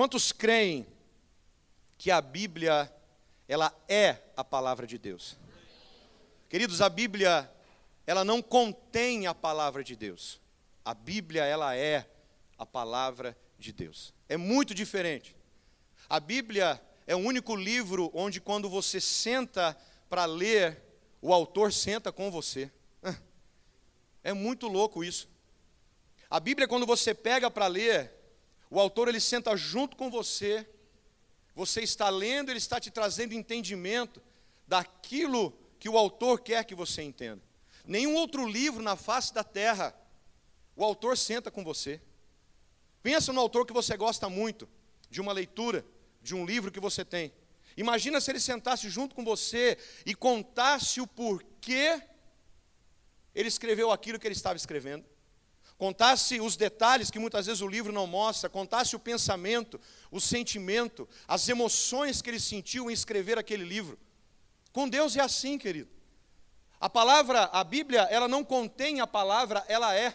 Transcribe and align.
Quantos 0.00 0.32
creem 0.32 0.86
que 1.98 2.10
a 2.10 2.22
Bíblia 2.22 2.90
ela 3.46 3.70
é 3.86 4.16
a 4.34 4.42
palavra 4.42 4.86
de 4.86 4.96
Deus? 4.96 5.36
Queridos, 6.48 6.80
a 6.80 6.88
Bíblia 6.88 7.52
ela 8.06 8.24
não 8.24 8.40
contém 8.40 9.26
a 9.26 9.34
palavra 9.34 9.84
de 9.84 9.94
Deus. 9.94 10.40
A 10.82 10.94
Bíblia 10.94 11.44
ela 11.44 11.76
é 11.76 12.10
a 12.56 12.64
palavra 12.64 13.36
de 13.58 13.74
Deus. 13.74 14.14
É 14.26 14.38
muito 14.38 14.74
diferente. 14.74 15.36
A 16.08 16.18
Bíblia 16.18 16.82
é 17.06 17.14
o 17.14 17.18
único 17.18 17.54
livro 17.54 18.10
onde 18.14 18.40
quando 18.40 18.70
você 18.70 19.02
senta 19.02 19.76
para 20.08 20.24
ler, 20.24 20.82
o 21.20 21.30
autor 21.30 21.74
senta 21.74 22.10
com 22.10 22.30
você. 22.30 22.72
É 24.24 24.32
muito 24.32 24.66
louco 24.66 25.04
isso. 25.04 25.28
A 26.30 26.40
Bíblia, 26.40 26.66
quando 26.66 26.86
você 26.86 27.12
pega 27.12 27.50
para 27.50 27.66
ler, 27.66 28.19
o 28.70 28.78
autor 28.78 29.08
ele 29.08 29.20
senta 29.20 29.56
junto 29.56 29.96
com 29.96 30.08
você, 30.08 30.66
você 31.54 31.82
está 31.82 32.08
lendo, 32.08 32.50
ele 32.50 32.58
está 32.58 32.78
te 32.78 32.90
trazendo 32.90 33.34
entendimento 33.34 34.22
daquilo 34.66 35.52
que 35.78 35.88
o 35.88 35.98
autor 35.98 36.40
quer 36.40 36.64
que 36.64 36.74
você 36.74 37.02
entenda. 37.02 37.42
Nenhum 37.84 38.14
outro 38.14 38.46
livro 38.48 38.80
na 38.80 38.94
face 38.94 39.34
da 39.34 39.42
terra, 39.42 39.92
o 40.76 40.84
autor 40.84 41.18
senta 41.18 41.50
com 41.50 41.64
você. 41.64 42.00
Pensa 43.02 43.32
no 43.32 43.40
autor 43.40 43.66
que 43.66 43.72
você 43.72 43.96
gosta 43.96 44.28
muito, 44.28 44.68
de 45.10 45.20
uma 45.20 45.32
leitura, 45.32 45.84
de 46.22 46.34
um 46.36 46.46
livro 46.46 46.70
que 46.70 46.78
você 46.78 47.04
tem. 47.04 47.32
Imagina 47.76 48.20
se 48.20 48.30
ele 48.30 48.38
sentasse 48.38 48.88
junto 48.88 49.14
com 49.16 49.24
você 49.24 49.76
e 50.06 50.14
contasse 50.14 51.00
o 51.00 51.06
porquê 51.06 52.00
ele 53.34 53.48
escreveu 53.48 53.90
aquilo 53.90 54.18
que 54.18 54.26
ele 54.26 54.34
estava 54.34 54.56
escrevendo 54.56 55.04
contasse 55.80 56.38
os 56.42 56.58
detalhes 56.58 57.10
que 57.10 57.18
muitas 57.18 57.46
vezes 57.46 57.62
o 57.62 57.66
livro 57.66 57.90
não 57.90 58.06
mostra, 58.06 58.50
contasse 58.50 58.94
o 58.94 58.98
pensamento, 58.98 59.80
o 60.10 60.20
sentimento, 60.20 61.08
as 61.26 61.48
emoções 61.48 62.20
que 62.20 62.28
ele 62.28 62.38
sentiu 62.38 62.90
em 62.90 62.92
escrever 62.92 63.38
aquele 63.38 63.64
livro. 63.64 63.98
Com 64.72 64.86
Deus 64.86 65.16
é 65.16 65.22
assim, 65.22 65.56
querido. 65.56 65.88
A 66.78 66.90
palavra, 66.90 67.44
a 67.44 67.64
Bíblia, 67.64 68.02
ela 68.10 68.28
não 68.28 68.44
contém 68.44 69.00
a 69.00 69.06
palavra, 69.06 69.64
ela 69.68 69.94
é. 69.94 70.14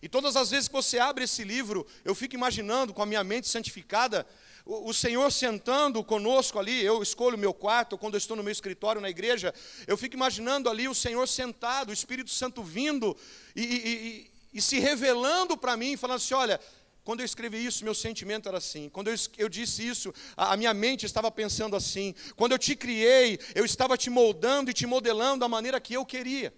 E 0.00 0.08
todas 0.08 0.36
as 0.36 0.48
vezes 0.52 0.68
que 0.68 0.74
você 0.74 0.98
abre 0.98 1.24
esse 1.24 1.44
livro, 1.44 1.86
eu 2.02 2.14
fico 2.14 2.34
imaginando 2.34 2.94
com 2.94 3.02
a 3.02 3.06
minha 3.06 3.22
mente 3.22 3.46
santificada, 3.46 4.26
o, 4.64 4.94
Senhor 4.94 5.30
sentando 5.30 6.02
conosco 6.02 6.58
ali, 6.58 6.82
eu 6.82 7.02
escolho 7.02 7.36
o 7.36 7.38
meu 7.38 7.52
quarto, 7.52 7.98
quando 7.98 8.14
eu 8.14 8.18
estou 8.18 8.38
no 8.38 8.42
meu 8.42 8.52
escritório 8.52 9.02
na 9.02 9.10
igreja, 9.10 9.52
eu 9.86 9.98
fico 9.98 10.16
imaginando 10.16 10.70
ali 10.70 10.88
o 10.88 10.94
Senhor 10.94 11.28
sentado, 11.28 11.90
o 11.90 11.92
Espírito 11.92 12.30
Santo 12.30 12.62
vindo 12.62 13.14
e, 13.54 13.62
e, 13.62 14.37
e 14.52 14.60
se 14.62 14.78
revelando 14.78 15.56
para 15.56 15.76
mim, 15.76 15.96
falando 15.96 16.16
assim: 16.16 16.34
olha, 16.34 16.60
quando 17.04 17.20
eu 17.20 17.24
escrevi 17.24 17.64
isso, 17.64 17.84
meu 17.84 17.94
sentimento 17.94 18.48
era 18.48 18.58
assim. 18.58 18.88
Quando 18.90 19.08
eu, 19.08 19.14
eu 19.38 19.48
disse 19.48 19.86
isso, 19.86 20.12
a, 20.36 20.52
a, 20.52 20.56
minha 20.56 20.74
mente 20.74 21.06
estava 21.06 21.30
pensando 21.30 21.74
assim. 21.74 22.14
Quando 22.36 22.52
eu 22.52 22.58
te 22.58 22.76
criei, 22.76 23.38
eu 23.54 23.64
estava 23.64 23.96
te 23.96 24.10
moldando 24.10 24.70
e 24.70 24.74
te 24.74 24.86
modelando 24.86 25.40
da 25.40 25.48
maneira 25.48 25.80
que 25.80 25.94
eu 25.94 26.04
queria. 26.04 26.52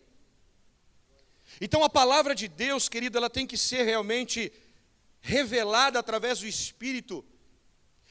Então 1.61 1.85
a 1.85 1.89
palavra 1.89 2.35
de 2.35 2.49
Deus, 2.49 2.89
querido, 2.89 3.17
ela 3.17 3.31
tem 3.31 3.47
que 3.47 3.57
ser 3.57 3.85
realmente 3.85 4.53
revelada 5.21 5.99
através 5.99 6.41
do 6.41 6.47
Espírito. 6.47 7.25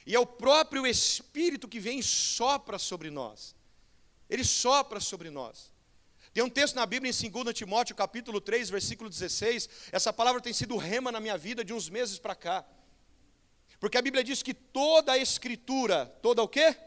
E 0.06 0.16
é 0.16 0.20
o 0.20 0.26
próprio 0.26 0.88
Espírito 0.88 1.68
que 1.68 1.80
vem 1.80 2.00
e 2.00 2.04
sopra 2.04 2.80
sobre 2.80 3.10
nós. 3.10 3.56
Ele 4.30 4.44
sopra 4.44 5.00
sobre 5.00 5.30
nós. 5.30 5.74
Tem 6.40 6.46
um 6.46 6.50
texto 6.50 6.76
na 6.76 6.86
Bíblia 6.86 7.12
em 7.12 7.30
2 7.30 7.54
Timóteo, 7.54 7.94
capítulo 7.94 8.40
3, 8.40 8.70
versículo 8.70 9.10
16. 9.10 9.68
Essa 9.92 10.14
palavra 10.14 10.40
tem 10.40 10.54
sido 10.54 10.78
rema 10.78 11.12
na 11.12 11.20
minha 11.20 11.38
vida 11.38 11.66
de 11.66 11.74
uns 11.74 11.90
meses 11.90 12.18
para 12.18 12.34
cá. 12.34 12.66
Porque 13.78 13.98
a 13.98 14.02
Bíblia 14.02 14.24
diz 14.24 14.42
que 14.42 14.54
toda 14.54 15.12
a 15.12 15.18
escritura, 15.18 16.06
toda 16.22 16.42
o 16.42 16.48
quê? 16.48 16.78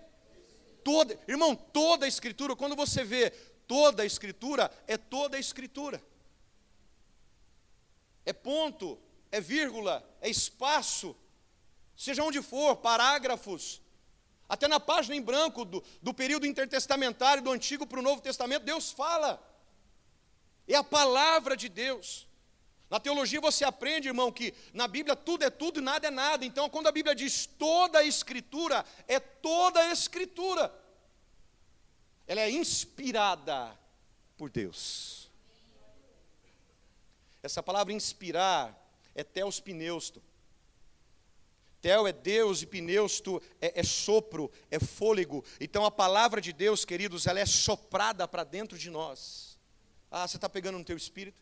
Toda, 0.83 1.21
irmão, 1.29 1.55
toda 1.55 2.07
a 2.07 2.09
escritura, 2.09 2.57
quando 2.57 2.75
você 2.75 3.05
vê 3.05 3.29
toda 3.69 4.03
a 4.03 4.07
escritura, 4.07 4.71
é 4.87 4.97
toda 4.97 5.37
a 5.37 5.41
escritura. 5.41 6.03
É 8.25 8.33
ponto, 8.33 8.99
é 9.31 9.39
vírgula, 9.39 10.03
é 10.23 10.31
espaço, 10.31 11.15
seja 11.95 12.25
onde 12.25 12.41
for, 12.41 12.77
parágrafos, 12.77 13.83
até 14.49 14.67
na 14.67 14.81
página 14.81 15.15
em 15.15 15.21
branco 15.21 15.63
do, 15.63 15.85
do 16.01 16.15
período 16.15 16.47
intertestamentário, 16.47 17.43
do 17.43 17.51
Antigo 17.51 17.87
para 17.87 17.99
o 17.99 18.03
Novo 18.03 18.23
Testamento, 18.23 18.65
Deus 18.65 18.91
fala. 18.91 19.52
É 20.73 20.77
a 20.77 20.83
palavra 20.83 21.55
de 21.55 21.69
Deus. 21.69 22.27
Na 22.89 22.99
teologia 22.99 23.41
você 23.43 23.63
aprende, 23.63 24.09
irmão, 24.09 24.33
que 24.33 24.55
na 24.73 24.89
Bíblia 24.89 25.15
tudo 25.15 25.45
é 25.45 25.51
tudo 25.51 25.81
e 25.81 25.83
nada 25.83 26.09
é 26.09 26.11
nada. 26.11 26.47
Então, 26.47 26.71
quando 26.71 26.87
a 26.87 26.93
Bíblia 26.93 27.15
diz 27.15 27.45
toda 27.45 27.99
a 27.99 28.05
Escritura, 28.05 28.83
é 29.07 29.21
toda 29.21 29.81
a 29.81 29.93
Escritura. 29.93 30.73
Ela 32.27 32.41
é 32.41 32.51
inspirada 32.51 33.79
por 34.39 34.49
Deus. 34.49 35.31
Essa 37.43 37.63
palavra 37.63 37.93
inspirar 37.93 38.75
é 39.15 39.23
teos 39.23 39.61
pneusto. 39.61 40.23
Tel 41.83 42.07
é 42.07 42.13
Deus 42.13 42.63
e 42.63 42.67
pneusto 42.67 43.43
é, 43.61 43.81
é, 43.81 43.83
sopro, 43.83 44.51
é 44.71 44.79
fôlego. 44.79 45.45
Então 45.61 45.85
a 45.85 45.91
palavra 45.91 46.41
de 46.41 46.53
Deus, 46.53 46.85
queridos, 46.85 47.27
ela 47.27 47.41
é 47.41 47.47
soprada 47.47 48.27
para 48.27 48.45
dentro 48.45 48.79
de 48.79 48.89
nós. 48.89 49.52
Ah, 50.15 50.29
você 50.29 50.37
está 50.37 50.47
pegando 50.47 50.77
no 50.77 50.85
teu 50.85 50.97
espírito? 50.97 51.41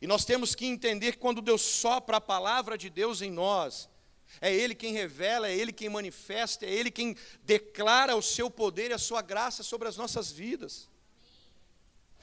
E 0.00 0.06
nós 0.06 0.24
temos 0.24 0.54
que 0.54 0.64
entender 0.64 1.12
que 1.12 1.18
quando 1.18 1.42
Deus 1.42 1.60
sopra 1.60 2.18
a 2.18 2.20
palavra 2.20 2.78
de 2.78 2.88
Deus 2.88 3.20
em 3.20 3.32
nós, 3.32 3.88
é 4.40 4.54
Ele 4.54 4.76
quem 4.76 4.92
revela, 4.92 5.48
é 5.48 5.56
Ele 5.56 5.72
quem 5.72 5.88
manifesta, 5.88 6.64
é 6.64 6.70
Ele 6.70 6.92
quem 6.92 7.16
declara 7.42 8.14
o 8.14 8.22
seu 8.22 8.48
poder 8.48 8.92
e 8.92 8.94
a 8.94 8.98
sua 8.98 9.22
graça 9.22 9.64
sobre 9.64 9.88
as 9.88 9.96
nossas 9.96 10.30
vidas. 10.30 10.88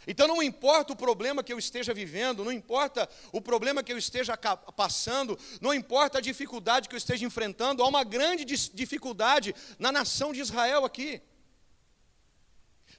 Então 0.08 0.26
não 0.26 0.42
importa 0.42 0.94
o 0.94 0.96
problema 0.96 1.44
que 1.44 1.52
eu 1.52 1.59
esteja 1.59 1.94
vivendo, 1.94 2.44
não 2.44 2.52
importa 2.52 3.09
o 3.32 3.42
problema 3.42 3.84
que 3.84 3.92
eu 3.92 3.98
esteja 3.98 4.38
passando, 4.38 5.38
não 5.59 5.74
importa 5.74 6.18
a 6.18 6.22
dificuldade 6.22 6.88
que 6.88 6.96
eu 6.96 6.98
esteja 6.98 7.26
enfrentando, 7.26 7.84
há 7.84 7.88
uma 7.88 8.06
grande 8.06 8.46
dificuldade 8.46 9.53
na 9.78 9.92
nação 9.92 10.32
de 10.32 10.40
Israel 10.40 10.86
aqui. 10.86 11.22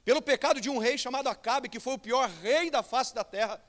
Pelo 0.05 0.21
pecado 0.21 0.59
de 0.59 0.69
um 0.69 0.77
rei 0.77 0.97
chamado 0.97 1.29
Acabe, 1.29 1.69
que 1.69 1.79
foi 1.79 1.93
o 1.93 1.99
pior 1.99 2.29
rei 2.29 2.69
da 2.69 2.83
face 2.83 3.15
da 3.15 3.23
terra. 3.23 3.63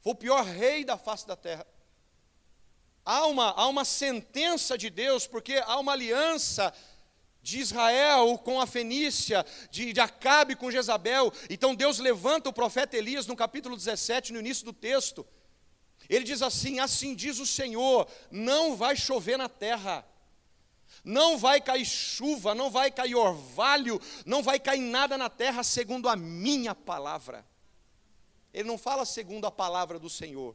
Foi 0.00 0.12
o 0.12 0.16
pior 0.16 0.44
rei 0.44 0.84
da 0.84 0.98
face 0.98 1.26
da 1.26 1.36
terra. 1.36 1.66
Há 3.04 3.26
uma, 3.26 3.50
há 3.52 3.66
uma 3.66 3.84
sentença 3.84 4.76
de 4.76 4.90
Deus, 4.90 5.26
porque 5.26 5.54
há 5.66 5.78
uma 5.78 5.92
aliança 5.92 6.72
de 7.40 7.58
Israel 7.60 8.36
com 8.36 8.60
a 8.60 8.66
Fenícia, 8.66 9.44
de, 9.70 9.94
de 9.94 10.00
Acabe 10.00 10.54
com 10.54 10.70
Jezabel. 10.70 11.32
Então 11.48 11.74
Deus 11.74 11.98
levanta 11.98 12.50
o 12.50 12.52
profeta 12.52 12.96
Elias 12.96 13.26
no 13.26 13.34
capítulo 13.34 13.74
17, 13.76 14.34
no 14.34 14.40
início 14.40 14.66
do 14.66 14.72
texto. 14.74 15.26
Ele 16.08 16.24
diz 16.24 16.42
assim: 16.42 16.78
Assim 16.78 17.14
diz 17.14 17.38
o 17.38 17.46
Senhor: 17.46 18.06
não 18.30 18.76
vai 18.76 18.94
chover 18.94 19.38
na 19.38 19.48
terra, 19.48 20.04
não 21.08 21.38
vai 21.38 21.58
cair 21.58 21.86
chuva, 21.86 22.54
não 22.54 22.70
vai 22.70 22.90
cair 22.90 23.14
orvalho, 23.14 23.98
não 24.26 24.42
vai 24.42 24.60
cair 24.60 24.80
nada 24.80 25.16
na 25.16 25.30
terra 25.30 25.62
segundo 25.62 26.06
a 26.06 26.14
minha 26.14 26.74
palavra. 26.74 27.46
Ele 28.52 28.68
não 28.68 28.76
fala 28.76 29.06
segundo 29.06 29.46
a 29.46 29.50
palavra 29.50 29.98
do 29.98 30.10
Senhor, 30.10 30.54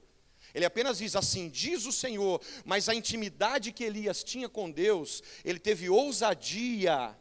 ele 0.53 0.65
apenas 0.65 0.99
diz 0.99 1.15
assim: 1.15 1.49
diz 1.49 1.85
o 1.85 1.91
Senhor, 1.91 2.39
mas 2.63 2.87
a 2.87 2.93
intimidade 2.93 3.71
que 3.71 3.83
Elias 3.83 4.23
tinha 4.23 4.47
com 4.47 4.69
Deus, 4.69 5.23
ele 5.43 5.57
teve 5.57 5.89
ousadia 5.89 7.17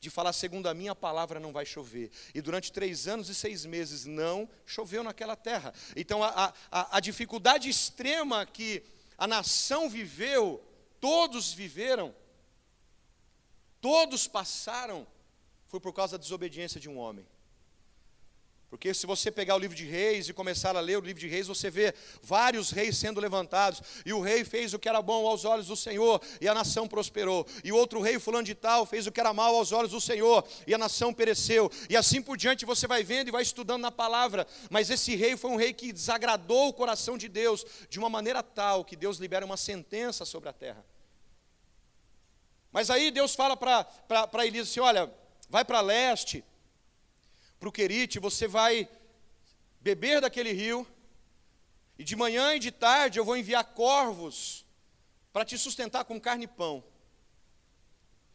de 0.00 0.10
falar: 0.10 0.32
segundo 0.32 0.68
a 0.68 0.74
minha 0.74 0.94
palavra 0.94 1.38
não 1.38 1.52
vai 1.52 1.64
chover. 1.64 2.10
E 2.34 2.42
durante 2.42 2.72
três 2.72 3.06
anos 3.06 3.28
e 3.28 3.34
seis 3.34 3.64
meses 3.64 4.06
não 4.06 4.48
choveu 4.66 5.04
naquela 5.04 5.36
terra. 5.36 5.72
Então 5.94 6.24
a, 6.24 6.52
a, 6.68 6.96
a 6.96 7.00
dificuldade 7.00 7.68
extrema 7.68 8.44
que 8.44 8.82
a 9.16 9.28
nação 9.28 9.88
viveu, 9.88 10.60
todos 11.00 11.52
viveram, 11.52 12.12
todos 13.84 14.26
passaram, 14.26 15.06
foi 15.66 15.78
por 15.78 15.92
causa 15.92 16.16
da 16.16 16.22
desobediência 16.22 16.80
de 16.80 16.88
um 16.88 16.96
homem. 16.96 17.26
Porque 18.70 18.94
se 18.94 19.06
você 19.06 19.30
pegar 19.30 19.56
o 19.56 19.58
livro 19.58 19.76
de 19.76 19.84
reis 19.84 20.26
e 20.26 20.32
começar 20.32 20.74
a 20.74 20.80
ler 20.80 20.96
o 20.96 21.02
livro 21.02 21.20
de 21.20 21.28
reis, 21.28 21.46
você 21.46 21.68
vê 21.70 21.92
vários 22.22 22.70
reis 22.70 22.96
sendo 22.96 23.20
levantados. 23.20 23.82
E 24.06 24.10
o 24.14 24.22
rei 24.22 24.42
fez 24.42 24.72
o 24.72 24.78
que 24.78 24.88
era 24.88 25.02
bom 25.02 25.26
aos 25.26 25.44
olhos 25.44 25.66
do 25.66 25.76
Senhor, 25.76 26.18
e 26.40 26.48
a 26.48 26.54
nação 26.54 26.88
prosperou. 26.88 27.46
E 27.62 27.72
outro 27.72 28.00
rei, 28.00 28.18
fulano 28.18 28.46
de 28.46 28.54
tal, 28.54 28.86
fez 28.86 29.06
o 29.06 29.12
que 29.12 29.20
era 29.20 29.34
mal 29.34 29.54
aos 29.54 29.70
olhos 29.70 29.90
do 29.90 30.00
Senhor, 30.00 30.42
e 30.66 30.72
a 30.72 30.78
nação 30.78 31.12
pereceu. 31.12 31.70
E 31.90 31.94
assim 31.94 32.22
por 32.22 32.38
diante 32.38 32.64
você 32.64 32.86
vai 32.86 33.04
vendo 33.04 33.28
e 33.28 33.32
vai 33.32 33.42
estudando 33.42 33.82
na 33.82 33.92
palavra. 33.92 34.46
Mas 34.70 34.88
esse 34.88 35.14
rei 35.14 35.36
foi 35.36 35.50
um 35.50 35.56
rei 35.56 35.74
que 35.74 35.92
desagradou 35.92 36.68
o 36.68 36.72
coração 36.72 37.18
de 37.18 37.28
Deus 37.28 37.66
de 37.90 37.98
uma 37.98 38.08
maneira 38.08 38.42
tal 38.42 38.82
que 38.82 38.96
Deus 38.96 39.18
libera 39.18 39.44
uma 39.44 39.58
sentença 39.58 40.24
sobre 40.24 40.48
a 40.48 40.54
terra. 40.54 40.82
Mas 42.74 42.90
aí 42.90 43.12
Deus 43.12 43.36
fala 43.36 43.56
para 43.56 44.44
Elias 44.44 44.68
assim: 44.68 44.80
olha, 44.80 45.08
vai 45.48 45.64
para 45.64 45.80
leste 45.80 46.44
para 47.60 47.68
o 47.68 47.72
Querite, 47.72 48.18
você 48.18 48.48
vai 48.48 48.88
beber 49.80 50.20
daquele 50.20 50.50
rio, 50.50 50.84
e 51.96 52.02
de 52.02 52.16
manhã 52.16 52.56
e 52.56 52.58
de 52.58 52.72
tarde 52.72 53.20
eu 53.20 53.24
vou 53.24 53.36
enviar 53.36 53.62
corvos 53.64 54.66
para 55.32 55.44
te 55.44 55.56
sustentar 55.56 56.04
com 56.04 56.20
carne 56.20 56.46
e 56.46 56.48
pão. 56.48 56.82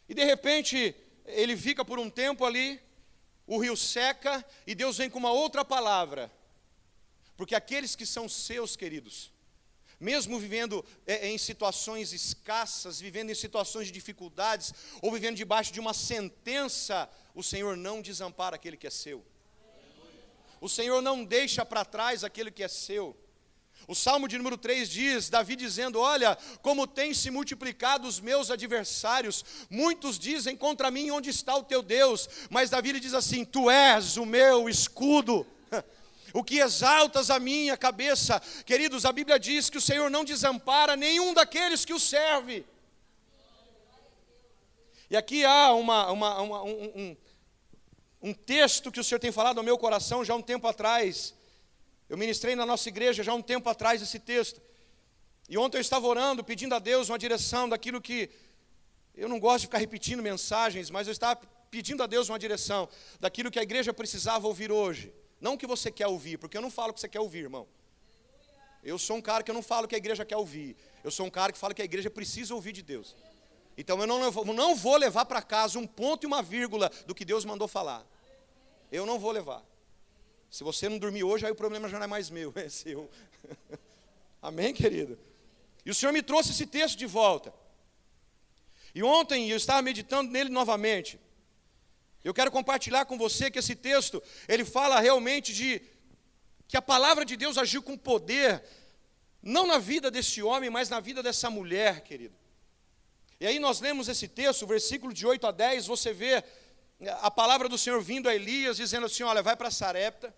E 0.08 0.14
de 0.14 0.24
repente, 0.24 0.96
ele 1.26 1.58
fica 1.58 1.84
por 1.84 2.00
um 2.00 2.10
tempo 2.10 2.46
ali, 2.46 2.82
o 3.46 3.58
rio 3.58 3.76
seca 3.76 4.44
e 4.66 4.74
Deus 4.74 5.00
vem 5.00 5.10
com 5.10 5.20
uma 5.20 5.34
outra 5.34 5.66
palavra. 5.66 6.32
Porque 7.36 7.56
aqueles 7.56 7.94
que 7.94 8.06
são 8.06 8.30
seus, 8.30 8.78
queridos, 8.78 9.34
mesmo 10.00 10.40
vivendo 10.40 10.84
é, 11.06 11.28
em 11.28 11.38
situações 11.38 12.14
escassas, 12.14 13.00
vivendo 13.00 13.30
em 13.30 13.36
situações 13.36 13.88
de 13.88 13.94
dificuldades, 13.94 14.74
ou 15.02 15.12
vivendo 15.12 15.36
debaixo 15.36 15.74
de 15.74 15.80
uma 15.80 15.94
sentença, 15.94 17.10
o 17.36 17.44
Senhor 17.44 17.76
não 17.76 18.02
desampara 18.02 18.56
aquele 18.56 18.78
que 18.78 18.88
é 18.88 18.90
seu. 18.90 19.26
O 20.62 20.70
Senhor 20.70 21.02
não 21.02 21.24
deixa 21.24 21.66
para 21.66 21.86
trás 21.86 22.24
aquele 22.24 22.52
que 22.52 22.64
é 22.64 22.68
seu. 22.68 23.16
O 23.88 23.96
Salmo 23.96 24.28
de 24.28 24.38
número 24.38 24.58
3 24.58 24.90
diz, 24.90 25.30
Davi 25.30 25.56
dizendo: 25.56 26.00
Olha, 26.00 26.38
como 26.62 26.86
tem 26.86 27.14
se 27.14 27.32
multiplicado 27.32 28.08
os 28.08 28.20
meus 28.20 28.52
adversários, 28.52 29.44
muitos 29.70 30.20
dizem 30.20 30.56
contra 30.56 30.92
mim: 30.92 31.10
Onde 31.12 31.30
está 31.30 31.56
o 31.56 31.64
teu 31.64 31.82
Deus? 31.82 32.30
Mas 32.50 32.70
Davi 32.70 32.92
lhe 32.92 33.00
diz 33.00 33.14
assim: 33.14 33.46
Tu 33.46 33.70
és 33.70 34.18
o 34.18 34.26
meu 34.26 34.70
escudo 34.70 35.48
o 36.34 36.44
que 36.44 36.60
exaltas 36.60 37.30
a 37.30 37.40
minha 37.40 37.78
cabeça. 37.78 38.42
Queridos, 38.66 39.06
a 39.06 39.12
Bíblia 39.12 39.40
diz 39.40 39.70
que 39.70 39.78
o 39.78 39.82
Senhor 39.82 40.10
não 40.10 40.24
desampara 40.24 40.96
nenhum 40.96 41.34
daqueles 41.34 41.86
que 41.86 41.94
o 41.94 42.00
serve. 42.00 42.66
E 45.10 45.18
aqui 45.18 45.44
há 45.44 45.74
uma, 45.74 46.12
uma, 46.12 46.42
uma, 46.42 46.64
um, 46.64 46.84
um, 46.96 47.18
um 48.22 48.34
texto 48.34 48.92
que 48.92 49.00
o 49.00 49.04
Senhor 49.04 49.20
tem 49.20 49.32
falado 49.32 49.58
ao 49.58 49.64
meu 49.64 49.78
coração 49.78 50.24
já 50.24 50.34
há 50.34 50.38
um 50.38 50.42
tempo 50.42 50.68
atrás. 50.68 51.34
Eu 52.08 52.18
ministrei 52.18 52.56
na 52.56 52.66
nossa 52.66 52.90
igreja 52.90 53.24
já 53.24 53.32
há 53.32 53.36
um 53.36 53.42
tempo 53.42 53.68
atrás 53.70 54.02
esse 54.02 54.20
texto. 54.20 54.62
E 55.48 55.58
ontem 55.58 55.78
eu 55.78 55.82
estava 55.82 56.06
orando, 56.06 56.44
pedindo 56.44 56.76
a 56.76 56.80
Deus 56.80 57.10
uma 57.10 57.18
direção 57.18 57.68
daquilo 57.68 58.00
que. 58.00 58.30
Eu 59.16 59.28
não 59.28 59.40
gosto 59.40 59.62
de 59.62 59.68
ficar 59.68 59.80
repetindo 59.80 60.22
mensagens, 60.22 60.92
mas 60.92 61.08
eu 61.08 61.12
estava 61.12 61.42
pedindo 61.72 62.04
a 62.04 62.08
Deus 62.08 62.30
uma 62.30 62.38
direção 62.38 62.88
daquilo 63.20 63.50
que 63.50 63.60
a 63.60 63.64
igreja 63.64 63.92
precisava 63.92 64.48
ouvir 64.48 64.72
hoje. 64.72 65.12
Não 65.40 65.54
o 65.54 65.58
que 65.58 65.68
você 65.68 65.92
quer 65.92 66.08
ouvir, 66.08 66.38
porque 66.38 66.58
eu 66.58 66.62
não 66.62 66.72
falo 66.72 66.92
o 66.92 66.94
que 66.94 67.00
você 67.00 67.08
quer 67.08 67.20
ouvir, 67.20 67.40
irmão. 67.40 67.68
Eu 68.84 68.98
sou 68.98 69.18
um 69.18 69.22
cara 69.22 69.44
que 69.44 69.52
eu 69.52 69.56
não 69.56 69.62
falo 69.62 69.86
o 69.86 69.88
que 69.88 69.96
a 69.96 69.98
igreja 69.98 70.26
quer 70.26 70.38
ouvir. 70.38 70.76
Eu 71.04 71.12
sou 71.12 71.26
um 71.26 71.30
cara 71.30 71.52
que 71.52 71.58
fala 71.58 71.74
que 71.74 71.82
a 71.82 71.86
igreja 71.86 72.10
precisa 72.10 72.54
ouvir 72.54 72.72
de 72.72 72.82
Deus. 72.82 73.16
Então 73.78 74.00
eu 74.00 74.08
não, 74.08 74.32
não 74.54 74.76
vou 74.76 74.98
levar 74.98 75.26
para 75.26 75.42
casa 75.42 75.80
um 75.80 75.88
ponto 75.88 76.26
e 76.26 76.28
uma 76.28 76.42
vírgula 76.42 76.92
do 77.06 77.16
que 77.16 77.24
Deus 77.24 77.46
mandou 77.46 77.68
falar. 77.68 78.06
Eu 78.92 79.06
não 79.06 79.20
vou 79.20 79.32
levar. 79.32 79.64
Se 80.50 80.64
você 80.64 80.90
não 80.90 80.98
dormir 80.98 81.24
hoje, 81.24 81.46
aí 81.46 81.52
o 81.52 81.56
problema 81.56 81.88
já 81.88 81.98
não 81.98 82.06
é 82.06 82.08
mais 82.08 82.30
meu, 82.30 82.52
é 82.58 82.68
seu. 82.70 83.10
Amém, 84.42 84.74
querido? 84.74 85.18
E 85.86 85.92
o 85.92 85.96
Senhor 85.96 86.12
me 86.12 86.22
trouxe 86.22 86.52
esse 86.52 86.66
texto 86.66 86.98
de 86.98 87.06
volta. 87.06 87.54
E 88.94 89.04
ontem 89.04 89.50
eu 89.50 89.58
estava 89.58 89.82
meditando 89.82 90.32
nele 90.32 90.50
novamente. 90.50 91.20
Eu 92.24 92.34
quero 92.34 92.52
compartilhar 92.52 93.06
com 93.06 93.18
você 93.18 93.50
que 93.50 93.60
esse 93.60 93.76
texto, 93.76 94.22
ele 94.48 94.66
fala 94.66 95.00
realmente 95.00 95.54
de 95.54 95.82
que 96.68 96.78
a 96.78 96.82
palavra 96.82 97.24
de 97.24 97.36
Deus 97.36 97.58
agiu 97.58 97.82
com 97.82 97.98
poder, 97.98 98.64
não 99.42 99.66
na 99.66 99.78
vida 99.78 100.12
desse 100.12 100.42
homem, 100.44 100.70
mas 100.70 100.90
na 100.90 101.00
vida 101.00 101.24
dessa 101.24 101.50
mulher, 101.50 102.02
querido. 102.02 102.36
E 103.40 103.48
aí 103.48 103.58
nós 103.58 103.80
lemos 103.80 104.10
esse 104.10 104.28
texto, 104.28 104.68
versículo 104.68 105.14
de 105.14 105.26
8 105.26 105.48
a 105.48 105.52
10, 105.52 105.88
você 105.88 106.14
vê 106.14 106.44
a 107.22 107.32
palavra 107.32 107.70
do 107.70 107.78
Senhor 107.78 108.02
vindo 108.02 108.28
a 108.28 108.36
Elias, 108.36 108.78
dizendo 108.78 109.06
assim: 109.06 109.24
Olha, 109.24 109.42
vai 109.42 109.56
para 109.56 109.72
Sarepta, 109.72 110.36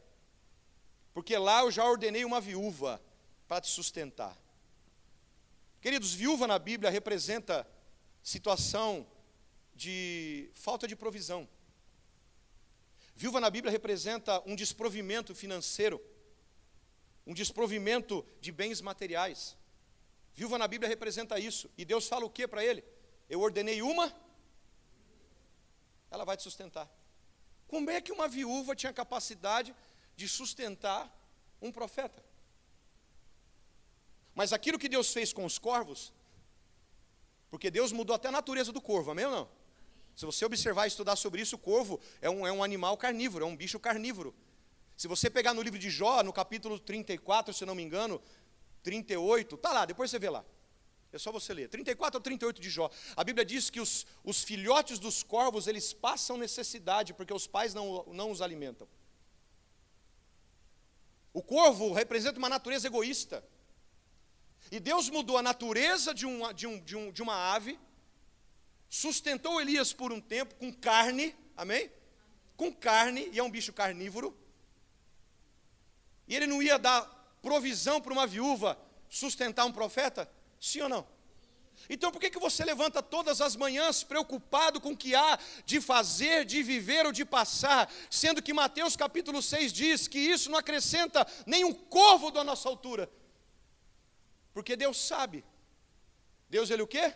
porque 1.13 1.35
lá 1.35 1.61
eu 1.61 1.71
já 1.71 1.83
ordenei 1.83 2.23
uma 2.23 2.39
viúva 2.39 3.01
para 3.47 3.59
te 3.59 3.69
sustentar. 3.69 4.37
Queridos, 5.81 6.13
viúva 6.13 6.45
na 6.45 6.59
Bíblia 6.59 6.91
representa 6.91 7.67
situação 8.21 9.07
de 9.75 10.51
falta 10.53 10.87
de 10.87 10.95
provisão. 10.95 11.49
Viúva 13.21 13.39
na 13.39 13.51
Bíblia 13.51 13.71
representa 13.71 14.41
um 14.47 14.55
desprovimento 14.55 15.35
financeiro, 15.35 16.01
um 17.23 17.35
desprovimento 17.35 18.25
de 18.39 18.51
bens 18.51 18.81
materiais. 18.81 19.55
Viúva 20.33 20.57
na 20.57 20.67
Bíblia 20.67 20.89
representa 20.89 21.37
isso. 21.37 21.69
E 21.77 21.85
Deus 21.85 22.07
fala 22.07 22.25
o 22.25 22.31
que 22.31 22.47
para 22.47 22.65
ele? 22.65 22.83
Eu 23.29 23.39
ordenei 23.41 23.79
uma, 23.83 24.11
ela 26.09 26.25
vai 26.25 26.35
te 26.35 26.41
sustentar. 26.41 26.89
Como 27.67 27.91
é 27.91 28.01
que 28.01 28.11
uma 28.11 28.27
viúva 28.27 28.75
tinha 28.75 28.91
capacidade 28.91 29.75
de 30.15 30.27
sustentar 30.27 31.03
um 31.61 31.71
profeta? 31.71 32.25
Mas 34.33 34.51
aquilo 34.51 34.79
que 34.79 34.89
Deus 34.89 35.13
fez 35.13 35.31
com 35.31 35.45
os 35.45 35.59
corvos, 35.59 36.11
porque 37.51 37.69
Deus 37.69 37.91
mudou 37.91 38.15
até 38.15 38.29
a 38.29 38.31
natureza 38.31 38.71
do 38.71 38.81
corvo, 38.81 39.11
amém 39.11 39.25
ou 39.25 39.31
não? 39.31 39.60
Se 40.15 40.25
você 40.25 40.45
observar 40.45 40.85
e 40.85 40.87
estudar 40.87 41.15
sobre 41.15 41.41
isso, 41.41 41.55
o 41.55 41.59
corvo 41.59 41.99
é 42.21 42.29
um, 42.29 42.45
é 42.45 42.51
um 42.51 42.63
animal 42.63 42.97
carnívoro, 42.97 43.45
é 43.45 43.47
um 43.47 43.55
bicho 43.55 43.79
carnívoro. 43.79 44.35
Se 44.95 45.07
você 45.07 45.29
pegar 45.29 45.53
no 45.53 45.61
livro 45.61 45.79
de 45.79 45.89
Jó, 45.89 46.21
no 46.21 46.31
capítulo 46.31 46.79
34, 46.79 47.53
se 47.53 47.65
não 47.65 47.73
me 47.73 47.81
engano, 47.81 48.21
38, 48.83 49.57
tá 49.57 49.71
lá, 49.71 49.85
depois 49.85 50.11
você 50.11 50.19
vê 50.19 50.29
lá. 50.29 50.45
É 51.11 51.17
só 51.17 51.31
você 51.31 51.53
ler. 51.53 51.67
34 51.67 52.17
ou 52.17 52.21
38 52.21 52.61
de 52.61 52.69
Jó. 52.69 52.89
A 53.15 53.23
Bíblia 53.23 53.43
diz 53.43 53.69
que 53.69 53.81
os, 53.81 54.05
os 54.23 54.43
filhotes 54.43 54.97
dos 54.97 55.23
corvos, 55.23 55.67
eles 55.67 55.91
passam 55.91 56.37
necessidade, 56.37 57.13
porque 57.13 57.33
os 57.33 57.47
pais 57.47 57.73
não, 57.73 58.05
não 58.07 58.31
os 58.31 58.41
alimentam. 58.41 58.87
O 61.33 61.41
corvo 61.41 61.91
representa 61.91 62.37
uma 62.37 62.49
natureza 62.49 62.87
egoísta. 62.87 63.43
E 64.71 64.79
Deus 64.79 65.09
mudou 65.09 65.37
a 65.37 65.41
natureza 65.41 66.13
de, 66.13 66.25
de, 66.55 66.67
um, 66.67 66.79
de, 66.79 66.95
um, 66.95 67.11
de 67.11 67.21
uma 67.21 67.53
ave 67.53 67.77
sustentou 68.91 69.61
Elias 69.61 69.93
por 69.93 70.11
um 70.11 70.19
tempo 70.19 70.53
com 70.55 70.71
carne, 70.71 71.33
amém? 71.55 71.89
Com 72.57 72.73
carne, 72.73 73.29
e 73.31 73.39
é 73.39 73.43
um 73.43 73.49
bicho 73.49 73.71
carnívoro. 73.71 74.37
E 76.27 76.35
ele 76.35 76.45
não 76.45 76.61
ia 76.61 76.77
dar 76.77 77.05
provisão 77.41 78.01
para 78.01 78.11
uma 78.11 78.27
viúva 78.27 78.77
sustentar 79.09 79.65
um 79.65 79.71
profeta? 79.71 80.29
Sim 80.59 80.81
ou 80.81 80.89
não? 80.89 81.07
Então 81.89 82.11
por 82.11 82.19
que, 82.19 82.29
que 82.29 82.37
você 82.37 82.65
levanta 82.65 83.01
todas 83.01 83.39
as 83.39 83.55
manhãs 83.55 84.03
preocupado 84.03 84.81
com 84.81 84.91
o 84.91 84.97
que 84.97 85.15
há 85.15 85.39
de 85.65 85.79
fazer, 85.79 86.43
de 86.43 86.61
viver 86.61 87.05
ou 87.05 87.13
de 87.13 87.23
passar, 87.23 87.89
sendo 88.09 88.41
que 88.41 88.53
Mateus 88.53 88.97
capítulo 88.97 89.41
6 89.41 89.71
diz 89.71 90.05
que 90.05 90.19
isso 90.19 90.51
não 90.51 90.59
acrescenta 90.59 91.25
nem 91.45 91.63
um 91.63 91.73
corvo 91.73 92.29
da 92.29 92.43
nossa 92.43 92.67
altura? 92.67 93.09
Porque 94.53 94.75
Deus 94.75 94.97
sabe. 94.97 95.45
Deus 96.49 96.69
ele 96.69 96.81
o 96.81 96.87
quê? 96.87 97.15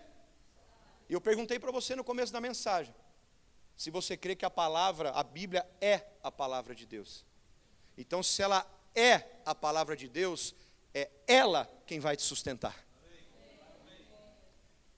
E 1.10 1.14
eu 1.14 1.22
perguntei 1.22 1.60
para 1.60 1.72
você 1.72 1.96
no 1.96 2.04
começo 2.04 2.32
da 2.34 2.42
mensagem, 2.42 2.94
se 3.76 3.92
você 3.92 4.16
crê 4.16 4.36
que 4.36 4.46
a 4.46 4.50
palavra, 4.50 5.12
a 5.12 5.24
Bíblia 5.24 5.68
é 5.82 6.06
a 6.24 6.32
palavra 6.32 6.74
de 6.74 6.86
Deus. 6.86 7.26
Então, 7.98 8.24
se 8.24 8.42
ela 8.42 8.66
é 8.94 9.24
a 9.46 9.54
palavra 9.54 9.96
de 9.96 10.08
Deus, 10.08 10.56
é 10.94 11.10
ela 11.28 11.70
quem 11.86 12.00
vai 12.00 12.16
te 12.16 12.24
sustentar. 12.24 12.85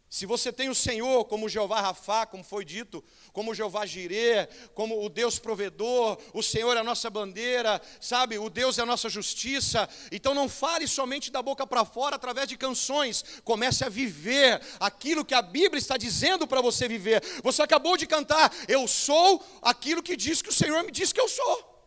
Se 0.09 0.25
você 0.25 0.53
tem 0.53 0.69
o 0.69 0.75
Senhor 0.75 1.25
como 1.25 1.49
Jeová 1.49 1.81
Rafá, 1.81 2.25
como 2.25 2.41
foi 2.41 2.63
dito, 2.63 3.03
como 3.33 3.53
Jeová 3.53 3.85
Jirê, 3.85 4.47
como 4.73 5.03
o 5.03 5.09
Deus 5.09 5.37
provedor, 5.37 6.17
o 6.33 6.41
Senhor 6.41 6.77
é 6.77 6.79
a 6.79 6.83
nossa 6.83 7.09
bandeira, 7.09 7.81
sabe? 7.99 8.37
O 8.37 8.49
Deus 8.49 8.77
é 8.77 8.83
a 8.83 8.85
nossa 8.85 9.09
justiça. 9.09 9.87
Então 10.09 10.33
não 10.33 10.47
fale 10.47 10.87
somente 10.87 11.29
da 11.29 11.41
boca 11.41 11.67
para 11.67 11.83
fora 11.83 12.15
através 12.15 12.47
de 12.47 12.55
canções. 12.55 13.41
Comece 13.43 13.83
a 13.83 13.89
viver 13.89 14.61
aquilo 14.79 15.25
que 15.25 15.35
a 15.35 15.41
Bíblia 15.41 15.77
está 15.77 15.97
dizendo 15.97 16.47
para 16.47 16.61
você 16.61 16.87
viver. 16.87 17.21
Você 17.43 17.61
acabou 17.61 17.97
de 17.97 18.07
cantar, 18.07 18.53
eu 18.65 18.87
sou 18.87 19.43
aquilo 19.61 20.01
que 20.01 20.15
diz 20.15 20.41
que 20.41 20.49
o 20.49 20.53
Senhor 20.53 20.83
me 20.85 20.91
diz 20.91 21.11
que 21.11 21.19
eu 21.19 21.27
sou. 21.27 21.77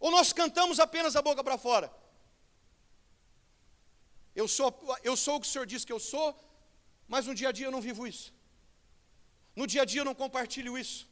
Ou 0.00 0.10
nós 0.10 0.32
cantamos 0.32 0.80
apenas 0.80 1.14
a 1.14 1.22
boca 1.22 1.44
para 1.44 1.56
fora? 1.56 1.90
Eu 4.34 4.48
sou, 4.48 4.76
eu 5.04 5.16
sou 5.16 5.36
o 5.36 5.40
que 5.40 5.46
o 5.46 5.50
Senhor 5.50 5.66
diz 5.66 5.84
que 5.84 5.92
eu 5.92 6.00
sou, 6.00 6.36
mas 7.08 7.26
no 7.26 7.34
dia 7.34 7.48
a 7.50 7.52
dia 7.52 7.66
eu 7.66 7.70
não 7.70 7.80
vivo 7.80 8.06
isso. 8.06 8.32
No 9.54 9.66
dia 9.66 9.82
a 9.82 9.84
dia 9.84 10.00
eu 10.00 10.04
não 10.04 10.14
compartilho 10.14 10.76
isso. 10.76 11.08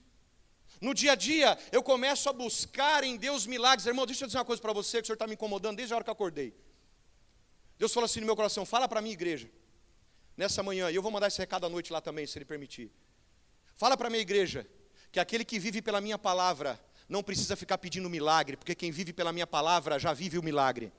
No 0.81 0.93
dia 0.93 1.13
a 1.13 1.15
dia 1.15 1.59
eu 1.71 1.83
começo 1.83 2.29
a 2.29 2.33
buscar 2.33 3.05
em 3.05 3.17
Deus 3.17 3.47
milagres. 3.47 3.87
Irmão, 3.87 4.07
deixa 4.07 4.25
eu 4.25 4.27
dizer 4.27 4.39
uma 4.39 4.45
coisa 4.45 4.61
para 4.61 4.73
você 4.73 4.99
que 4.99 5.05
o 5.05 5.07
Senhor 5.07 5.15
está 5.15 5.27
me 5.27 5.35
incomodando 5.35 5.77
desde 5.77 5.93
a 5.93 5.97
hora 5.97 6.05
que 6.05 6.11
eu 6.11 6.13
acordei. 6.13 6.55
Deus 7.79 7.93
falou 7.93 8.07
assim 8.07 8.21
no 8.21 8.27
meu 8.27 8.37
coração: 8.37 8.65
fala 8.65 8.89
para 8.89 8.99
a 8.99 9.03
minha 9.03 9.13
igreja, 9.13 9.51
nessa 10.37 10.63
manhã, 10.63 10.91
e 10.91 10.95
eu 10.95 11.03
vou 11.03 11.11
mandar 11.11 11.29
esse 11.29 11.39
recado 11.39 11.67
à 11.67 11.69
noite 11.69 11.93
lá 11.93 12.01
também, 12.01 12.27
se 12.27 12.39
Ele 12.39 12.45
permitir. 12.45 12.91
Fala 13.75 13.97
para 13.97 14.09
a 14.09 14.11
minha 14.11 14.23
igreja 14.23 14.67
que 15.11 15.21
aquele 15.21 15.45
que 15.45 15.59
vive 15.59 15.83
pela 15.83 16.01
minha 16.01 16.19
palavra 16.19 16.81
não 17.09 17.23
precisa 17.23 17.55
ficar 17.57 17.79
pedindo 17.79 18.09
milagre, 18.09 18.57
porque 18.57 18.75
quem 18.75 18.91
vive 18.91 19.13
pela 19.13 19.33
minha 19.33 19.47
palavra 19.47 19.99
já 19.99 20.13
vive 20.13 20.39
o 20.39 20.43
milagre. 20.43 20.93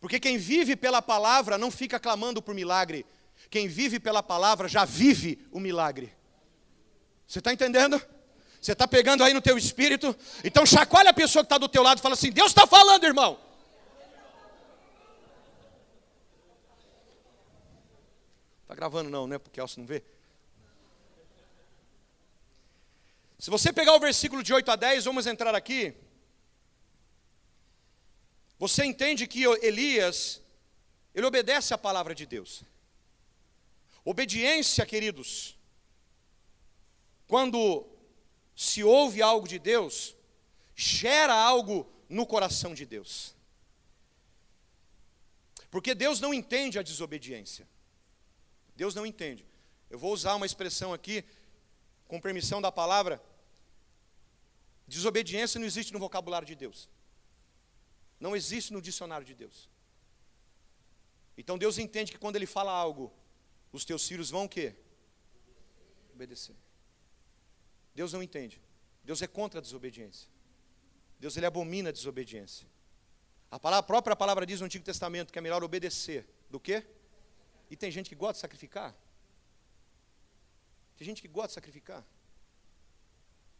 Porque 0.00 0.20
quem 0.20 0.36
vive 0.36 0.76
pela 0.76 1.00
palavra 1.00 1.56
não 1.56 1.70
fica 1.70 1.98
clamando 1.98 2.42
por 2.42 2.54
milagre. 2.54 3.06
Quem 3.50 3.68
vive 3.68 3.98
pela 3.98 4.22
palavra 4.22 4.68
já 4.68 4.84
vive 4.84 5.46
o 5.50 5.60
milagre. 5.60 6.12
Você 7.26 7.38
está 7.38 7.52
entendendo? 7.52 8.00
Você 8.60 8.72
está 8.72 8.86
pegando 8.86 9.22
aí 9.22 9.32
no 9.32 9.40
teu 9.40 9.56
espírito? 9.56 10.16
Então 10.42 10.66
chacoalha 10.66 11.10
a 11.10 11.14
pessoa 11.14 11.42
que 11.42 11.46
está 11.46 11.58
do 11.58 11.68
teu 11.68 11.82
lado 11.82 11.98
e 11.98 12.02
fala 12.02 12.14
assim: 12.14 12.30
Deus 12.30 12.48
está 12.48 12.66
falando, 12.66 13.04
irmão. 13.04 13.38
Está 18.62 18.74
gravando 18.74 19.08
não, 19.08 19.26
né? 19.26 19.38
Porque 19.38 19.60
Elcio 19.60 19.80
não 19.80 19.86
vê. 19.86 20.02
Se 23.38 23.50
você 23.50 23.72
pegar 23.72 23.94
o 23.94 24.00
versículo 24.00 24.42
de 24.42 24.52
8 24.52 24.70
a 24.70 24.76
10, 24.76 25.04
vamos 25.04 25.26
entrar 25.26 25.54
aqui. 25.54 25.94
Você 28.58 28.84
entende 28.84 29.26
que 29.26 29.44
Elias, 29.62 30.42
ele 31.14 31.26
obedece 31.26 31.74
à 31.74 31.78
palavra 31.78 32.14
de 32.14 32.24
Deus. 32.24 32.62
Obediência, 34.04 34.86
queridos, 34.86 35.58
quando 37.26 37.86
se 38.54 38.82
ouve 38.82 39.20
algo 39.20 39.46
de 39.46 39.58
Deus, 39.58 40.16
gera 40.74 41.34
algo 41.34 41.90
no 42.08 42.26
coração 42.26 42.72
de 42.72 42.86
Deus. 42.86 43.34
Porque 45.70 45.94
Deus 45.94 46.20
não 46.20 46.32
entende 46.32 46.78
a 46.78 46.82
desobediência. 46.82 47.68
Deus 48.74 48.94
não 48.94 49.04
entende. 49.04 49.44
Eu 49.90 49.98
vou 49.98 50.12
usar 50.12 50.34
uma 50.34 50.46
expressão 50.46 50.92
aqui, 50.92 51.24
com 52.08 52.20
permissão 52.20 52.62
da 52.62 52.72
palavra. 52.72 53.22
Desobediência 54.86 55.58
não 55.58 55.66
existe 55.66 55.92
no 55.92 55.98
vocabulário 55.98 56.46
de 56.46 56.54
Deus. 56.54 56.88
Não 58.18 58.34
existe 58.34 58.72
no 58.72 58.80
dicionário 58.80 59.26
de 59.26 59.34
Deus. 59.34 59.68
Então 61.36 61.58
Deus 61.58 61.78
entende 61.78 62.12
que 62.12 62.18
quando 62.18 62.36
Ele 62.36 62.46
fala 62.46 62.72
algo, 62.72 63.12
os 63.72 63.84
teus 63.84 64.06
filhos 64.06 64.30
vão 64.30 64.44
o 64.44 64.48
quê? 64.48 64.74
Obedecer. 66.14 66.56
Deus 67.94 68.12
não 68.12 68.22
entende. 68.22 68.60
Deus 69.04 69.22
é 69.22 69.26
contra 69.26 69.60
a 69.60 69.62
desobediência. 69.62 70.28
Deus 71.18 71.36
ele 71.36 71.46
abomina 71.46 71.88
a 71.88 71.92
desobediência. 71.92 72.66
A, 73.50 73.58
palavra, 73.58 73.80
a 73.80 73.82
própria 73.82 74.16
palavra 74.16 74.44
diz 74.44 74.60
no 74.60 74.66
Antigo 74.66 74.84
Testamento 74.84 75.32
que 75.32 75.38
é 75.38 75.42
melhor 75.42 75.62
obedecer 75.62 76.28
do 76.50 76.60
que? 76.60 76.84
E 77.70 77.76
tem 77.76 77.90
gente 77.90 78.08
que 78.08 78.14
gosta 78.14 78.34
de 78.34 78.40
sacrificar. 78.40 78.94
Tem 80.96 81.04
gente 81.04 81.22
que 81.22 81.28
gosta 81.28 81.48
de 81.48 81.54
sacrificar. 81.54 82.04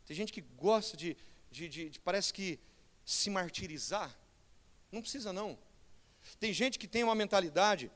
Tem 0.04 0.16
gente 0.16 0.32
que 0.32 0.40
gosta 0.40 0.96
de, 0.96 1.16
de, 1.50 1.68
de, 1.68 1.90
de 1.90 2.00
parece 2.00 2.32
que 2.32 2.60
se 3.04 3.30
martirizar. 3.30 4.16
Não 4.90 5.00
precisa 5.00 5.32
não. 5.32 5.58
Tem 6.38 6.52
gente 6.52 6.78
que 6.78 6.88
tem 6.88 7.04
uma 7.04 7.14
mentalidade 7.14 7.90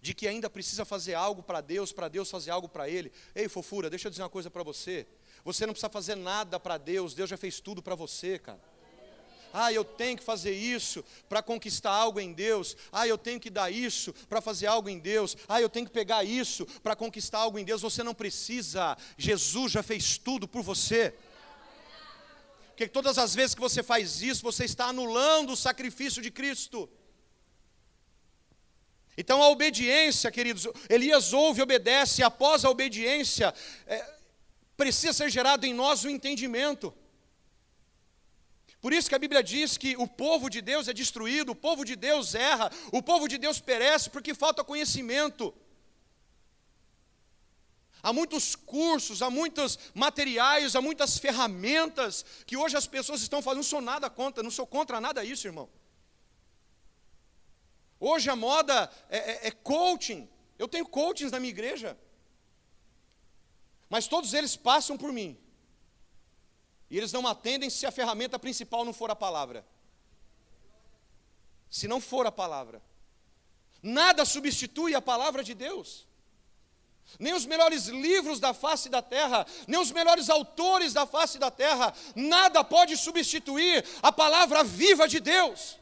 de 0.00 0.14
que 0.14 0.28
ainda 0.28 0.48
precisa 0.48 0.84
fazer 0.84 1.14
algo 1.14 1.42
para 1.42 1.60
Deus, 1.60 1.92
para 1.92 2.08
Deus 2.08 2.30
fazer 2.30 2.50
algo 2.50 2.68
para 2.68 2.88
ele. 2.88 3.12
Ei, 3.34 3.48
fofura, 3.48 3.90
deixa 3.90 4.06
eu 4.06 4.10
dizer 4.10 4.22
uma 4.22 4.28
coisa 4.28 4.50
para 4.50 4.62
você. 4.62 5.06
Você 5.44 5.66
não 5.66 5.72
precisa 5.72 5.90
fazer 5.90 6.16
nada 6.16 6.58
para 6.58 6.76
Deus, 6.78 7.14
Deus 7.14 7.30
já 7.30 7.36
fez 7.36 7.60
tudo 7.60 7.82
para 7.82 7.94
você, 7.94 8.38
cara. 8.38 8.60
Ah, 9.52 9.72
eu 9.72 9.84
tenho 9.84 10.18
que 10.18 10.22
fazer 10.22 10.52
isso 10.52 11.02
para 11.28 11.42
conquistar 11.42 11.90
algo 11.90 12.20
em 12.20 12.32
Deus. 12.32 12.76
Ah, 12.92 13.08
eu 13.08 13.16
tenho 13.16 13.40
que 13.40 13.48
dar 13.48 13.72
isso 13.72 14.12
para 14.28 14.42
fazer 14.42 14.66
algo 14.66 14.88
em 14.88 14.98
Deus. 14.98 15.34
Ah, 15.48 15.62
eu 15.62 15.68
tenho 15.70 15.86
que 15.86 15.92
pegar 15.92 16.24
isso 16.24 16.66
para 16.82 16.94
conquistar 16.94 17.38
algo 17.38 17.58
em 17.58 17.64
Deus. 17.64 17.80
Você 17.80 18.02
não 18.02 18.14
precisa. 18.14 18.98
Jesus 19.16 19.72
já 19.72 19.82
fez 19.82 20.18
tudo 20.18 20.46
por 20.46 20.62
você. 20.62 21.14
Porque 22.76 22.88
todas 22.88 23.16
as 23.16 23.34
vezes 23.34 23.54
que 23.54 23.60
você 23.62 23.82
faz 23.82 24.20
isso, 24.20 24.42
você 24.42 24.66
está 24.66 24.88
anulando 24.88 25.54
o 25.54 25.56
sacrifício 25.56 26.20
de 26.20 26.30
Cristo. 26.30 26.86
Então 29.16 29.42
a 29.42 29.48
obediência, 29.48 30.30
queridos, 30.30 30.68
Elias 30.90 31.32
ouve 31.32 31.62
obedece, 31.62 32.20
e 32.20 32.22
após 32.22 32.66
a 32.66 32.70
obediência, 32.70 33.54
é, 33.86 34.04
precisa 34.76 35.14
ser 35.14 35.30
gerado 35.30 35.64
em 35.64 35.72
nós 35.72 36.04
o 36.04 36.10
entendimento. 36.10 36.94
Por 38.78 38.92
isso 38.92 39.08
que 39.08 39.14
a 39.14 39.18
Bíblia 39.18 39.42
diz 39.42 39.78
que 39.78 39.96
o 39.96 40.06
povo 40.06 40.50
de 40.50 40.60
Deus 40.60 40.86
é 40.86 40.92
destruído, 40.92 41.52
o 41.52 41.56
povo 41.56 41.82
de 41.82 41.96
Deus 41.96 42.34
erra, 42.34 42.70
o 42.92 43.02
povo 43.02 43.26
de 43.26 43.38
Deus 43.38 43.58
perece 43.58 44.10
porque 44.10 44.34
falta 44.34 44.62
conhecimento. 44.62 45.54
Há 48.02 48.12
muitos 48.12 48.54
cursos, 48.54 49.22
há 49.22 49.30
muitos 49.30 49.78
materiais, 49.94 50.76
há 50.76 50.80
muitas 50.80 51.18
ferramentas 51.18 52.24
que 52.46 52.56
hoje 52.56 52.76
as 52.76 52.86
pessoas 52.86 53.20
estão 53.20 53.42
fazendo. 53.42 53.58
Não 53.58 53.64
sou 53.64 53.80
nada 53.80 54.08
contra, 54.08 54.42
não 54.42 54.50
sou 54.50 54.66
contra 54.66 55.00
nada 55.00 55.24
disso, 55.24 55.46
irmão. 55.46 55.68
Hoje 57.98 58.28
a 58.28 58.36
moda 58.36 58.90
é, 59.08 59.18
é, 59.18 59.46
é 59.48 59.50
coaching. 59.50 60.28
Eu 60.58 60.68
tenho 60.68 60.86
coachings 60.86 61.32
na 61.32 61.40
minha 61.40 61.50
igreja. 61.50 61.98
Mas 63.88 64.06
todos 64.06 64.34
eles 64.34 64.56
passam 64.56 64.96
por 64.96 65.12
mim. 65.12 65.38
E 66.90 66.96
eles 66.96 67.12
não 67.12 67.26
atendem 67.26 67.70
se 67.70 67.86
a 67.86 67.90
ferramenta 67.90 68.38
principal 68.38 68.84
não 68.84 68.92
for 68.92 69.10
a 69.10 69.16
palavra. 69.16 69.66
Se 71.68 71.88
não 71.88 72.00
for 72.00 72.26
a 72.26 72.32
palavra. 72.32 72.82
Nada 73.82 74.24
substitui 74.24 74.94
a 74.94 75.02
palavra 75.02 75.42
de 75.42 75.54
Deus. 75.54 76.05
Nem 77.18 77.32
os 77.32 77.46
melhores 77.46 77.86
livros 77.86 78.40
da 78.40 78.52
face 78.52 78.88
da 78.88 79.00
terra, 79.00 79.46
nem 79.66 79.80
os 79.80 79.90
melhores 79.90 80.28
autores 80.28 80.92
da 80.92 81.06
face 81.06 81.38
da 81.38 81.50
terra, 81.50 81.94
nada 82.14 82.62
pode 82.62 82.96
substituir 82.96 83.84
a 84.02 84.12
palavra 84.12 84.62
viva 84.62 85.08
de 85.08 85.20
Deus. 85.20 85.78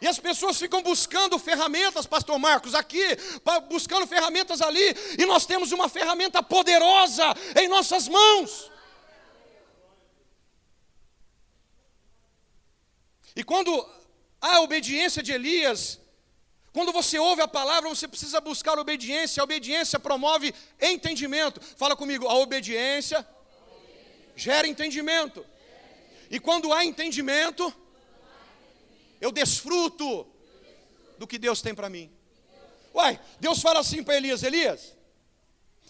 E 0.00 0.06
as 0.08 0.18
pessoas 0.18 0.58
ficam 0.58 0.82
buscando 0.82 1.38
ferramentas, 1.38 2.06
Pastor 2.06 2.36
Marcos, 2.38 2.74
aqui, 2.74 3.04
buscando 3.68 4.06
ferramentas 4.06 4.60
ali, 4.60 4.96
e 5.16 5.24
nós 5.26 5.46
temos 5.46 5.70
uma 5.70 5.88
ferramenta 5.88 6.42
poderosa 6.42 7.24
em 7.60 7.68
nossas 7.68 8.08
mãos. 8.08 8.70
E 13.36 13.44
quando 13.44 13.70
a 14.40 14.60
obediência 14.60 15.22
de 15.22 15.32
Elias, 15.32 16.00
quando 16.72 16.90
você 16.90 17.18
ouve 17.18 17.42
a 17.42 17.48
palavra, 17.48 17.88
você 17.88 18.08
precisa 18.08 18.40
buscar 18.40 18.78
obediência. 18.78 19.40
A 19.40 19.44
obediência 19.44 19.98
promove 19.98 20.54
entendimento. 20.80 21.60
Fala 21.60 21.94
comigo, 21.94 22.26
a 22.26 22.34
obediência 22.34 23.26
gera 24.34 24.66
entendimento. 24.66 25.44
E 26.30 26.40
quando 26.40 26.72
há 26.72 26.82
entendimento, 26.82 27.72
eu 29.20 29.30
desfruto 29.30 30.26
do 31.18 31.26
que 31.26 31.38
Deus 31.38 31.60
tem 31.60 31.74
para 31.74 31.90
mim. 31.90 32.10
Uai, 32.94 33.20
Deus 33.38 33.60
fala 33.60 33.80
assim 33.80 34.02
para 34.02 34.16
Elias: 34.16 34.42
Elias, 34.42 34.96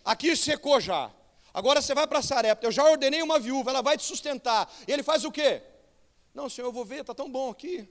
aqui 0.05 0.35
secou 0.35 0.81
já. 0.81 1.13
Agora 1.55 1.81
você 1.81 1.95
vai 1.95 2.09
para 2.09 2.23
Sarepta. 2.23 2.67
Eu 2.67 2.73
já 2.73 2.85
ordenei 2.85 3.23
uma 3.23 3.39
viúva, 3.39 3.71
ela 3.71 3.83
vai 3.83 3.97
te 3.97 4.03
sustentar. 4.03 4.73
E 4.89 4.93
ele 4.93 5.05
faz 5.05 5.25
o 5.25 5.31
quê? 5.31 5.63
Não, 6.35 6.49
senhor, 6.49 6.69
eu 6.69 6.73
vou 6.73 6.85
ver, 6.85 7.03
está 7.03 7.15
tão 7.15 7.31
bom 7.31 7.51
aqui. 7.51 7.89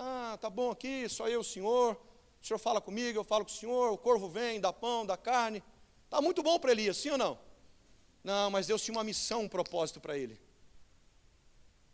Ah, 0.00 0.34
está 0.36 0.48
bom 0.48 0.70
aqui, 0.70 1.08
só 1.08 1.28
eu, 1.28 1.40
o 1.40 1.44
senhor. 1.44 1.96
O 2.40 2.46
senhor 2.46 2.58
fala 2.58 2.80
comigo, 2.80 3.18
eu 3.18 3.24
falo 3.24 3.44
com 3.44 3.50
o 3.50 3.54
senhor. 3.54 3.90
O 3.92 3.98
corvo 3.98 4.28
vem, 4.28 4.60
dá 4.60 4.72
pão, 4.72 5.04
dá 5.04 5.16
carne. 5.16 5.60
Está 6.04 6.20
muito 6.22 6.40
bom 6.40 6.56
para 6.58 6.70
Elias, 6.70 6.96
sim 6.98 7.10
ou 7.10 7.18
não? 7.18 7.38
Não, 8.22 8.48
mas 8.48 8.68
Deus 8.68 8.80
tinha 8.82 8.96
uma 8.96 9.02
missão, 9.02 9.42
um 9.42 9.48
propósito 9.48 10.00
para 10.00 10.16
ele. 10.16 10.40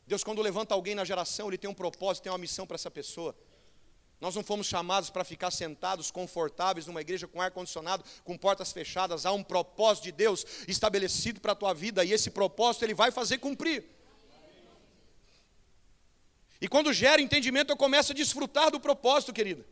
Deus, 0.06 0.23
quando 0.23 0.42
levanta 0.42 0.75
alguém 0.75 0.94
na 0.94 1.04
geração, 1.04 1.49
Ele 1.49 1.56
tem 1.56 1.70
um 1.70 1.75
propósito, 1.75 2.25
tem 2.25 2.32
uma 2.32 2.37
missão 2.38 2.66
para 2.66 2.75
essa 2.75 2.90
pessoa. 2.90 3.34
Nós 4.20 4.34
não 4.34 4.44
fomos 4.44 4.66
chamados 4.66 5.08
para 5.08 5.25
ficar 5.25 5.50
sentados, 5.50 6.11
confortáveis, 6.11 6.87
numa 6.87 7.00
igreja 7.00 7.26
com 7.26 7.40
ar-condicionado, 7.40 8.04
com 8.23 8.37
portas 8.37 8.70
fechadas. 8.70 9.25
Há 9.25 9.32
um 9.32 9.42
propósito 9.42 10.04
de 10.04 10.12
Deus 10.12 10.44
estabelecido 10.68 11.40
para 11.40 11.52
a 11.52 11.56
tua 11.56 11.73
vida, 11.73 12.04
e 12.04 12.12
esse 12.12 12.30
propósito 12.30 12.84
Ele 12.84 12.94
vai 12.94 13.11
fazer 13.11 13.38
cumprir. 13.38 13.84
E 16.64 16.68
quando 16.75 16.94
gera 16.94 17.21
entendimento, 17.21 17.71
eu 17.71 17.76
começo 17.76 18.12
a 18.12 18.14
desfrutar 18.14 18.71
do 18.71 18.80
propósito, 18.80 19.35
querida. 19.35 19.66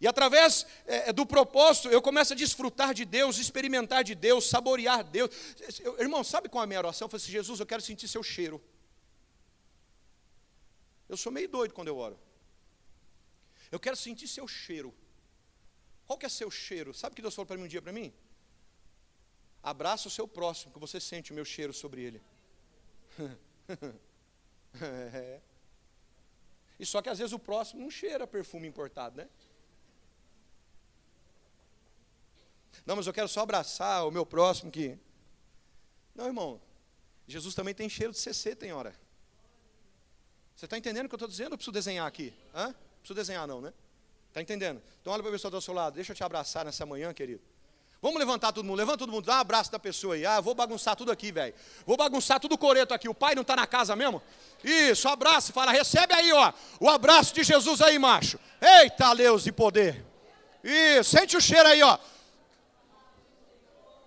E 0.00 0.06
através 0.06 0.64
é, 0.86 1.12
do 1.12 1.26
propósito, 1.26 1.88
eu 1.88 2.00
começo 2.00 2.32
a 2.34 2.36
desfrutar 2.36 2.94
de 2.94 3.04
Deus, 3.04 3.38
experimentar 3.38 4.04
de 4.04 4.14
Deus, 4.14 4.48
saborear 4.48 5.02
Deus. 5.02 5.28
Eu, 5.80 5.98
irmão, 5.98 6.22
sabe 6.22 6.48
qual 6.48 6.62
é 6.62 6.66
a 6.66 6.68
minha 6.68 6.78
oração? 6.78 7.06
Eu 7.06 7.10
falei 7.10 7.20
assim, 7.20 7.32
Jesus, 7.32 7.58
eu 7.58 7.66
quero 7.66 7.82
sentir 7.82 8.06
seu 8.06 8.22
cheiro. 8.22 8.62
Eu 11.08 11.16
sou 11.16 11.32
meio 11.32 11.48
doido 11.48 11.74
quando 11.74 11.88
eu 11.88 11.96
oro. 11.96 12.16
Eu 13.72 13.80
quero 13.80 13.96
sentir 13.96 14.28
seu 14.28 14.46
cheiro. 14.46 14.94
Qual 16.06 16.16
que 16.16 16.26
é 16.26 16.28
seu 16.28 16.48
cheiro? 16.48 16.94
Sabe 16.94 17.14
o 17.14 17.16
que 17.16 17.22
Deus 17.22 17.34
falou 17.34 17.46
para 17.46 17.56
mim 17.56 17.64
um 17.64 17.72
dia 17.74 17.82
para 17.82 17.92
mim? 17.92 18.14
Abraça 19.60 20.06
o 20.06 20.12
seu 20.12 20.28
próximo, 20.28 20.72
que 20.72 20.78
você 20.78 21.00
sente 21.00 21.32
o 21.32 21.34
meu 21.34 21.44
cheiro 21.44 21.72
sobre 21.72 22.02
ele. 22.02 22.22
é. 24.82 25.40
E 26.78 26.84
só 26.84 27.00
que 27.00 27.08
às 27.08 27.18
vezes 27.18 27.32
o 27.32 27.38
próximo 27.38 27.80
não 27.82 27.90
cheira 27.90 28.26
perfume 28.26 28.66
importado, 28.66 29.16
né? 29.16 29.28
Não, 32.84 32.96
mas 32.96 33.06
eu 33.06 33.12
quero 33.12 33.28
só 33.28 33.40
abraçar 33.40 34.06
o 34.06 34.10
meu 34.10 34.26
próximo 34.26 34.70
que. 34.70 34.98
Não, 36.14 36.26
irmão. 36.26 36.60
Jesus 37.26 37.54
também 37.54 37.74
tem 37.74 37.88
cheiro 37.88 38.12
de 38.12 38.18
CC, 38.18 38.54
tem 38.54 38.72
hora. 38.72 38.94
Você 40.54 40.66
está 40.66 40.76
entendendo 40.76 41.06
o 41.06 41.08
que 41.08 41.14
eu 41.14 41.16
estou 41.16 41.28
dizendo? 41.28 41.52
Eu 41.52 41.56
preciso 41.56 41.72
desenhar 41.72 42.06
aqui. 42.06 42.34
Hã? 42.54 42.74
Preciso 42.98 43.14
desenhar, 43.14 43.46
não, 43.46 43.60
né? 43.60 43.72
Está 44.28 44.42
entendendo? 44.42 44.82
Então 45.00 45.12
olha 45.12 45.22
para 45.22 45.30
a 45.30 45.32
pessoa 45.32 45.50
do 45.50 45.60
seu 45.60 45.72
lado. 45.72 45.94
Deixa 45.94 46.12
eu 46.12 46.16
te 46.16 46.22
abraçar 46.22 46.64
nessa 46.64 46.84
manhã, 46.84 47.14
querido. 47.14 47.42
Vamos 48.04 48.18
levantar 48.18 48.52
todo 48.52 48.66
mundo. 48.66 48.76
Levanta 48.76 48.98
todo 48.98 49.10
mundo. 49.10 49.24
Dá 49.24 49.36
um 49.36 49.40
abraço 49.40 49.72
da 49.72 49.78
pessoa 49.78 50.14
aí. 50.14 50.26
Ah, 50.26 50.38
vou 50.38 50.54
bagunçar 50.54 50.94
tudo 50.94 51.10
aqui, 51.10 51.32
velho. 51.32 51.54
Vou 51.86 51.96
bagunçar 51.96 52.38
tudo 52.38 52.54
o 52.54 52.58
coreto 52.58 52.92
aqui. 52.92 53.08
O 53.08 53.14
pai 53.14 53.34
não 53.34 53.40
está 53.40 53.56
na 53.56 53.66
casa 53.66 53.96
mesmo? 53.96 54.22
Isso, 54.62 55.08
abraço. 55.08 55.54
Fala, 55.54 55.72
recebe 55.72 56.12
aí, 56.12 56.30
ó. 56.30 56.52
O 56.78 56.90
abraço 56.90 57.32
de 57.32 57.42
Jesus 57.42 57.80
aí, 57.80 57.98
macho. 57.98 58.38
Eita, 58.60 59.14
Deus 59.14 59.44
de 59.44 59.52
poder. 59.52 60.04
Isso, 60.62 61.16
sente 61.16 61.34
o 61.34 61.40
cheiro 61.40 61.66
aí, 61.66 61.82
ó. 61.82 61.96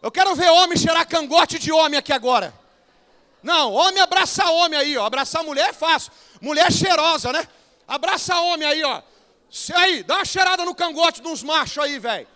Eu 0.03 0.11
quero 0.11 0.35
ver 0.35 0.51
homem 0.51 0.77
cheirar 0.77 1.07
cangote 1.07 1.57
de 1.57 1.71
homem 1.71 1.97
aqui 1.97 2.13
agora. 2.13 2.53
Não, 3.41 3.73
homem 3.73 3.99
abraça 3.99 4.47
homem 4.47 4.79
aí, 4.79 4.95
ó. 4.95 5.07
Abraçar 5.07 5.43
mulher 5.43 5.69
é 5.69 5.73
fácil. 5.73 6.11
Mulher 6.39 6.71
cheirosa, 6.71 7.33
né? 7.33 7.47
Abraça 7.87 8.39
homem 8.41 8.67
aí, 8.67 8.83
ó. 8.83 9.01
Aí, 9.73 10.03
dá 10.03 10.17
uma 10.17 10.25
cheirada 10.25 10.63
no 10.63 10.75
cangote 10.75 11.19
de 11.19 11.27
uns 11.27 11.41
machos 11.41 11.79
aí, 11.79 11.97
velho. 11.97 12.27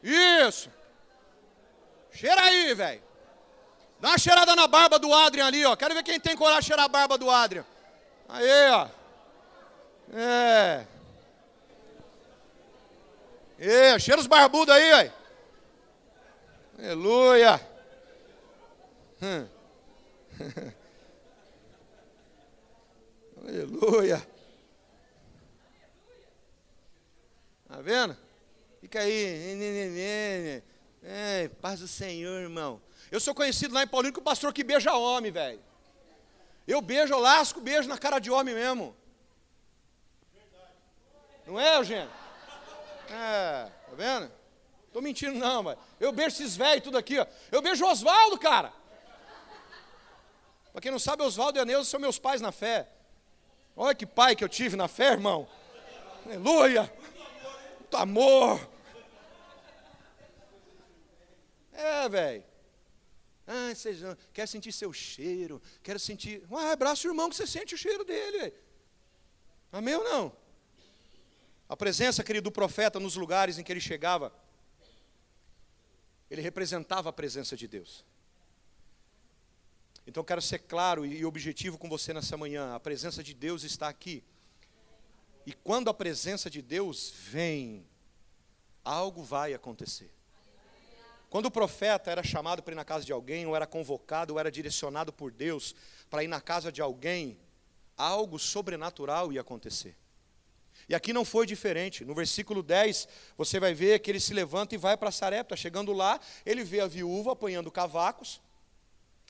Isso. 0.00 0.72
Cheira 2.14 2.42
aí, 2.42 2.72
velho. 2.74 3.02
Dá 4.00 4.10
uma 4.10 4.18
cheirada 4.18 4.54
na 4.54 4.68
barba 4.68 4.98
do 4.98 5.12
Adrian 5.12 5.46
ali, 5.46 5.64
ó. 5.64 5.74
Quero 5.74 5.94
ver 5.94 6.04
quem 6.04 6.20
tem 6.20 6.36
coragem 6.36 6.60
de 6.60 6.66
cheirar 6.66 6.84
a 6.86 6.88
barba 6.88 7.18
do 7.18 7.28
Adrian. 7.28 7.64
Aí, 8.28 8.70
ó. 8.70 8.88
É. 10.12 10.86
É, 13.58 13.98
cheira 13.98 14.20
os 14.20 14.26
barbudos 14.26 14.74
aí, 14.74 14.88
velho. 14.90 15.12
Aleluia. 16.78 17.60
Hum. 19.22 19.48
Aleluia. 23.42 24.26
Tá 27.68 27.80
vendo? 27.80 28.16
Fica 28.80 29.00
aí. 29.00 30.62
É, 31.06 31.48
paz 31.60 31.80
do 31.80 31.86
Senhor, 31.86 32.40
irmão. 32.40 32.80
Eu 33.10 33.20
sou 33.20 33.34
conhecido 33.34 33.74
lá 33.74 33.82
em 33.82 33.86
Paulino 33.86 34.14
como 34.14 34.24
pastor 34.24 34.54
que 34.54 34.64
beija 34.64 34.94
homem, 34.94 35.30
velho. 35.30 35.62
Eu 36.66 36.80
beijo, 36.80 37.12
eu 37.12 37.18
lasco, 37.18 37.60
beijo 37.60 37.86
na 37.86 37.98
cara 37.98 38.18
de 38.18 38.30
homem 38.30 38.54
mesmo. 38.54 38.96
Não 41.46 41.60
é, 41.60 41.76
Eugênio? 41.76 42.10
É, 43.10 43.70
tá 43.86 43.94
vendo? 43.94 44.32
Tô 44.94 45.02
mentindo 45.02 45.38
não, 45.38 45.62
mas 45.62 45.76
eu 46.00 46.10
beijo 46.10 46.36
esses 46.36 46.56
velhos 46.56 46.82
tudo 46.82 46.96
aqui, 46.96 47.18
ó. 47.18 47.26
Eu 47.52 47.60
beijo 47.60 47.84
o 47.84 47.90
Oswaldo, 47.90 48.38
cara. 48.38 48.72
Para 50.72 50.80
quem 50.80 50.90
não 50.90 50.98
sabe, 50.98 51.22
Oswaldo 51.22 51.58
e 51.58 51.74
a 51.74 51.84
são 51.84 52.00
meus 52.00 52.18
pais 52.18 52.40
na 52.40 52.50
fé. 52.50 52.88
Olha 53.76 53.94
que 53.94 54.06
pai 54.06 54.34
que 54.34 54.42
eu 54.42 54.48
tive 54.48 54.74
na 54.74 54.88
fé, 54.88 55.12
irmão. 55.12 55.46
Aleluia. 56.24 56.90
Muito 57.78 57.96
amor. 57.96 58.73
É, 61.74 62.08
velho. 62.08 62.44
Ah, 63.46 63.74
vocês 63.74 63.98
quer 64.32 64.48
sentir 64.48 64.72
seu 64.72 64.92
cheiro, 64.92 65.60
quero 65.82 65.98
sentir. 65.98 66.42
Ah, 66.50 66.72
abraça 66.72 67.06
o 67.06 67.10
irmão 67.10 67.28
que 67.28 67.36
você 67.36 67.46
sente 67.46 67.74
o 67.74 67.78
cheiro 67.78 68.04
dele. 68.04 68.38
Véio. 68.38 68.54
Amém 69.70 69.94
ou 69.94 70.04
não? 70.04 70.36
A 71.68 71.76
presença, 71.76 72.22
querido, 72.22 72.44
do 72.44 72.52
profeta 72.52 73.00
nos 73.00 73.16
lugares 73.16 73.58
em 73.58 73.64
que 73.64 73.72
ele 73.72 73.80
chegava, 73.80 74.32
ele 76.30 76.40
representava 76.40 77.10
a 77.10 77.12
presença 77.12 77.56
de 77.56 77.66
Deus. 77.66 78.04
Então 80.06 80.20
eu 80.20 80.24
quero 80.24 80.40
ser 80.40 80.60
claro 80.60 81.04
e 81.04 81.24
objetivo 81.24 81.76
com 81.78 81.88
você 81.88 82.12
nessa 82.12 82.36
manhã. 82.36 82.74
A 82.74 82.80
presença 82.80 83.22
de 83.22 83.34
Deus 83.34 83.62
está 83.62 83.88
aqui. 83.88 84.22
E 85.46 85.52
quando 85.52 85.88
a 85.90 85.94
presença 85.94 86.48
de 86.48 86.62
Deus 86.62 87.10
vem, 87.10 87.86
algo 88.82 89.22
vai 89.22 89.54
acontecer. 89.54 90.10
Quando 91.34 91.46
o 91.46 91.50
profeta 91.50 92.12
era 92.12 92.22
chamado 92.22 92.62
para 92.62 92.74
ir 92.74 92.76
na 92.76 92.84
casa 92.84 93.04
de 93.04 93.12
alguém, 93.12 93.44
ou 93.44 93.56
era 93.56 93.66
convocado, 93.66 94.32
ou 94.34 94.38
era 94.38 94.52
direcionado 94.52 95.12
por 95.12 95.32
Deus 95.32 95.74
para 96.08 96.22
ir 96.22 96.28
na 96.28 96.40
casa 96.40 96.70
de 96.70 96.80
alguém, 96.80 97.36
algo 97.96 98.38
sobrenatural 98.38 99.32
ia 99.32 99.40
acontecer. 99.40 99.96
E 100.88 100.94
aqui 100.94 101.12
não 101.12 101.24
foi 101.24 101.44
diferente. 101.44 102.04
No 102.04 102.14
versículo 102.14 102.62
10, 102.62 103.08
você 103.36 103.58
vai 103.58 103.74
ver 103.74 103.98
que 103.98 104.12
ele 104.12 104.20
se 104.20 104.32
levanta 104.32 104.76
e 104.76 104.78
vai 104.78 104.96
para 104.96 105.10
Sarepta. 105.10 105.56
Chegando 105.56 105.92
lá, 105.92 106.20
ele 106.46 106.62
vê 106.62 106.78
a 106.78 106.86
viúva 106.86 107.32
apanhando 107.32 107.68
cavacos, 107.68 108.40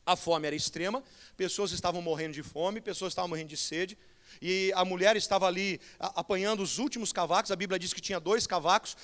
a 0.04 0.14
fome 0.14 0.46
era 0.46 0.54
extrema, 0.54 1.02
pessoas 1.38 1.72
estavam 1.72 2.02
morrendo 2.02 2.34
de 2.34 2.42
fome, 2.42 2.82
pessoas 2.82 3.12
estavam 3.12 3.30
morrendo 3.30 3.48
de 3.48 3.56
sede, 3.56 3.96
e 4.40 4.72
a 4.74 4.84
mulher 4.84 5.16
estava 5.16 5.46
ali 5.46 5.80
apanhando 5.98 6.62
os 6.62 6.78
últimos 6.78 7.12
cavacos, 7.12 7.50
a 7.50 7.56
Bíblia 7.56 7.78
diz 7.78 7.92
que 7.92 8.00
tinha 8.00 8.20
dois 8.20 8.46
cavacos, 8.46 8.96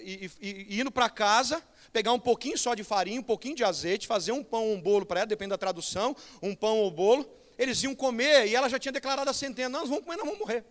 e, 0.00 0.30
e, 0.40 0.66
e 0.70 0.80
indo 0.80 0.90
para 0.90 1.08
casa, 1.08 1.62
pegar 1.92 2.12
um 2.12 2.20
pouquinho 2.20 2.58
só 2.58 2.74
de 2.74 2.84
farinha, 2.84 3.20
um 3.20 3.24
pouquinho 3.24 3.56
de 3.56 3.64
azeite, 3.64 4.06
fazer 4.06 4.32
um 4.32 4.42
pão 4.42 4.66
ou 4.66 4.74
um 4.74 4.80
bolo 4.80 5.06
para 5.06 5.20
ela, 5.20 5.26
depende 5.26 5.50
da 5.50 5.58
tradução, 5.58 6.16
um 6.42 6.54
pão 6.54 6.78
ou 6.78 6.90
bolo, 6.90 7.28
eles 7.56 7.82
iam 7.82 7.94
comer, 7.94 8.46
e 8.46 8.54
ela 8.54 8.68
já 8.68 8.78
tinha 8.78 8.92
declarado 8.92 9.28
a 9.28 9.34
sentença, 9.34 9.68
nós 9.68 9.88
vamos 9.88 10.04
comer, 10.04 10.16
nós 10.16 10.26
vamos 10.26 10.40
morrer. 10.40 10.64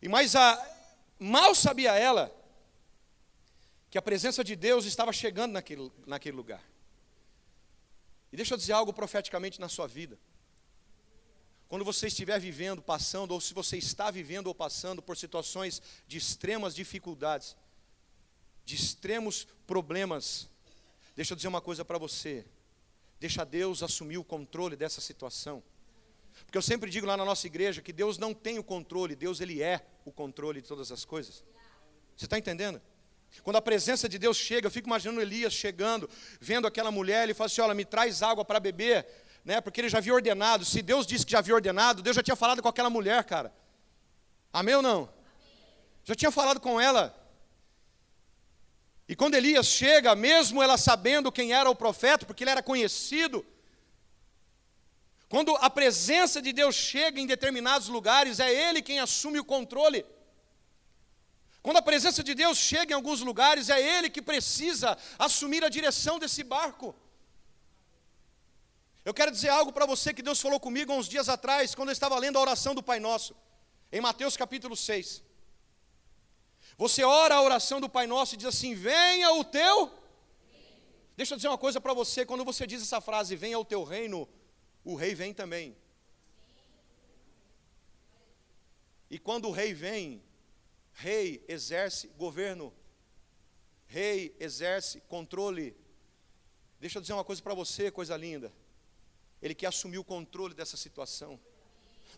E 0.00 0.08
mas 0.08 0.36
a, 0.36 0.76
mal 1.18 1.54
sabia 1.54 1.92
ela 1.94 2.34
que 3.90 3.98
a 3.98 4.02
presença 4.02 4.44
de 4.44 4.54
Deus 4.54 4.84
estava 4.84 5.12
chegando 5.12 5.52
naquele, 5.52 5.90
naquele 6.06 6.36
lugar. 6.36 6.62
E 8.30 8.36
deixa 8.36 8.54
eu 8.54 8.58
dizer 8.58 8.72
algo 8.72 8.92
profeticamente 8.92 9.60
na 9.60 9.68
sua 9.68 9.86
vida. 9.86 10.18
Quando 11.68 11.84
você 11.84 12.06
estiver 12.06 12.40
vivendo, 12.40 12.80
passando, 12.80 13.32
ou 13.32 13.40
se 13.40 13.52
você 13.52 13.76
está 13.76 14.10
vivendo 14.10 14.46
ou 14.46 14.54
passando 14.54 15.02
por 15.02 15.16
situações 15.16 15.82
de 16.06 16.16
extremas 16.16 16.74
dificuldades, 16.74 17.56
de 18.64 18.74
extremos 18.74 19.46
problemas, 19.66 20.48
deixa 21.14 21.32
eu 21.32 21.36
dizer 21.36 21.48
uma 21.48 21.60
coisa 21.60 21.84
para 21.84 21.98
você. 21.98 22.44
Deixa 23.20 23.44
Deus 23.44 23.82
assumir 23.82 24.16
o 24.16 24.24
controle 24.24 24.76
dessa 24.76 25.00
situação. 25.00 25.62
Porque 26.44 26.56
eu 26.56 26.62
sempre 26.62 26.90
digo 26.90 27.06
lá 27.06 27.16
na 27.16 27.24
nossa 27.24 27.46
igreja 27.46 27.82
que 27.82 27.92
Deus 27.92 28.16
não 28.16 28.32
tem 28.32 28.58
o 28.58 28.64
controle, 28.64 29.14
Deus 29.14 29.40
ele 29.40 29.62
é 29.62 29.84
o 30.04 30.12
controle 30.12 30.62
de 30.62 30.68
todas 30.68 30.90
as 30.90 31.04
coisas. 31.04 31.44
Você 32.16 32.24
está 32.24 32.38
entendendo? 32.38 32.80
Quando 33.42 33.56
a 33.56 33.62
presença 33.62 34.08
de 34.08 34.18
Deus 34.18 34.36
chega, 34.36 34.66
eu 34.66 34.70
fico 34.70 34.88
imaginando 34.88 35.20
Elias 35.20 35.52
chegando, 35.52 36.08
vendo 36.40 36.66
aquela 36.66 36.90
mulher, 36.90 37.24
ele 37.24 37.34
fala 37.34 37.46
assim: 37.46 37.60
Olha, 37.60 37.74
me 37.74 37.84
traz 37.84 38.22
água 38.22 38.44
para 38.44 38.58
beber, 38.58 39.06
né? 39.48 39.62
Porque 39.62 39.80
ele 39.80 39.88
já 39.88 39.96
havia 39.96 40.12
ordenado. 40.12 40.62
Se 40.62 40.82
Deus 40.82 41.06
disse 41.06 41.24
que 41.24 41.32
já 41.32 41.38
havia 41.38 41.54
ordenado, 41.54 42.02
Deus 42.02 42.14
já 42.14 42.22
tinha 42.22 42.36
falado 42.36 42.60
com 42.60 42.68
aquela 42.68 42.90
mulher, 42.90 43.24
cara. 43.24 43.50
Amém 44.52 44.74
ou 44.74 44.82
não? 44.82 45.08
Já 46.04 46.14
tinha 46.14 46.30
falado 46.30 46.60
com 46.60 46.78
ela. 46.78 47.04
E 49.08 49.16
quando 49.16 49.36
Elias 49.36 49.66
chega, 49.66 50.14
mesmo 50.14 50.62
ela 50.62 50.76
sabendo 50.76 51.32
quem 51.32 51.54
era 51.54 51.70
o 51.70 51.74
profeta, 51.74 52.26
porque 52.26 52.44
ele 52.44 52.50
era 52.50 52.62
conhecido, 52.62 53.38
quando 55.30 55.56
a 55.56 55.70
presença 55.70 56.42
de 56.42 56.52
Deus 56.52 56.74
chega 56.74 57.18
em 57.18 57.26
determinados 57.26 57.88
lugares, 57.88 58.40
é 58.40 58.52
Ele 58.52 58.82
quem 58.82 59.00
assume 59.00 59.40
o 59.40 59.44
controle. 59.54 60.04
Quando 61.62 61.78
a 61.78 61.82
presença 61.90 62.22
de 62.22 62.34
Deus 62.34 62.58
chega 62.58 62.92
em 62.92 62.94
alguns 62.94 63.22
lugares, 63.22 63.70
é 63.70 63.80
Ele 63.80 64.10
que 64.10 64.20
precisa 64.20 64.98
assumir 65.18 65.64
a 65.64 65.70
direção 65.70 66.18
desse 66.18 66.44
barco. 66.44 66.94
Eu 69.08 69.14
quero 69.14 69.30
dizer 69.30 69.48
algo 69.48 69.72
para 69.72 69.86
você 69.86 70.12
que 70.12 70.20
Deus 70.20 70.38
falou 70.38 70.60
comigo 70.60 70.92
uns 70.92 71.08
dias 71.08 71.30
atrás, 71.30 71.74
quando 71.74 71.88
eu 71.88 71.94
estava 71.94 72.18
lendo 72.18 72.36
a 72.36 72.42
oração 72.42 72.74
do 72.74 72.82
Pai 72.82 73.00
Nosso, 73.00 73.34
em 73.90 74.02
Mateus 74.02 74.36
capítulo 74.36 74.76
6. 74.76 75.22
Você 76.76 77.02
ora 77.02 77.36
a 77.36 77.40
oração 77.40 77.80
do 77.80 77.88
Pai 77.88 78.06
Nosso 78.06 78.34
e 78.34 78.36
diz 78.36 78.48
assim: 78.48 78.74
Venha 78.74 79.32
o 79.32 79.42
teu. 79.42 79.90
Deixa 81.16 81.32
eu 81.32 81.36
dizer 81.36 81.48
uma 81.48 81.56
coisa 81.56 81.80
para 81.80 81.94
você, 81.94 82.26
quando 82.26 82.44
você 82.44 82.66
diz 82.66 82.82
essa 82.82 83.00
frase, 83.00 83.34
venha 83.34 83.58
o 83.58 83.64
teu 83.64 83.82
reino, 83.82 84.28
o 84.84 84.94
rei 84.94 85.14
vem 85.14 85.32
também. 85.32 85.74
E 89.08 89.18
quando 89.18 89.48
o 89.48 89.52
rei 89.52 89.72
vem, 89.72 90.22
rei 90.92 91.42
exerce 91.48 92.08
governo, 92.08 92.74
rei 93.86 94.36
exerce 94.38 95.00
controle. 95.08 95.74
Deixa 96.78 96.98
eu 96.98 97.00
dizer 97.00 97.14
uma 97.14 97.24
coisa 97.24 97.40
para 97.40 97.54
você, 97.54 97.90
coisa 97.90 98.14
linda. 98.14 98.52
Ele 99.42 99.54
quer 99.54 99.66
assumir 99.66 99.98
o 99.98 100.04
controle 100.04 100.54
dessa 100.54 100.76
situação. 100.76 101.38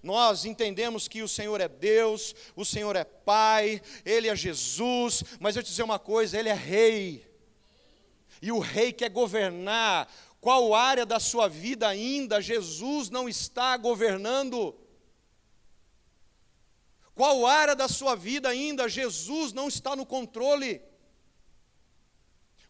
Nós 0.02 0.44
entendemos 0.44 1.06
que 1.06 1.22
o 1.22 1.28
Senhor 1.28 1.60
é 1.60 1.68
Deus, 1.68 2.34
o 2.56 2.64
Senhor 2.64 2.96
é 2.96 3.04
Pai, 3.04 3.82
Ele 4.04 4.28
é 4.28 4.36
Jesus, 4.36 5.22
mas 5.38 5.56
eu 5.56 5.62
te 5.62 5.68
dizer 5.68 5.82
uma 5.82 5.98
coisa: 5.98 6.38
Ele 6.38 6.48
é 6.48 6.54
Rei. 6.54 7.28
E 8.40 8.50
o 8.50 8.58
Rei 8.58 8.92
quer 8.92 9.10
governar 9.10 10.10
qual 10.40 10.74
área 10.74 11.04
da 11.04 11.20
sua 11.20 11.48
vida 11.48 11.86
ainda 11.86 12.40
Jesus 12.40 13.10
não 13.10 13.28
está 13.28 13.76
governando? 13.76 14.74
Qual 17.14 17.44
área 17.44 17.76
da 17.76 17.86
sua 17.86 18.16
vida 18.16 18.48
ainda 18.48 18.88
Jesus 18.88 19.52
não 19.52 19.68
está 19.68 19.94
no 19.94 20.06
controle? 20.06 20.80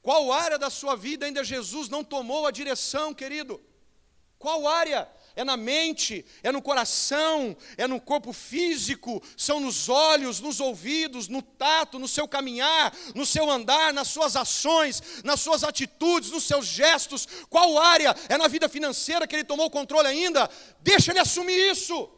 Qual 0.03 0.33
área 0.33 0.59
da 0.59 0.69
sua 0.69 0.97
vida 0.97 1.27
ainda 1.27 1.45
Jesus 1.45 1.89
não 1.89 2.03
tomou 2.03 2.47
a 2.47 2.51
direção, 2.51 3.15
querido? 3.15 3.63
Qual 4.41 4.67
área? 4.67 5.07
é 5.37 5.45
na 5.45 5.57
mente, 5.57 6.25
é 6.43 6.51
no 6.53 6.61
coração, 6.61 7.57
é 7.77 7.87
no 7.87 8.01
corpo 8.01 8.33
físico, 8.33 9.23
são 9.37 9.61
nos 9.61 9.89
olhos, 9.89 10.41
nos 10.41 10.61
ouvidos, 10.61 11.29
no 11.29 11.41
tato, 11.41 11.99
no 11.99 12.09
seu 12.09 12.27
caminhar, 12.27 12.95
no 13.15 13.25
seu 13.25 13.51
andar, 13.51 13.93
nas 13.93 14.09
suas 14.09 14.37
ações, 14.37 15.23
nas 15.25 15.41
suas 15.41 15.65
atitudes, 15.65 16.31
nos 16.31 16.45
seus 16.45 16.67
gestos. 16.67 17.27
Qual 17.49 17.79
área 17.79 18.15
é 18.29 18.37
na 18.37 18.49
vida 18.49 18.69
financeira 18.69 19.27
que 19.27 19.35
ele 19.35 19.45
tomou 19.45 19.67
o 19.67 19.71
controle 19.71 20.09
ainda? 20.09 20.51
Deixa 20.81 21.13
ele 21.13 21.21
assumir 21.21 21.71
isso. 21.71 22.11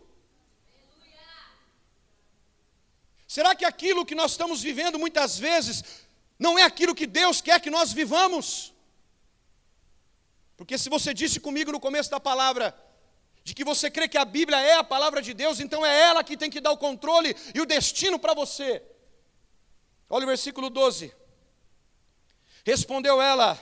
Será 3.29 3.55
que 3.55 3.65
aquilo 3.65 4.05
que 4.05 4.15
nós 4.15 4.33
estamos 4.33 4.61
vivendo 4.61 4.99
muitas 4.99 5.39
vezes 5.39 5.85
não 6.39 6.59
é 6.59 6.63
aquilo 6.63 6.95
que 6.95 7.07
Deus 7.07 7.41
quer 7.41 7.61
que 7.61 7.71
nós 7.71 7.93
vivamos? 7.93 8.72
Porque 10.57 10.79
se 10.79 10.89
você 10.89 11.13
disse 11.13 11.41
comigo 11.41 11.73
no 11.73 11.81
começo 11.81 12.11
da 12.11 12.21
palavra, 12.21 12.75
de 13.45 13.55
que 13.55 13.65
você 13.65 13.91
crê 13.91 14.07
que 14.09 14.19
a 14.19 14.25
Bíblia 14.25 14.61
é 14.61 14.75
a 14.75 14.85
palavra 14.85 15.21
de 15.21 15.35
Deus, 15.35 15.59
então 15.61 15.85
é 15.85 16.01
ela 16.03 16.23
que 16.23 16.37
tem 16.37 16.51
que 16.51 16.61
dar 16.61 16.71
o 16.71 16.79
controle 16.79 17.35
e 17.55 17.61
o 17.61 17.67
destino 17.67 18.19
para 18.19 18.35
você. 18.35 18.83
Olha 20.09 20.25
o 20.25 20.29
versículo 20.29 20.71
12. 20.71 21.13
Respondeu 22.65 23.21
ela: 23.21 23.59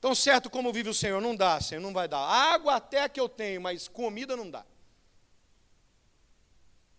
Tão 0.00 0.14
certo 0.14 0.48
como 0.48 0.72
vive 0.72 0.88
o 0.88 0.94
Senhor, 0.94 1.20
não 1.20 1.36
dá, 1.36 1.60
Senhor, 1.60 1.80
não 1.80 1.92
vai 1.92 2.08
dar. 2.08 2.18
Água 2.18 2.76
até 2.76 3.08
que 3.08 3.20
eu 3.20 3.28
tenho, 3.28 3.60
mas 3.60 3.86
comida 3.86 4.36
não 4.36 4.50
dá. 4.50 4.64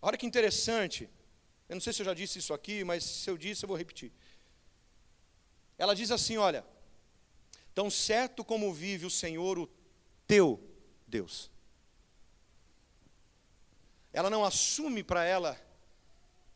Olha 0.00 0.16
que 0.16 0.26
interessante. 0.26 1.08
Eu 1.68 1.76
não 1.76 1.80
sei 1.80 1.92
se 1.92 2.02
eu 2.02 2.06
já 2.06 2.14
disse 2.14 2.38
isso 2.38 2.54
aqui, 2.54 2.82
mas 2.84 3.04
se 3.04 3.30
eu 3.30 3.36
disse, 3.36 3.64
eu 3.64 3.68
vou 3.68 3.76
repetir. 3.76 4.12
Ela 5.76 5.94
diz 5.94 6.10
assim: 6.10 6.36
Olha, 6.36 6.64
tão 7.80 7.88
certo 7.88 8.44
como 8.44 8.74
vive 8.74 9.06
o 9.06 9.10
Senhor, 9.10 9.58
o 9.58 9.66
teu 10.26 10.62
Deus. 11.06 11.50
Ela 14.12 14.28
não 14.28 14.44
assume 14.44 15.02
para 15.02 15.24
ela 15.24 15.58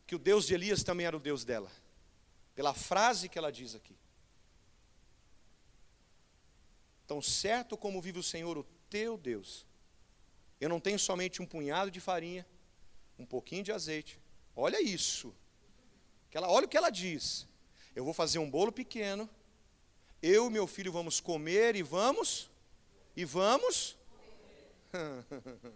que 0.07 0.15
o 0.15 0.19
Deus 0.19 0.47
de 0.47 0.53
Elias 0.53 0.85
também 0.85 1.07
era 1.07 1.17
o 1.17 1.21
Deus 1.21 1.43
dela, 1.43 1.73
pela 2.55 2.75
frase 2.75 3.27
que 3.31 3.39
ela 3.39 3.51
diz 3.51 3.75
aqui. 3.75 3.97
Tão 7.07 7.23
certo 7.23 7.75
como 7.75 8.03
vive 8.03 8.19
o 8.19 8.23
Senhor, 8.23 8.59
o 8.59 8.67
teu 8.91 9.17
Deus. 9.17 9.67
Eu 10.61 10.69
não 10.69 10.79
tenho 10.79 10.99
somente 10.99 11.41
um 11.41 11.47
punhado 11.47 11.91
de 11.91 12.01
farinha, 12.01 12.47
um 13.19 13.25
pouquinho 13.25 13.65
de 13.65 13.73
azeite, 13.73 14.21
Olha 14.55 14.79
isso. 14.79 15.35
Olha 16.35 16.67
o 16.67 16.69
que 16.69 16.77
ela 16.77 16.91
diz. 16.91 17.49
Eu 17.97 18.05
vou 18.05 18.13
fazer 18.13 18.39
um 18.41 18.51
bolo 18.51 18.71
pequeno. 18.71 19.27
Eu 20.27 20.47
e 20.47 20.51
meu 20.51 20.67
filho 20.67 20.91
vamos 20.91 21.21
comer 21.21 21.77
e 21.77 21.83
vamos. 21.83 22.51
E 23.15 23.27
vamos. 23.27 23.95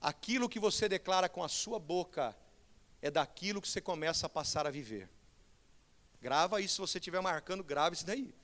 Aquilo 0.00 0.48
que 0.48 0.58
você 0.58 0.88
declara 0.88 1.28
com 1.28 1.44
a 1.44 1.50
sua 1.50 1.78
boca 1.78 2.34
é 3.02 3.10
daquilo 3.10 3.60
que 3.60 3.68
você 3.68 3.82
começa 3.82 4.24
a 4.24 4.30
passar 4.30 4.66
a 4.66 4.70
viver. 4.70 5.06
Grava 6.18 6.62
isso, 6.62 6.76
se 6.76 6.80
você 6.80 6.96
estiver 6.96 7.20
marcando, 7.20 7.62
grave 7.62 7.94
isso 7.94 8.06
daí. 8.06 8.34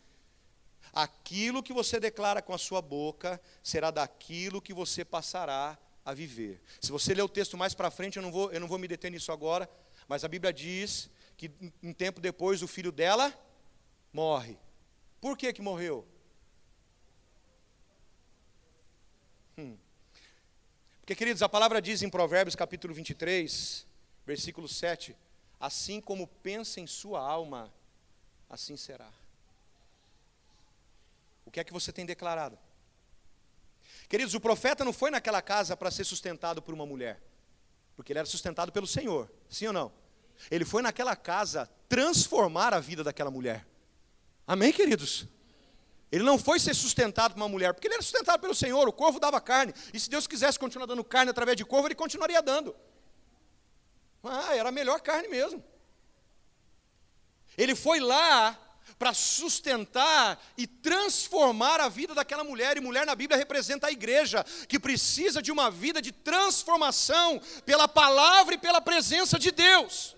Aquilo 0.93 1.63
que 1.63 1.73
você 1.73 1.99
declara 1.99 2.43
com 2.43 2.53
a 2.53 2.59
sua 2.59 2.83
boca 2.83 3.41
será 3.63 3.91
daquilo 3.91 4.61
que 4.61 4.75
você 4.75 5.07
passará 5.07 5.79
a 6.05 6.13
viver. 6.13 6.61
Se 6.83 6.93
você 6.93 7.15
ler 7.15 7.23
o 7.23 7.29
texto 7.31 7.57
mais 7.57 7.73
para 7.73 7.91
frente, 7.91 8.19
eu 8.19 8.23
não, 8.23 8.31
vou, 8.31 8.53
eu 8.53 8.61
não 8.61 8.69
vou 8.69 8.79
me 8.79 8.87
deter 8.87 9.11
nisso 9.11 9.33
agora, 9.33 9.67
mas 10.07 10.23
a 10.23 10.29
Bíblia 10.29 10.53
diz 10.53 11.09
que 11.39 11.51
um 11.81 11.93
tempo 11.93 12.21
depois 12.21 12.63
o 12.63 12.69
filho 12.69 12.91
dela 12.91 13.33
morre. 14.13 14.59
Por 15.21 15.39
que 15.39 15.53
que 15.53 15.63
morreu? 15.63 16.05
Hum. 19.57 19.79
Porque, 21.01 21.15
queridos, 21.15 21.41
a 21.41 21.49
palavra 21.49 21.81
diz 21.81 22.03
em 22.03 22.11
Provérbios 22.11 22.57
capítulo 22.57 22.93
23, 22.93 23.87
versículo 24.27 24.67
7, 24.69 25.17
assim 25.61 26.01
como 26.01 26.27
pensa 26.27 26.81
em 26.81 26.89
sua 26.89 27.21
alma, 27.21 27.73
assim 28.51 28.77
será. 28.77 29.11
O 31.47 31.53
que 31.53 31.61
é 31.61 31.65
que 31.65 31.73
você 31.73 31.93
tem 31.93 32.05
declarado? 32.05 32.59
Queridos, 34.09 34.35
o 34.35 34.41
profeta 34.41 34.85
não 34.85 34.93
foi 34.93 35.11
naquela 35.11 35.41
casa 35.41 35.77
para 35.77 35.91
ser 35.91 36.05
sustentado 36.05 36.61
por 36.61 36.75
uma 36.75 36.85
mulher, 36.85 37.23
porque 37.95 38.13
ele 38.13 38.19
era 38.19 38.27
sustentado 38.27 38.73
pelo 38.73 38.89
Senhor, 38.89 39.31
sim 39.49 39.69
ou 39.69 39.73
não? 39.73 40.08
Ele 40.51 40.65
foi 40.65 40.83
naquela 40.83 41.17
casa 41.17 41.69
transformar 41.89 42.75
a 42.75 42.81
vida 42.81 43.03
daquela 43.03 43.31
mulher. 43.31 43.67
Amém, 44.47 44.73
queridos? 44.73 45.27
Ele 46.11 46.25
não 46.25 46.39
foi 46.39 46.59
ser 46.59 46.75
sustentado 46.75 47.35
por 47.35 47.41
uma 47.41 47.49
mulher, 47.49 47.75
porque 47.75 47.87
ele 47.87 47.95
era 47.95 48.03
sustentado 48.03 48.41
pelo 48.41 48.55
Senhor, 48.55 48.89
o 48.89 48.93
corvo 48.93 49.21
dava 49.21 49.41
carne, 49.41 49.75
e 49.93 50.01
se 50.01 50.09
Deus 50.09 50.27
quisesse 50.27 50.59
continuar 50.59 50.87
dando 50.87 51.05
carne 51.05 51.31
através 51.31 51.57
de 51.57 51.65
corvo, 51.65 51.87
ele 51.89 51.95
continuaria 51.95 52.41
dando. 52.41 52.75
Ah, 54.25 54.57
era 54.57 54.71
a 54.71 54.73
melhor 54.73 55.01
carne 55.01 55.29
mesmo. 55.29 55.63
Ele 57.57 57.75
foi 57.75 58.01
lá 58.01 58.59
para 58.99 59.15
sustentar 59.15 60.41
e 60.57 60.67
transformar 60.67 61.81
a 61.81 61.89
vida 61.89 62.15
daquela 62.15 62.43
mulher. 62.43 62.77
E 62.77 62.81
mulher 62.81 63.07
na 63.07 63.15
Bíblia 63.15 63.39
representa 63.39 63.87
a 63.87 63.93
igreja, 63.93 64.45
que 64.69 64.79
precisa 64.79 65.41
de 65.43 65.53
uma 65.53 65.71
vida 65.71 66.01
de 66.03 66.11
transformação 66.11 67.41
pela 67.65 67.87
palavra 67.87 68.55
e 68.55 68.59
pela 68.59 68.81
presença 68.81 69.39
de 69.39 69.51
Deus. 69.51 70.17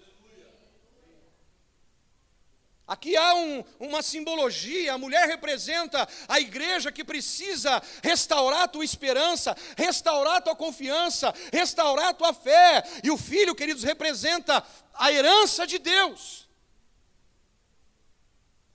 Aqui 2.90 3.16
há 3.16 3.35
um, 3.37 3.62
uma 3.79 4.03
simbologia, 4.03 4.92
a 4.92 4.98
mulher 4.98 5.29
representa 5.29 6.09
a 6.26 6.40
igreja 6.40 6.90
que 6.90 7.05
precisa 7.05 7.81
restaurar 8.03 8.62
a 8.62 8.66
tua 8.68 8.85
esperança, 8.85 9.57
restaurar 9.76 10.38
a 10.38 10.40
tua 10.40 10.57
confiança, 10.57 11.33
restaurar 11.53 12.09
a 12.09 12.12
tua 12.12 12.35
fé. 12.35 12.83
E 13.05 13.09
o 13.09 13.16
filho, 13.16 13.55
queridos, 13.55 13.85
representa 13.85 14.66
a 14.92 15.12
herança 15.12 15.68
de 15.68 15.79
Deus. 15.79 16.48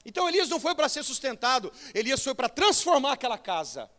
Então 0.06 0.30
Elias 0.30 0.48
não 0.48 0.62
foi 0.62 0.74
para 0.74 0.88
ser 0.88 1.04
sustentado, 1.04 1.70
Elias 1.94 2.24
foi 2.24 2.34
para 2.34 2.48
transformar 2.48 3.12
aquela 3.12 3.38
casa. 3.38 3.92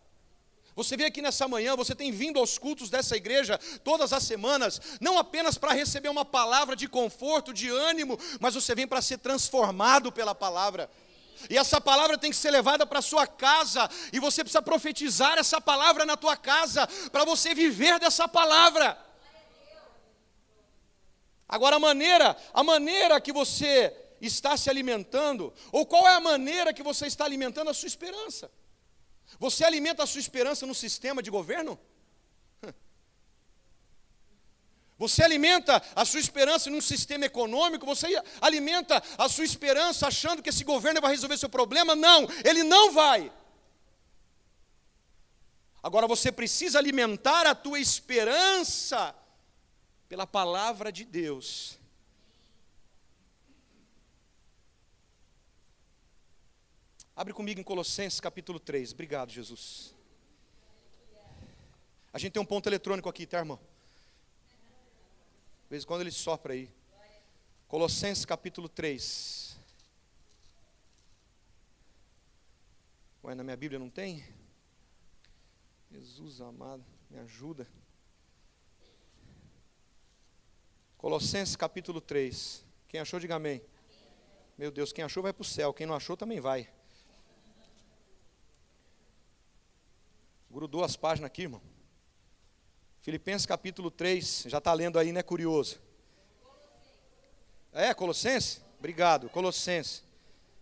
Você 0.76 0.94
vê 0.94 1.06
aqui 1.06 1.22
nessa 1.22 1.48
manhã, 1.48 1.74
você 1.74 1.94
tem 1.94 2.12
vindo 2.12 2.38
aos 2.38 2.58
cultos 2.58 2.90
dessa 2.90 3.16
igreja 3.16 3.58
todas 3.82 4.12
as 4.12 4.22
semanas, 4.22 4.78
não 5.00 5.16
apenas 5.16 5.56
para 5.56 5.72
receber 5.72 6.10
uma 6.10 6.24
palavra 6.24 6.76
de 6.76 6.86
conforto, 6.86 7.54
de 7.54 7.70
ânimo, 7.70 8.18
mas 8.38 8.54
você 8.54 8.74
vem 8.74 8.86
para 8.86 9.00
ser 9.00 9.16
transformado 9.16 10.12
pela 10.12 10.34
palavra. 10.34 10.90
E 11.48 11.56
essa 11.56 11.80
palavra 11.80 12.18
tem 12.18 12.30
que 12.30 12.36
ser 12.36 12.50
levada 12.50 12.86
para 12.86 13.00
sua 13.00 13.26
casa, 13.26 13.88
e 14.12 14.20
você 14.20 14.44
precisa 14.44 14.60
profetizar 14.60 15.38
essa 15.38 15.58
palavra 15.62 16.04
na 16.04 16.14
tua 16.14 16.36
casa, 16.36 16.86
para 17.10 17.24
você 17.24 17.54
viver 17.54 17.98
dessa 17.98 18.28
palavra. 18.28 18.98
Agora 21.48 21.76
a 21.76 21.80
maneira, 21.80 22.36
a 22.52 22.62
maneira 22.62 23.18
que 23.18 23.32
você 23.32 23.96
está 24.20 24.58
se 24.58 24.68
alimentando, 24.68 25.54
ou 25.72 25.86
qual 25.86 26.06
é 26.06 26.12
a 26.16 26.20
maneira 26.20 26.74
que 26.74 26.82
você 26.82 27.06
está 27.06 27.24
alimentando 27.24 27.70
a 27.70 27.74
sua 27.74 27.86
esperança. 27.86 28.50
Você 29.38 29.64
alimenta 29.64 30.02
a 30.02 30.06
sua 30.06 30.20
esperança 30.20 30.66
no 30.66 30.74
sistema 30.74 31.22
de 31.22 31.30
governo? 31.30 31.78
Você 34.98 35.22
alimenta 35.22 35.82
a 35.94 36.04
sua 36.06 36.20
esperança 36.20 36.70
num 36.70 36.80
sistema 36.80 37.26
econômico? 37.26 37.84
Você 37.84 38.06
alimenta 38.40 39.02
a 39.18 39.28
sua 39.28 39.44
esperança 39.44 40.06
achando 40.06 40.42
que 40.42 40.48
esse 40.48 40.64
governo 40.64 41.00
vai 41.00 41.10
resolver 41.10 41.36
seu 41.36 41.50
problema? 41.50 41.94
Não, 41.94 42.26
ele 42.44 42.62
não 42.62 42.92
vai. 42.92 43.30
Agora 45.82 46.06
você 46.06 46.32
precisa 46.32 46.78
alimentar 46.78 47.46
a 47.46 47.54
tua 47.54 47.78
esperança 47.78 49.14
pela 50.08 50.26
palavra 50.26 50.90
de 50.90 51.04
Deus. 51.04 51.78
Abre 57.18 57.32
comigo 57.32 57.58
em 57.58 57.64
Colossenses 57.64 58.20
capítulo 58.20 58.60
3. 58.60 58.92
Obrigado, 58.92 59.32
Jesus. 59.32 59.94
A 62.12 62.18
gente 62.18 62.34
tem 62.34 62.42
um 62.42 62.44
ponto 62.44 62.68
eletrônico 62.68 63.08
aqui, 63.08 63.24
tá, 63.26 63.38
irmão? 63.38 63.58
De 65.62 65.70
vez 65.70 65.82
em 65.82 65.86
quando 65.86 66.02
ele 66.02 66.10
sopra 66.10 66.52
aí. 66.52 66.70
Colossenses 67.68 68.26
capítulo 68.26 68.68
3. 68.68 69.56
Ué, 73.24 73.34
na 73.34 73.42
minha 73.42 73.56
Bíblia 73.56 73.78
não 73.78 73.88
tem? 73.88 74.22
Jesus 75.90 76.42
amado, 76.42 76.84
me 77.08 77.18
ajuda. 77.20 77.66
Colossenses 80.98 81.56
capítulo 81.56 82.02
3. 82.02 82.62
Quem 82.88 83.00
achou, 83.00 83.18
diga 83.18 83.36
amém. 83.36 83.62
Meu 84.58 84.70
Deus, 84.70 84.92
quem 84.92 85.02
achou 85.02 85.22
vai 85.22 85.32
para 85.32 85.40
o 85.40 85.46
céu, 85.46 85.72
quem 85.72 85.86
não 85.86 85.94
achou 85.94 86.14
também 86.14 86.40
vai. 86.40 86.75
Grudou 90.56 90.82
as 90.82 90.96
páginas 90.96 91.26
aqui, 91.26 91.42
irmão. 91.42 91.60
Filipenses 93.02 93.44
capítulo 93.44 93.90
3, 93.90 94.46
já 94.46 94.56
está 94.56 94.72
lendo 94.72 94.98
aí, 94.98 95.12
né? 95.12 95.22
Curioso. 95.22 95.78
É, 97.74 97.92
Colossenses? 97.92 98.62
Obrigado, 98.78 99.28
Colossenses. 99.28 100.02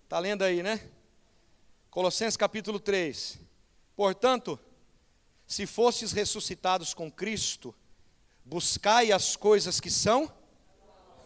Está 0.03 0.19
lendo 0.19 0.43
aí, 0.43 0.65
né? 0.65 0.91
Colossenses 1.91 2.37
capítulo 2.37 2.81
3. 2.81 3.39
Portanto, 3.95 4.59
se 5.47 5.65
fostes 5.65 6.11
ressuscitados 6.11 6.93
com 6.93 7.09
Cristo, 7.09 7.73
buscai 8.45 9.13
as 9.13 9.37
coisas 9.37 9.79
que 9.79 9.93
são, 9.93 10.29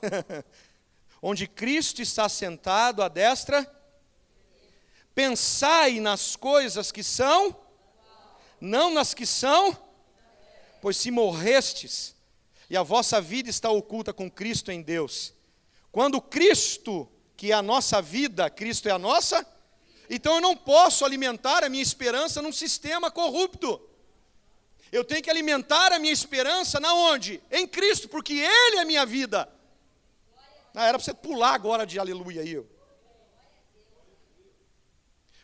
onde 1.23 1.49
Cristo 1.49 2.03
está 2.03 2.29
sentado 2.29 3.03
à 3.03 3.09
destra, 3.09 3.67
pensai 5.15 6.01
nas 6.01 6.37
coisas 6.37 6.93
que 6.93 7.03
são 7.03 7.67
não 8.61 8.91
nas 8.91 9.15
que 9.15 9.27
são, 9.27 9.77
pois 10.81 10.97
se 10.97 11.11
morrestes, 11.11 12.15
e 12.71 12.77
a 12.77 12.83
vossa 12.83 13.21
vida 13.21 13.49
está 13.49 13.71
oculta 13.71 14.13
com 14.13 14.31
Cristo 14.31 14.71
em 14.71 14.83
Deus. 14.83 15.33
Quando 15.91 16.21
Cristo, 16.21 17.09
que 17.37 17.51
é 17.51 17.55
a 17.55 17.63
nossa 17.63 18.03
vida, 18.03 18.51
Cristo 18.51 18.89
é 18.89 18.93
a 18.93 18.99
nossa, 18.99 19.47
então 20.11 20.37
eu 20.37 20.41
não 20.41 20.57
posso 20.57 21.05
alimentar 21.05 21.65
a 21.65 21.69
minha 21.69 21.83
esperança 21.83 22.43
num 22.43 22.53
sistema 22.53 23.11
corrupto. 23.11 23.81
Eu 24.91 25.05
tenho 25.05 25.23
que 25.23 25.31
alimentar 25.31 25.93
a 25.93 25.99
minha 25.99 26.13
esperança 26.13 26.81
na 26.81 26.95
onde? 26.95 27.43
Em 27.51 27.67
Cristo, 27.67 28.09
porque 28.09 28.33
Ele 28.35 28.77
é 28.77 28.81
a 28.81 28.85
minha 28.85 29.05
vida. 29.05 29.49
Ah, 30.75 30.87
era 30.87 30.99
para 30.99 31.05
você 31.05 31.13
pular 31.13 31.55
agora 31.55 31.87
de 31.87 31.99
aleluia 31.99 32.43
aí. 32.43 32.65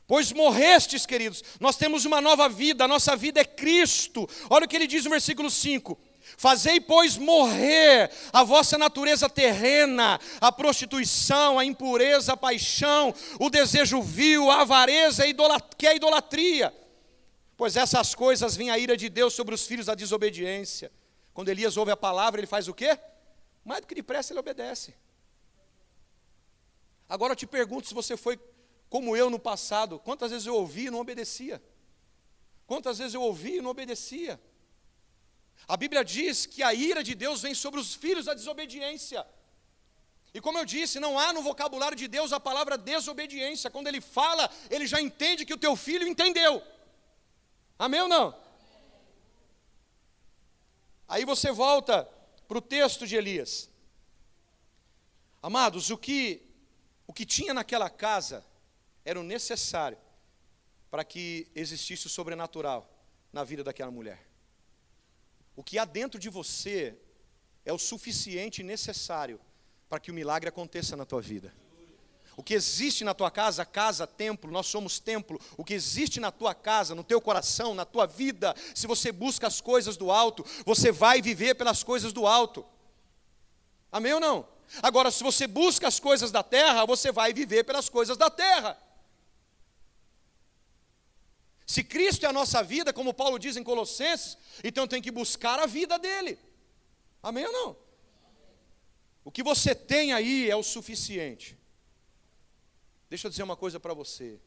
Pois 0.06 0.32
morrestes, 0.32 1.06
queridos, 1.06 1.42
nós 1.58 1.76
temos 1.76 2.04
uma 2.04 2.20
nova 2.20 2.48
vida, 2.48 2.84
a 2.84 2.88
nossa 2.88 3.16
vida 3.16 3.40
é 3.40 3.44
Cristo. 3.44 4.28
Olha 4.50 4.66
o 4.66 4.68
que 4.68 4.76
ele 4.76 4.86
diz 4.86 5.04
no 5.04 5.10
versículo 5.10 5.50
5: 5.50 5.98
Fazei, 6.36 6.80
pois, 6.80 7.16
morrer 7.16 8.10
a 8.32 8.42
vossa 8.42 8.76
natureza 8.76 9.30
terrena, 9.30 10.20
a 10.40 10.52
prostituição, 10.52 11.58
a 11.58 11.64
impureza, 11.64 12.34
a 12.34 12.36
paixão, 12.36 13.14
o 13.40 13.48
desejo 13.48 14.02
vil, 14.02 14.50
a 14.50 14.60
avareza, 14.60 15.24
que 15.76 15.86
é 15.86 15.90
a 15.90 15.94
idolatria. 15.94 16.74
Pois 17.56 17.76
essas 17.76 18.14
coisas 18.14 18.56
vêm 18.56 18.70
a 18.70 18.78
ira 18.78 18.96
de 18.96 19.08
Deus 19.08 19.32
sobre 19.32 19.54
os 19.54 19.66
filhos 19.66 19.86
da 19.86 19.94
desobediência. 19.94 20.92
Quando 21.32 21.48
Elias 21.48 21.76
ouve 21.76 21.92
a 21.92 21.96
palavra, 21.96 22.40
ele 22.40 22.46
faz 22.46 22.68
o 22.68 22.74
quê? 22.74 22.98
Mais 23.64 23.80
do 23.80 23.86
que 23.86 23.94
depressa, 23.94 24.32
ele 24.32 24.40
obedece. 24.40 24.94
Agora 27.08 27.32
eu 27.32 27.36
te 27.36 27.46
pergunto 27.46 27.86
se 27.86 27.94
você 27.94 28.16
foi 28.16 28.38
como 28.94 29.16
eu 29.16 29.28
no 29.28 29.40
passado, 29.40 29.98
quantas 29.98 30.30
vezes 30.30 30.46
eu 30.46 30.54
ouvi 30.54 30.86
e 30.86 30.90
não 30.92 31.00
obedecia? 31.00 31.60
Quantas 32.64 32.98
vezes 32.98 33.12
eu 33.12 33.22
ouvi 33.22 33.56
e 33.56 33.60
não 33.60 33.72
obedecia? 33.72 34.40
A 35.66 35.76
Bíblia 35.76 36.04
diz 36.04 36.46
que 36.46 36.62
a 36.62 36.72
ira 36.72 37.02
de 37.02 37.12
Deus 37.12 37.42
vem 37.42 37.56
sobre 37.56 37.80
os 37.80 37.92
filhos 37.92 38.26
da 38.26 38.34
desobediência. 38.34 39.26
E 40.32 40.40
como 40.40 40.58
eu 40.58 40.64
disse, 40.64 41.00
não 41.00 41.18
há 41.18 41.32
no 41.32 41.42
vocabulário 41.42 41.96
de 41.96 42.06
Deus 42.06 42.32
a 42.32 42.38
palavra 42.38 42.78
desobediência. 42.78 43.68
Quando 43.68 43.88
ele 43.88 44.00
fala, 44.00 44.48
ele 44.70 44.86
já 44.86 45.00
entende 45.00 45.44
que 45.44 45.54
o 45.54 45.58
teu 45.58 45.74
filho 45.74 46.06
entendeu. 46.06 46.62
Amém 47.76 48.00
ou 48.00 48.06
não? 48.06 48.32
Aí 51.08 51.24
você 51.24 51.50
volta 51.50 52.08
para 52.46 52.58
o 52.58 52.62
texto 52.62 53.08
de 53.08 53.16
Elias. 53.16 53.68
Amados, 55.42 55.90
o 55.90 55.98
que, 55.98 56.48
o 57.08 57.12
que 57.12 57.26
tinha 57.26 57.52
naquela 57.52 57.90
casa 57.90 58.53
era 59.04 59.22
necessário 59.22 59.98
para 60.90 61.04
que 61.04 61.50
existisse 61.54 62.06
o 62.06 62.10
sobrenatural 62.10 62.88
na 63.32 63.44
vida 63.44 63.64
daquela 63.64 63.90
mulher. 63.90 64.26
O 65.56 65.62
que 65.62 65.78
há 65.78 65.84
dentro 65.84 66.18
de 66.18 66.28
você 66.28 66.96
é 67.64 67.72
o 67.72 67.78
suficiente 67.78 68.60
e 68.60 68.64
necessário 68.64 69.40
para 69.88 70.00
que 70.00 70.10
o 70.10 70.14
milagre 70.14 70.48
aconteça 70.48 70.96
na 70.96 71.04
tua 71.04 71.20
vida. 71.20 71.52
O 72.36 72.42
que 72.42 72.54
existe 72.54 73.04
na 73.04 73.14
tua 73.14 73.30
casa, 73.30 73.64
casa, 73.64 74.06
templo, 74.06 74.50
nós 74.50 74.66
somos 74.66 74.98
templo. 74.98 75.40
O 75.56 75.64
que 75.64 75.72
existe 75.72 76.18
na 76.18 76.32
tua 76.32 76.52
casa, 76.54 76.94
no 76.94 77.04
teu 77.04 77.20
coração, 77.20 77.74
na 77.74 77.84
tua 77.84 78.06
vida, 78.06 78.54
se 78.74 78.86
você 78.86 79.12
busca 79.12 79.46
as 79.46 79.60
coisas 79.60 79.96
do 79.96 80.10
alto, 80.10 80.44
você 80.64 80.90
vai 80.90 81.22
viver 81.22 81.54
pelas 81.54 81.84
coisas 81.84 82.12
do 82.12 82.26
alto. 82.26 82.64
Amém 83.92 84.12
ou 84.12 84.20
não? 84.20 84.48
Agora, 84.82 85.10
se 85.10 85.22
você 85.22 85.46
busca 85.46 85.86
as 85.86 86.00
coisas 86.00 86.32
da 86.32 86.42
terra, 86.42 86.84
você 86.84 87.12
vai 87.12 87.32
viver 87.32 87.62
pelas 87.62 87.88
coisas 87.88 88.16
da 88.16 88.28
terra. 88.28 88.76
Se 91.66 91.82
Cristo 91.82 92.26
é 92.26 92.28
a 92.28 92.32
nossa 92.32 92.62
vida, 92.62 92.92
como 92.92 93.14
Paulo 93.14 93.38
diz 93.38 93.56
em 93.56 93.64
Colossenses, 93.64 94.36
então 94.62 94.86
tem 94.86 95.00
que 95.00 95.10
buscar 95.10 95.58
a 95.58 95.66
vida 95.66 95.98
dele. 95.98 96.38
Amém 97.22 97.46
ou 97.46 97.52
não? 97.52 97.76
O 99.24 99.30
que 99.30 99.42
você 99.42 99.74
tem 99.74 100.12
aí 100.12 100.50
é 100.50 100.54
o 100.54 100.62
suficiente. 100.62 101.58
Deixa 103.08 103.26
eu 103.26 103.30
dizer 103.30 103.42
uma 103.42 103.56
coisa 103.56 103.80
para 103.80 103.94
você: 103.94 104.38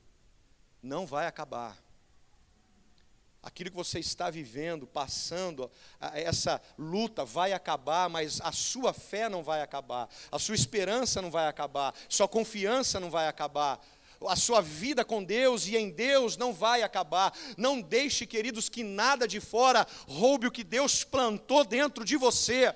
não 0.82 1.08
vai 1.08 1.26
acabar. 1.26 1.76
Aquilo 3.42 3.70
que 3.70 3.78
você 3.78 4.00
está 4.00 4.30
vivendo, 4.30 4.86
passando, 4.86 5.72
essa 6.14 6.62
luta 6.78 7.24
vai 7.24 7.54
acabar, 7.54 8.10
mas 8.10 8.42
a 8.42 8.52
sua 8.52 8.94
fé 8.94 9.30
não 9.30 9.42
vai 9.42 9.62
acabar, 9.62 10.10
a 10.30 10.38
sua 10.38 10.54
esperança 10.54 11.22
não 11.22 11.32
vai 11.32 11.48
acabar, 11.48 11.96
sua 12.10 12.28
confiança 12.28 13.00
não 13.00 13.10
vai 13.10 13.28
acabar, 13.28 13.80
a 14.26 14.36
sua 14.36 14.62
vida 14.62 15.06
com 15.06 15.24
Deus 15.24 15.68
e 15.68 15.78
em 15.78 15.90
Deus 15.90 16.38
não 16.38 16.54
vai 16.54 16.82
acabar. 16.82 17.34
Não 17.58 17.82
deixe, 17.82 18.26
queridos, 18.26 18.70
que 18.70 18.84
nada 18.84 19.28
de 19.28 19.40
fora 19.40 19.86
roube 20.08 20.48
o 20.48 20.52
que 20.52 20.64
Deus 20.64 21.04
plantou 21.04 21.64
dentro 21.64 22.04
de 22.04 22.16
você. 22.16 22.74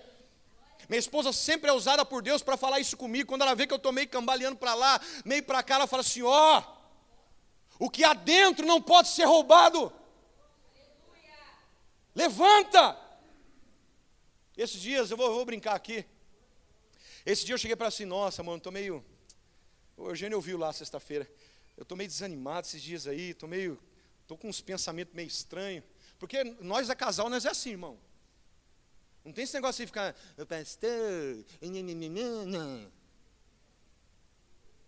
Minha 0.88 0.99
esposa 0.99 1.32
sempre 1.32 1.69
é 1.69 1.73
usada 1.73 2.06
por 2.06 2.21
Deus 2.21 2.43
para 2.43 2.58
falar 2.58 2.80
isso 2.80 2.97
comigo. 2.97 3.30
Quando 3.30 3.43
ela 3.43 3.56
vê 3.56 3.65
que 3.65 3.73
eu 3.73 3.77
estou 3.77 3.93
meio 3.93 4.10
cambaleando 4.10 4.58
para 4.58 4.73
lá, 4.73 4.99
meio 5.23 5.43
para 5.43 5.63
cá, 5.63 5.75
ela 5.75 5.88
fala 5.88 6.01
assim: 6.01 6.21
ó, 6.21 6.60
oh, 6.60 7.86
o 7.86 7.89
que 7.89 8.04
há 8.04 8.13
dentro 8.13 8.65
não 8.65 8.82
pode 8.82 9.08
ser 9.08 9.23
roubado. 9.23 9.91
Levanta! 12.13 12.97
Esses 14.58 14.82
dias, 14.82 15.10
eu 15.10 15.17
vou, 15.17 15.34
vou 15.34 15.45
brincar 15.45 15.75
aqui. 15.75 16.06
Esse 17.25 17.45
dia 17.45 17.54
eu 17.54 17.58
cheguei 17.58 17.75
para 17.75 17.88
assim: 17.88 18.06
nossa, 18.06 18.43
mano, 18.43 18.58
estou 18.58 18.71
meio 18.71 19.04
o 19.97 20.10
Eugênio 20.10 20.38
ouviu 20.38 20.58
lá 20.58 20.71
sexta-feira. 20.73 21.30
Eu 21.77 21.84
estou 21.84 21.97
meio 21.97 22.10
desanimado 22.10 22.67
esses 22.67 22.82
dias 22.82 23.08
aí, 23.08 23.32
estou 23.32 23.47
meio. 23.47 23.80
Estou 24.21 24.38
com 24.38 24.47
uns 24.47 24.62
pensamentos 24.62 25.13
meio 25.13 25.27
estranhos. 25.27 25.84
Porque 26.19 26.43
nós 26.60 26.89
é 26.89 26.95
casal, 26.95 27.30
nós 27.30 27.45
é 27.45 27.49
assim, 27.49 27.71
irmão. 27.71 27.97
Não 29.23 29.32
tem 29.32 29.43
esse 29.43 29.54
negócio 29.54 29.84
de 29.84 29.88
ficar, 29.88 30.15
pastor, 30.47 31.45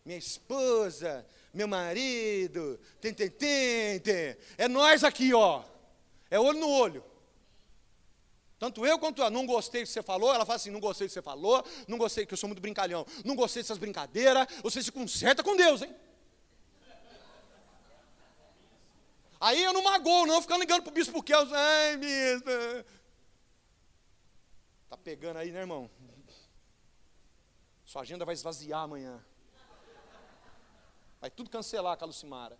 minha 0.06 0.18
esposa, 0.18 1.26
meu 1.54 1.68
marido, 1.68 2.80
tem, 3.00 3.13
tem, 3.13 3.30
tem, 3.30 4.00
tem. 4.00 4.38
É 4.58 4.68
nós 4.68 5.04
aqui, 5.04 5.34
ó. 5.34 5.63
É 6.30 6.39
olho 6.39 6.60
no 6.60 6.70
olho. 6.70 7.12
Tanto 8.63 8.86
eu 8.86 8.97
quanto 8.97 9.21
ela, 9.21 9.30
não 9.30 9.45
gostei 9.45 9.84
do 9.84 9.88
que 9.88 9.91
você 9.91 10.02
falou, 10.02 10.34
ela 10.34 10.45
fala 10.45 10.56
assim, 10.56 10.71
não 10.71 10.80
gostei 10.80 11.06
do 11.06 11.10
que 11.10 11.13
você 11.15 11.21
falou, 11.21 11.65
não 11.86 11.97
gostei, 11.97 12.26
que 12.26 12.34
eu 12.34 12.38
sou 12.38 12.47
muito 12.47 12.62
brincalhão, 12.62 13.06
não 13.26 13.36
gostei 13.36 13.62
dessas 13.62 13.78
brincadeiras, 13.78 14.47
você 14.62 14.82
se 14.82 14.89
conserta 14.89 15.43
com 15.43 15.54
Deus, 15.54 15.82
hein? 15.82 15.93
Aí 19.38 19.62
eu 19.62 19.73
não 19.73 19.84
magoo, 19.84 20.26
não, 20.26 20.41
ficando 20.41 20.62
ligando 20.62 20.82
para 20.82 20.91
o 20.91 20.93
bispo 20.93 21.21
Kelso, 21.21 21.54
ai, 21.54 21.97
bispo. 21.97 22.49
Tá 24.89 24.95
pegando 24.95 25.39
aí, 25.39 25.52
né, 25.52 25.60
irmão? 25.60 25.91
Sua 27.84 28.04
agenda 28.04 28.23
vai 28.23 28.32
esvaziar 28.32 28.84
amanhã. 28.84 29.21
Vai 31.19 31.30
tudo 31.30 31.49
cancelar 31.49 31.97
com 31.97 32.06
a 32.06 32.08
Lucimara. 32.08 32.58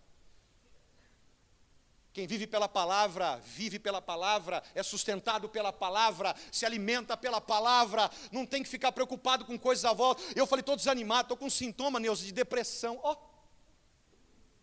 Quem 2.14 2.28
vive 2.28 2.46
pela 2.46 2.68
palavra, 2.68 3.40
vive 3.44 3.76
pela 3.76 4.00
palavra, 4.00 4.62
é 4.72 4.84
sustentado 4.84 5.48
pela 5.48 5.72
palavra, 5.72 6.32
se 6.52 6.64
alimenta 6.64 7.16
pela 7.16 7.40
palavra, 7.40 8.08
não 8.30 8.46
tem 8.46 8.62
que 8.62 8.68
ficar 8.68 8.92
preocupado 8.92 9.44
com 9.44 9.58
coisas 9.58 9.84
à 9.84 9.92
volta. 9.92 10.22
Eu 10.36 10.46
falei, 10.46 10.60
estou 10.60 10.76
desanimado, 10.76 11.22
estou 11.22 11.36
com 11.36 11.50
sintoma, 11.50 11.98
Neuza, 11.98 12.24
de 12.24 12.30
depressão. 12.30 13.00
Ó, 13.02 13.14
oh, 13.14 13.16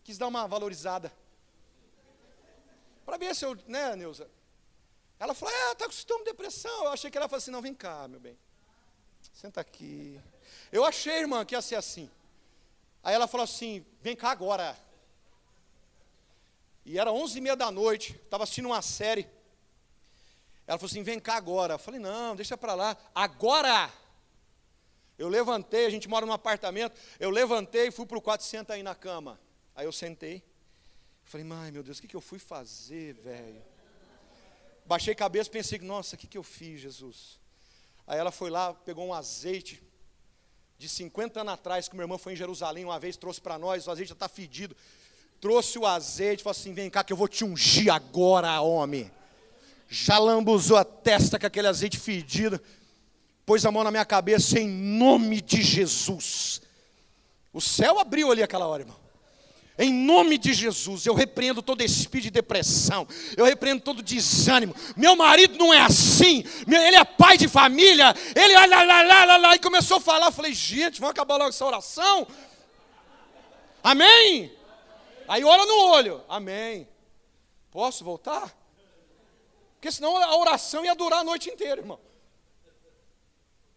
quis 0.02 0.16
dar 0.16 0.28
uma 0.28 0.48
valorizada. 0.48 1.12
Para 3.04 3.18
ver 3.18 3.34
se 3.34 3.44
eu, 3.44 3.54
né, 3.66 3.94
Neuza? 3.96 4.30
Ela 5.20 5.34
falou, 5.34 5.54
é, 5.54 5.72
está 5.72 5.84
com 5.84 5.92
sintoma 5.92 6.20
de 6.20 6.30
depressão. 6.30 6.84
Eu 6.84 6.92
achei 6.92 7.10
que 7.10 7.18
ela 7.18 7.28
falou 7.28 7.38
assim, 7.38 7.50
não, 7.50 7.60
vem 7.60 7.74
cá, 7.74 8.08
meu 8.08 8.18
bem. 8.18 8.38
Senta 9.34 9.60
aqui. 9.60 10.18
Eu 10.72 10.86
achei, 10.86 11.18
irmã, 11.18 11.44
que 11.44 11.54
ia 11.54 11.60
ser 11.60 11.74
assim. 11.74 12.10
Aí 13.02 13.14
ela 13.14 13.26
falou 13.26 13.44
assim, 13.44 13.84
vem 14.00 14.16
cá 14.16 14.30
agora. 14.30 14.74
E 16.84 16.98
era 16.98 17.12
onze 17.12 17.38
e 17.38 17.40
meia 17.40 17.56
da 17.56 17.70
noite, 17.70 18.18
estava 18.24 18.44
assistindo 18.44 18.66
uma 18.66 18.82
série. 18.82 19.28
Ela 20.66 20.78
falou 20.78 20.90
assim: 20.90 21.02
vem 21.02 21.20
cá 21.20 21.36
agora. 21.36 21.74
Eu 21.74 21.78
falei: 21.78 22.00
não, 22.00 22.34
deixa 22.34 22.56
para 22.56 22.74
lá. 22.74 22.96
Agora! 23.14 23.92
Eu 25.18 25.28
levantei, 25.28 25.86
a 25.86 25.90
gente 25.90 26.08
mora 26.08 26.26
num 26.26 26.32
apartamento. 26.32 26.98
Eu 27.20 27.30
levantei 27.30 27.88
e 27.88 27.90
fui 27.92 28.06
para 28.06 28.18
o 28.18 28.20
quarto, 28.20 28.42
senta 28.42 28.74
aí 28.74 28.82
na 28.82 28.94
cama. 28.94 29.38
Aí 29.74 29.86
eu 29.86 29.92
sentei. 29.92 30.42
Falei, 31.24 31.46
ai 31.52 31.70
meu 31.70 31.82
Deus, 31.82 31.98
o 31.98 32.00
que, 32.00 32.08
que 32.08 32.16
eu 32.16 32.20
fui 32.20 32.38
fazer, 32.38 33.14
velho? 33.14 33.62
Baixei 34.84 35.12
a 35.12 35.16
cabeça 35.16 35.48
pensei, 35.48 35.78
nossa, 35.78 36.16
o 36.16 36.18
que, 36.18 36.26
que 36.26 36.36
eu 36.36 36.42
fiz, 36.42 36.80
Jesus? 36.80 37.38
Aí 38.06 38.18
ela 38.18 38.32
foi 38.32 38.50
lá, 38.50 38.74
pegou 38.74 39.06
um 39.06 39.14
azeite 39.14 39.82
de 40.76 40.88
50 40.88 41.40
anos 41.40 41.54
atrás, 41.54 41.88
que 41.88 41.94
minha 41.94 42.04
irmã 42.04 42.18
foi 42.18 42.32
em 42.32 42.36
Jerusalém 42.36 42.84
uma 42.84 42.98
vez, 42.98 43.16
trouxe 43.16 43.40
para 43.40 43.56
nós, 43.56 43.86
o 43.86 43.90
azeite 43.90 44.08
já 44.08 44.14
está 44.14 44.28
fedido 44.28 44.76
trouxe 45.42 45.76
o 45.76 45.84
azeite, 45.84 46.44
falou 46.44 46.56
assim: 46.56 46.72
vem 46.72 46.88
cá 46.88 47.02
que 47.02 47.12
eu 47.12 47.16
vou 47.16 47.26
te 47.26 47.44
ungir 47.44 47.92
agora, 47.92 48.60
homem. 48.60 49.10
Já 49.88 50.16
lambuzou 50.16 50.76
a 50.76 50.84
testa 50.84 51.38
com 51.38 51.44
aquele 51.44 51.66
azeite 51.66 51.98
fedido, 51.98 52.60
pôs 53.44 53.66
a 53.66 53.70
mão 53.72 53.82
na 53.82 53.90
minha 53.90 54.04
cabeça 54.04 54.58
em 54.60 54.68
nome 54.68 55.42
de 55.42 55.60
Jesus. 55.60 56.62
O 57.52 57.60
céu 57.60 57.98
abriu 57.98 58.30
ali 58.30 58.42
aquela 58.42 58.66
hora, 58.66 58.84
irmão. 58.84 59.02
Em 59.76 59.92
nome 59.92 60.38
de 60.38 60.52
Jesus, 60.52 61.06
eu 61.06 61.14
repreendo 61.14 61.60
todo 61.60 61.82
espírito 61.82 62.24
de 62.24 62.30
depressão, 62.30 63.06
eu 63.36 63.44
repreendo 63.44 63.82
todo 63.82 64.00
desânimo. 64.00 64.76
Meu 64.96 65.16
marido 65.16 65.58
não 65.58 65.74
é 65.74 65.80
assim, 65.80 66.44
ele 66.66 66.96
é 66.96 67.04
pai 67.04 67.36
de 67.36 67.48
família, 67.48 68.14
ele 68.36 68.54
lá, 68.54 68.66
lá, 68.66 69.02
lá, 69.02 69.24
lá, 69.24 69.36
lá, 69.38 69.56
e 69.56 69.58
começou 69.58 69.96
a 69.96 70.00
falar. 70.00 70.26
Eu 70.26 70.32
falei, 70.32 70.54
gente, 70.54 71.00
vamos 71.00 71.10
acabar 71.10 71.36
logo 71.36 71.48
essa 71.48 71.66
oração? 71.66 72.28
Amém? 73.82 74.61
Aí 75.32 75.42
ora 75.44 75.64
no 75.64 75.78
olho, 75.86 76.22
amém. 76.28 76.86
Posso 77.70 78.04
voltar? 78.04 78.54
Porque 79.76 79.90
senão 79.90 80.14
a 80.18 80.36
oração 80.36 80.84
ia 80.84 80.94
durar 80.94 81.20
a 81.20 81.24
noite 81.24 81.48
inteira, 81.48 81.80
irmão. 81.80 81.98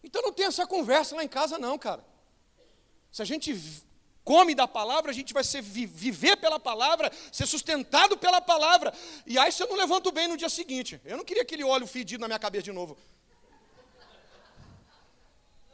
Então 0.04 0.20
não 0.20 0.34
tem 0.34 0.44
essa 0.44 0.66
conversa 0.66 1.16
lá 1.16 1.24
em 1.24 1.28
casa, 1.28 1.58
não, 1.58 1.78
cara. 1.78 2.04
Se 3.10 3.22
a 3.22 3.24
gente 3.24 3.58
come 4.22 4.54
da 4.54 4.68
palavra, 4.68 5.10
a 5.10 5.14
gente 5.14 5.32
vai 5.32 5.42
ser, 5.42 5.62
viver 5.62 6.36
pela 6.36 6.60
palavra, 6.60 7.10
ser 7.32 7.46
sustentado 7.46 8.18
pela 8.18 8.42
palavra. 8.42 8.92
E 9.24 9.38
aí 9.38 9.50
você 9.50 9.64
não 9.64 9.76
levanta 9.76 10.12
bem 10.12 10.28
no 10.28 10.36
dia 10.36 10.50
seguinte. 10.50 11.00
Eu 11.06 11.16
não 11.16 11.24
queria 11.24 11.42
aquele 11.42 11.64
óleo 11.64 11.86
fedido 11.86 12.20
na 12.20 12.28
minha 12.28 12.38
cabeça 12.38 12.64
de 12.64 12.72
novo. 12.72 12.98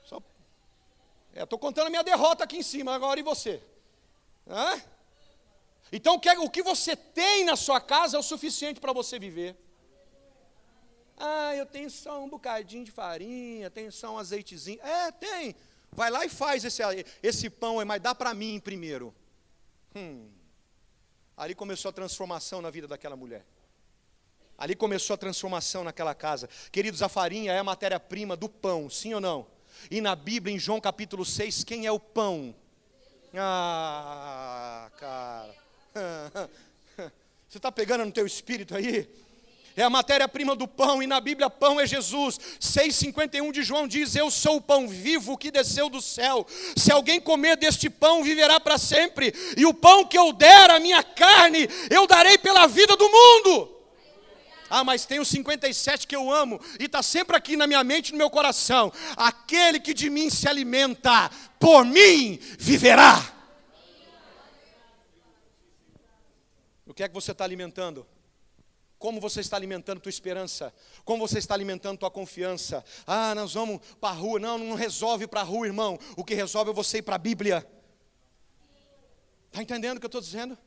Só... 0.05 0.23
É, 1.35 1.42
estou 1.42 1.59
contando 1.59 1.88
a 1.88 1.90
minha 1.90 2.05
derrota 2.05 2.45
aqui 2.45 2.59
em 2.59 2.62
cima, 2.62 2.95
agora 2.95 3.18
e 3.18 3.25
você? 3.25 3.61
Hã? 4.47 4.81
Então 5.92 6.16
o 6.16 6.50
que 6.50 6.62
você 6.62 6.96
tem 6.96 7.44
na 7.44 7.55
sua 7.55 7.81
casa 7.81 8.16
é 8.16 8.20
o 8.20 8.22
suficiente 8.22 8.81
para 8.81 8.94
você 8.94 9.18
viver. 9.18 9.55
Ah, 11.18 11.55
eu 11.55 11.66
tenho 11.66 11.90
só 11.90 12.24
um 12.24 12.28
bocadinho 12.28 12.85
de 12.85 12.90
farinha, 12.90 13.70
tenho 13.70 13.92
só 13.92 14.14
um 14.14 14.18
azeitezinho. 14.18 14.81
É, 14.81 15.12
tem. 15.12 15.55
Vai 15.92 16.11
lá 16.11 16.24
e 16.24 16.31
faz 16.31 16.64
esse, 16.64 16.83
esse 17.22 17.50
pão, 17.50 17.85
mas 17.85 18.00
dá 18.00 18.14
para 18.14 18.33
mim 18.33 18.59
primeiro. 18.59 19.14
Hum. 19.94 20.31
Ali 21.37 21.55
começou 21.55 21.90
a 21.90 21.92
transformação 21.92 22.62
na 22.62 22.70
vida 22.70 22.88
daquela 22.88 23.14
mulher. 23.14 23.44
Ali 24.57 24.74
começou 24.74 25.14
a 25.14 25.18
transformação 25.18 25.85
naquela 25.85 26.14
casa. 26.14 26.48
Queridos, 26.70 27.02
a 27.02 27.09
farinha 27.09 27.52
é 27.52 27.59
a 27.59 27.64
matéria-prima 27.64 28.35
do 28.35 28.48
pão, 28.48 28.88
sim 28.88 29.12
ou 29.12 29.20
não? 29.20 29.46
E 29.90 30.00
na 30.00 30.16
Bíblia, 30.16 30.55
em 30.55 30.59
João 30.59 30.81
capítulo 30.81 31.24
6, 31.24 31.64
quem 31.64 31.85
é 31.85 31.92
o 31.92 32.00
pão? 32.00 32.55
Ah, 33.35 34.90
cara. 34.98 35.55
Você 37.48 37.59
está 37.59 37.70
pegando 37.70 38.05
no 38.05 38.12
teu 38.12 38.26
espírito 38.26 38.74
aí? 38.74 39.09
é 39.76 39.83
a 39.83 39.90
matéria-prima 39.90 40.55
do 40.55 40.68
pão, 40.68 41.02
e 41.02 41.07
na 41.07 41.20
Bíblia 41.20 41.48
pão 41.48 41.81
é 41.81 41.87
Jesus. 41.87 42.38
6,51 42.61 43.52
de 43.52 43.62
João 43.62 43.88
diz: 43.88 44.14
Eu 44.14 44.31
sou 44.31 44.57
o 44.57 44.61
pão 44.61 44.87
vivo 44.87 45.38
que 45.38 45.50
desceu 45.50 45.88
do 45.88 46.00
céu. 46.00 46.46
Se 46.76 46.92
alguém 46.92 47.20
comer 47.20 47.57
deste 47.57 47.88
pão, 47.88 48.22
viverá 48.22 48.61
para 48.61 48.78
sempre. 48.78 49.33
E 49.57 49.64
o 49.64 49.74
pão 49.74 50.05
que 50.05 50.18
eu 50.18 50.33
der, 50.33 50.70
a 50.70 50.78
minha 50.78 51.02
carne, 51.02 51.68
eu 51.90 52.07
darei 52.07 52.37
pela 52.37 52.66
vida 52.66 52.96
do 52.96 53.09
mundo. 53.09 53.68
Ah, 54.68 54.85
mas 54.85 55.05
tem 55.05 55.20
o 55.20 55.24
57 55.24 56.07
que 56.07 56.16
eu 56.16 56.33
amo, 56.33 56.59
e 56.81 56.85
está 56.85 57.02
sempre 57.02 57.37
aqui 57.37 57.59
na 57.59 57.66
minha 57.66 57.85
mente 57.85 58.09
e 58.09 58.12
no 58.12 58.18
meu 58.18 58.31
coração. 58.31 58.90
Aquele 59.16 59.78
que 59.78 59.92
de 59.92 60.09
mim 60.09 60.31
se 60.31 60.48
alimenta, 60.48 61.31
por 61.59 61.85
mim 61.85 62.38
viverá. 62.59 63.41
O 66.92 66.94
que 66.94 67.02
é 67.02 67.09
que 67.09 67.14
você 67.14 67.33
está 67.33 67.42
alimentando? 67.42 68.07
Como 68.98 69.18
você 69.18 69.40
está 69.40 69.57
alimentando 69.57 69.98
tua 69.98 70.11
esperança? 70.11 70.74
Como 71.07 71.26
você 71.26 71.38
está 71.38 71.55
alimentando 71.55 71.96
tua 71.96 72.11
confiança? 72.11 72.85
Ah, 73.07 73.35
nós 73.35 73.55
vamos 73.55 73.81
para 73.98 74.11
a 74.11 74.12
rua. 74.12 74.38
Não, 74.38 74.59
não 74.59 74.76
resolve 74.76 75.26
para 75.26 75.40
a 75.40 75.42
rua, 75.42 75.66
irmão. 75.66 75.98
O 76.18 76.22
que 76.22 76.35
resolve 76.35 76.70
é 76.70 76.74
você 76.74 76.98
ir 76.98 77.02
para 77.02 77.14
a 77.14 77.18
Bíblia. 77.18 77.66
Está 79.46 79.62
entendendo 79.62 79.96
o 79.96 80.00
que 80.00 80.05
eu 80.05 80.09
estou 80.09 80.20
dizendo? 80.20 80.59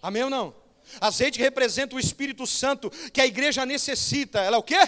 Amém 0.00 0.22
ou 0.22 0.30
não? 0.30 0.54
Azeite 1.00 1.40
representa 1.40 1.96
o 1.96 1.98
Espírito 1.98 2.46
Santo 2.46 2.88
que 3.12 3.20
a 3.20 3.26
igreja 3.26 3.66
necessita. 3.66 4.38
Ela 4.42 4.54
é 4.54 4.60
o 4.60 4.62
quê? 4.62 4.78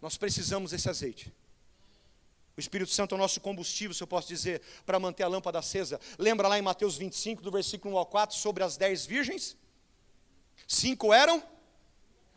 Nós 0.00 0.16
precisamos 0.16 0.70
desse 0.70 0.88
azeite. 0.88 1.34
O 2.56 2.60
Espírito 2.60 2.90
Santo 2.90 3.14
é 3.14 3.16
o 3.16 3.18
nosso 3.18 3.40
combustível, 3.40 3.94
se 3.94 4.02
eu 4.02 4.06
posso 4.06 4.28
dizer, 4.28 4.60
para 4.84 4.98
manter 5.00 5.22
a 5.22 5.28
lâmpada 5.28 5.58
acesa. 5.58 5.98
Lembra 6.18 6.48
lá 6.48 6.58
em 6.58 6.62
Mateus 6.62 6.96
25, 6.96 7.42
do 7.42 7.50
versículo 7.50 7.94
1 7.94 7.98
ao 7.98 8.06
4, 8.06 8.36
sobre 8.36 8.62
as 8.62 8.76
dez 8.76 9.06
virgens? 9.06 9.56
Cinco 10.66 11.12
eram 11.12 11.42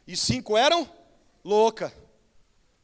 e 0.07 0.15
cinco 0.15 0.57
eram 0.57 0.89
louca. 1.43 1.93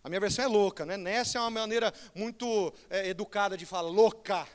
A 0.03 0.09
minha 0.09 0.19
versão 0.19 0.43
é 0.43 0.47
louca, 0.47 0.85
né? 0.85 0.97
Nessa 0.97 1.37
é 1.37 1.41
uma 1.41 1.49
maneira 1.49 1.93
muito 2.15 2.73
é, 2.89 3.07
educada 3.07 3.55
de 3.55 3.65
falar, 3.65 3.89
louca. 3.89 4.47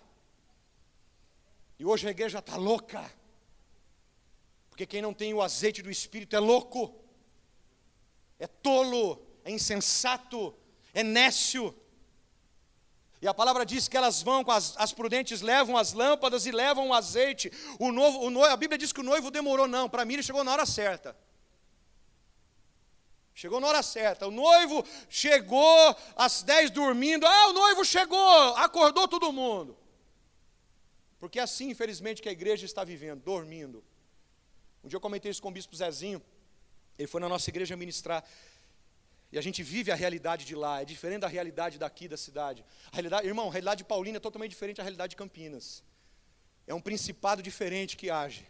E 1.78 1.84
hoje 1.84 2.06
a 2.08 2.10
igreja 2.10 2.40
está 2.40 2.56
louca. 2.56 3.10
Porque 4.68 4.86
quem 4.86 5.00
não 5.00 5.14
tem 5.14 5.32
o 5.32 5.40
azeite 5.40 5.82
do 5.82 5.90
Espírito 5.90 6.36
é 6.36 6.38
louco, 6.38 6.94
é 8.38 8.46
tolo, 8.46 9.24
é 9.44 9.50
insensato, 9.50 10.54
é 10.92 11.02
nécio. 11.02 11.74
E 13.20 13.26
a 13.26 13.32
palavra 13.32 13.64
diz 13.64 13.88
que 13.88 13.96
elas 13.96 14.22
vão, 14.22 14.44
as, 14.48 14.74
as 14.76 14.92
prudentes 14.92 15.40
levam 15.40 15.76
as 15.76 15.92
lâmpadas 15.92 16.44
e 16.44 16.52
levam 16.52 16.88
o 16.88 16.94
azeite. 16.94 17.50
O 17.78 17.90
novo, 17.90 18.20
o 18.20 18.30
noivo, 18.30 18.52
a 18.52 18.56
Bíblia 18.56 18.76
diz 18.78 18.92
que 18.92 19.00
o 19.00 19.04
noivo 19.04 19.30
demorou, 19.30 19.66
não. 19.66 19.88
Para 19.88 20.04
mim, 20.04 20.14
ele 20.14 20.22
chegou 20.22 20.44
na 20.44 20.52
hora 20.52 20.66
certa. 20.66 21.16
Chegou 23.34 23.60
na 23.60 23.68
hora 23.68 23.82
certa. 23.82 24.26
O 24.26 24.30
noivo 24.30 24.84
chegou 25.08 25.96
às 26.14 26.42
dez 26.42 26.70
dormindo. 26.70 27.26
Ah, 27.26 27.48
o 27.48 27.52
noivo 27.52 27.84
chegou, 27.84 28.56
acordou 28.56 29.08
todo 29.08 29.32
mundo. 29.32 29.76
Porque 31.18 31.38
é 31.38 31.42
assim, 31.42 31.70
infelizmente, 31.70 32.20
que 32.20 32.28
a 32.28 32.32
igreja 32.32 32.66
está 32.66 32.84
vivendo, 32.84 33.22
dormindo. 33.22 33.82
Um 34.84 34.88
dia 34.88 34.96
eu 34.96 35.00
comentei 35.00 35.30
isso 35.30 35.42
com 35.42 35.48
o 35.48 35.52
bispo 35.52 35.74
Zezinho. 35.74 36.22
Ele 36.98 37.08
foi 37.08 37.20
na 37.20 37.28
nossa 37.28 37.48
igreja 37.50 37.76
ministrar. 37.76 38.24
E 39.36 39.38
a 39.38 39.42
gente 39.42 39.62
vive 39.62 39.92
a 39.92 39.94
realidade 39.94 40.46
de 40.46 40.54
lá, 40.54 40.80
é 40.80 40.84
diferente 40.86 41.20
da 41.20 41.28
realidade 41.28 41.76
daqui 41.76 42.08
da 42.08 42.16
cidade. 42.16 42.64
A 42.90 42.96
realidade, 42.96 43.26
irmão, 43.26 43.50
a 43.50 43.52
realidade 43.52 43.82
de 43.82 43.84
Paulina 43.84 44.16
é 44.16 44.18
totalmente 44.18 44.52
diferente 44.52 44.78
da 44.78 44.82
realidade 44.82 45.10
de 45.10 45.16
Campinas. 45.16 45.84
É 46.66 46.72
um 46.72 46.80
principado 46.80 47.42
diferente 47.42 47.98
que 47.98 48.08
age. 48.08 48.48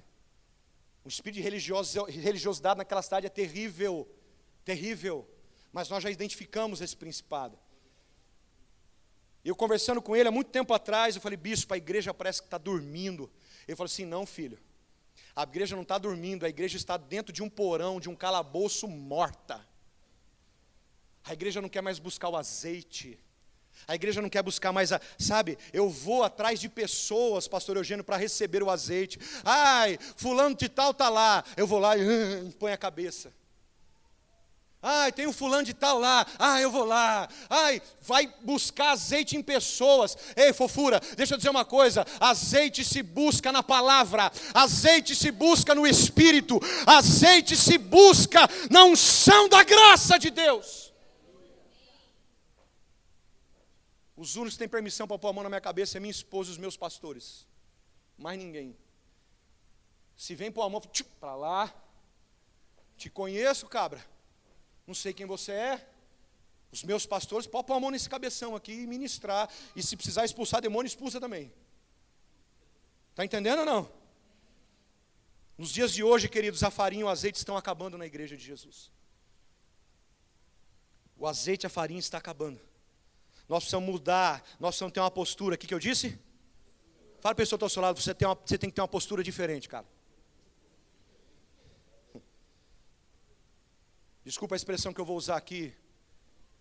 O 1.05 1.09
espírito 1.09 1.43
de 1.43 2.21
religiosidade 2.21 2.79
naquela 2.79 3.03
cidade 3.03 3.27
é 3.27 3.29
terrível, 3.29 4.09
terrível. 4.65 5.29
Mas 5.73 5.89
nós 5.89 6.05
já 6.05 6.09
identificamos 6.09 6.81
esse 6.81 6.97
principado. 6.97 7.59
Eu 9.45 9.57
conversando 9.57 10.01
com 10.01 10.15
ele 10.15 10.29
há 10.29 10.33
muito 10.33 10.53
tempo 10.53 10.73
atrás, 10.73 11.17
eu 11.17 11.21
falei, 11.21 11.37
bispo, 11.37 11.75
a 11.75 11.77
igreja 11.77 12.15
parece 12.15 12.41
que 12.41 12.47
está 12.47 12.59
dormindo. 12.59 13.29
Ele 13.67 13.77
falou 13.77 13.87
assim: 13.87 14.05
não, 14.05 14.25
filho, 14.25 14.57
a 15.35 15.43
igreja 15.43 15.75
não 15.75 15.83
está 15.83 15.99
dormindo, 15.99 16.47
a 16.47 16.49
igreja 16.49 16.77
está 16.77 16.97
dentro 16.97 17.33
de 17.33 17.43
um 17.43 17.51
porão, 17.51 17.99
de 17.99 18.09
um 18.09 18.15
calabouço 18.15 18.87
morta. 18.87 19.67
A 21.27 21.33
igreja 21.33 21.61
não 21.61 21.69
quer 21.69 21.83
mais 21.83 21.99
buscar 21.99 22.29
o 22.29 22.37
azeite. 22.37 23.19
A 23.87 23.95
igreja 23.95 24.23
não 24.23 24.29
quer 24.29 24.43
buscar 24.43 24.73
mais, 24.73 24.93
a, 24.93 25.01
sabe? 25.19 25.59
Eu 25.73 25.91
vou 25.91 26.23
atrás 26.23 26.59
de 26.59 26.69
pessoas, 26.69 27.47
pastor 27.47 27.77
Eugênio, 27.77 28.05
para 28.05 28.17
receber 28.17 28.63
o 28.63 28.71
azeite. 28.71 29.19
Ai, 29.45 29.99
fulano 30.17 30.55
de 30.55 30.69
tal 30.69 30.93
está 30.93 31.09
lá. 31.09 31.45
Eu 31.57 31.67
vou 31.67 31.79
lá 31.79 31.97
e 31.97 32.03
uh, 32.03 32.53
põe 32.59 32.73
a 32.73 32.77
cabeça. 32.77 33.33
Ai, 34.83 35.11
tem 35.11 35.27
um 35.27 35.33
fulano 35.33 35.65
de 35.65 35.75
tal 35.75 35.99
lá. 35.99 36.25
Ah, 36.39 36.61
eu 36.61 36.71
vou 36.71 36.85
lá. 36.85 37.29
Ai, 37.51 37.83
vai 38.03 38.33
buscar 38.43 38.91
azeite 38.91 39.37
em 39.37 39.43
pessoas. 39.43 40.17
Ei, 40.37 40.53
fofura, 40.53 41.01
deixa 41.17 41.35
eu 41.35 41.39
dizer 41.39 41.51
uma 41.51 41.65
coisa: 41.65 42.07
azeite 42.21 42.85
se 42.85 43.03
busca 43.03 43.51
na 43.51 43.65
palavra, 43.65 44.31
azeite 44.55 45.17
se 45.17 45.33
busca 45.33 45.75
no 45.75 45.87
Espírito, 45.87 46.61
azeite 46.87 47.57
se 47.57 47.79
busca 47.79 48.49
na 48.71 48.85
unção 48.85 49.49
da 49.49 49.65
graça 49.65 50.19
de 50.19 50.31
Deus. 50.31 50.86
Os 54.17 54.35
únicos 54.37 54.55
que 54.55 54.61
têm 54.61 54.69
permissão 54.69 55.07
para 55.07 55.19
pôr 55.19 55.29
a 55.29 55.33
mão 55.33 55.43
na 55.43 55.51
minha 55.51 55.61
cabeça 55.61 55.99
é 55.99 56.01
minha 56.01 56.11
esposa 56.11 56.51
e 56.51 56.53
os 56.53 56.59
meus 56.59 56.77
pastores. 56.77 57.47
Mais 58.17 58.39
ninguém. 58.39 58.77
Se 60.17 60.35
vem 60.35 60.51
pôr 60.51 60.63
a 60.63 60.69
mão, 60.71 60.81
para 61.21 61.37
lá. 61.37 61.75
Te 62.97 63.11
conheço, 63.11 63.67
cabra. 63.67 64.03
Não 64.87 64.95
sei 64.95 65.13
quem 65.13 65.27
você 65.27 65.53
é. 65.53 65.91
Os 66.73 66.83
meus 66.83 67.05
pastores, 67.05 67.47
pode 67.47 67.67
pôr 67.67 67.75
a 67.75 67.81
mão 67.81 67.91
nesse 67.91 68.09
cabeção 68.09 68.57
aqui 68.57 68.73
e 68.73 68.87
ministrar. 68.87 69.51
E 69.75 69.83
se 69.83 69.97
precisar 69.97 70.25
expulsar 70.25 70.63
demônio, 70.63 70.89
expulsa 70.89 71.21
também. 71.21 71.53
Está 73.11 73.25
entendendo 73.25 73.61
ou 73.61 73.67
não? 73.67 73.93
Nos 75.59 75.71
dias 75.71 75.93
de 75.93 76.03
hoje, 76.03 76.29
queridos, 76.29 76.63
a 76.63 76.71
farinha 76.71 77.03
e 77.03 77.05
o 77.05 77.09
azeite 77.09 77.39
estão 77.39 77.57
acabando 77.57 77.97
na 77.99 78.07
igreja 78.07 78.37
de 78.37 78.45
Jesus. 78.45 78.91
O 81.19 81.27
azeite 81.27 81.65
e 81.65 81.67
a 81.67 81.71
farinha 81.71 82.01
está 82.01 82.19
acabando. 82.19 82.61
Nós 83.49 83.65
precisamos 83.65 83.89
mudar, 83.89 84.43
nós 84.59 84.71
precisamos 84.71 84.93
ter 84.93 85.01
uma 85.01 85.11
postura. 85.11 85.55
O 85.55 85.59
que, 85.59 85.67
que 85.67 85.75
eu 85.75 85.79
disse? 85.79 86.19
Fala 87.21 87.21
para 87.21 87.31
a 87.33 87.35
pessoa 87.35 87.59
que 87.59 87.65
está 87.65 87.67
ao 87.67 87.71
seu 87.71 87.83
lado, 87.83 88.01
você 88.01 88.15
tem, 88.15 88.27
uma, 88.27 88.35
você 88.35 88.59
tem 88.59 88.69
que 88.69 88.75
ter 88.75 88.81
uma 88.81 88.89
postura 88.89 89.23
diferente, 89.23 89.69
cara. 89.69 89.87
Desculpa 94.25 94.55
a 94.55 94.57
expressão 94.57 94.93
que 94.93 95.01
eu 95.01 95.05
vou 95.05 95.17
usar 95.17 95.37
aqui, 95.37 95.73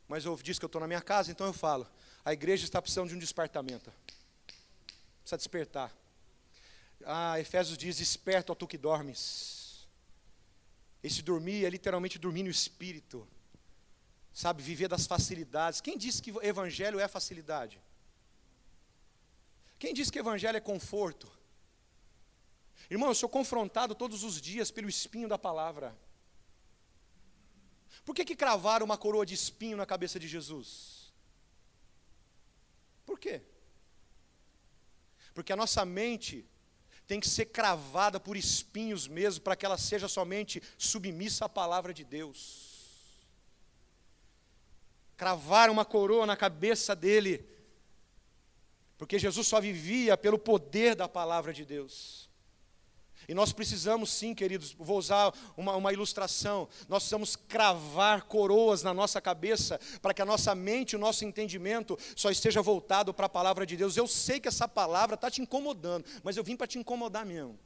mas 0.07 0.23
eu 0.23 0.35
disse 0.37 0.59
que 0.59 0.65
eu 0.65 0.67
estou 0.67 0.79
na 0.79 0.87
minha 0.87 1.01
casa, 1.01 1.31
então 1.31 1.47
eu 1.47 1.53
falo. 1.53 1.87
A 2.23 2.31
igreja 2.31 2.63
está 2.63 2.81
precisando 2.81 3.09
de 3.09 3.15
um 3.15 3.19
despertamento. 3.19 3.91
Precisa 5.21 5.37
despertar. 5.37 5.91
Ah, 7.03 7.39
Efésios 7.39 7.77
diz: 7.77 7.99
Esperto 7.99 8.51
a 8.51 8.55
tu 8.55 8.67
que 8.67 8.77
dormes. 8.77 9.87
Esse 11.03 11.21
dormir 11.21 11.65
é 11.65 11.69
literalmente 11.69 12.17
dormir 12.17 12.43
no 12.43 12.49
espírito. 12.49 13.27
Sabe, 14.35 14.61
viver 14.61 14.89
das 14.89 15.07
facilidades. 15.07 15.79
Quem 15.79 15.97
disse 15.97 16.21
que 16.21 16.29
evangelho 16.45 16.99
é 16.99 17.07
facilidade? 17.07 17.81
Quem 19.79 19.93
disse 19.93 20.11
que 20.11 20.19
evangelho 20.19 20.57
é 20.57 20.59
conforto? 20.59 21.31
Irmão, 22.89 23.07
eu 23.07 23.15
sou 23.15 23.29
confrontado 23.29 23.95
todos 23.95 24.25
os 24.25 24.41
dias 24.41 24.69
pelo 24.71 24.89
espinho 24.89 25.29
da 25.29 25.37
palavra. 25.37 25.97
Por 28.03 28.13
que, 28.13 28.25
que 28.25 28.35
cravaram 28.35 28.85
uma 28.85 28.97
coroa 28.97 29.25
de 29.25 29.33
espinho 29.33 29.77
na 29.77 29.85
cabeça 29.85 30.19
de 30.19 30.27
Jesus? 30.27 31.13
Por 33.05 33.17
quê? 33.17 33.41
Porque 35.33 35.53
a 35.53 35.55
nossa 35.55 35.85
mente 35.85 36.45
tem 37.07 37.21
que 37.21 37.29
ser 37.29 37.45
cravada 37.45 38.19
por 38.19 38.35
espinhos 38.35 39.07
mesmo, 39.07 39.45
para 39.45 39.55
que 39.55 39.65
ela 39.65 39.77
seja 39.77 40.09
somente 40.09 40.61
submissa 40.77 41.45
à 41.45 41.49
palavra 41.49 41.93
de 41.93 42.03
Deus. 42.03 42.74
Cravaram 45.17 45.73
uma 45.73 45.85
coroa 45.85 46.25
na 46.25 46.35
cabeça 46.35 46.95
dele, 46.95 47.47
porque 48.97 49.17
Jesus 49.17 49.47
só 49.47 49.61
vivia 49.61 50.17
pelo 50.17 50.37
poder 50.37 50.95
da 50.95 51.07
palavra 51.07 51.53
de 51.53 51.65
Deus. 51.65 52.25
E 53.27 53.33
nós 53.33 53.51
precisamos 53.51 54.11
sim, 54.11 54.35
queridos, 54.35 54.73
vou 54.77 54.97
usar 54.97 55.33
uma, 55.57 55.75
uma, 55.75 55.91
ilustração, 55.91 56.67
nós 56.87 57.03
precisamos 57.03 57.35
cravar 57.35 58.25
coroas 58.25 58.83
na 58.83 58.93
nossa 58.93 59.19
cabeça, 59.19 59.79
para 60.01 60.13
que 60.13 60.21
a 60.21 60.25
nossa 60.25 60.53
mente, 60.53 60.95
o 60.95 60.99
nosso 60.99 61.25
entendimento 61.25 61.97
só 62.15 62.29
esteja 62.29 62.61
voltado 62.61 63.13
para 63.13 63.25
a 63.25 63.29
palavra 63.29 63.65
de 63.65 63.75
Deus. 63.75 63.97
Eu 63.97 64.07
sei 64.07 64.39
que 64.39 64.47
essa 64.47 64.67
palavra 64.67 65.15
está 65.15 65.31
te 65.31 65.41
incomodando, 65.41 66.05
mas 66.23 66.37
eu 66.37 66.43
vim 66.43 66.55
para 66.55 66.67
te 66.67 66.77
incomodar 66.77 67.25
mesmo. 67.25 67.57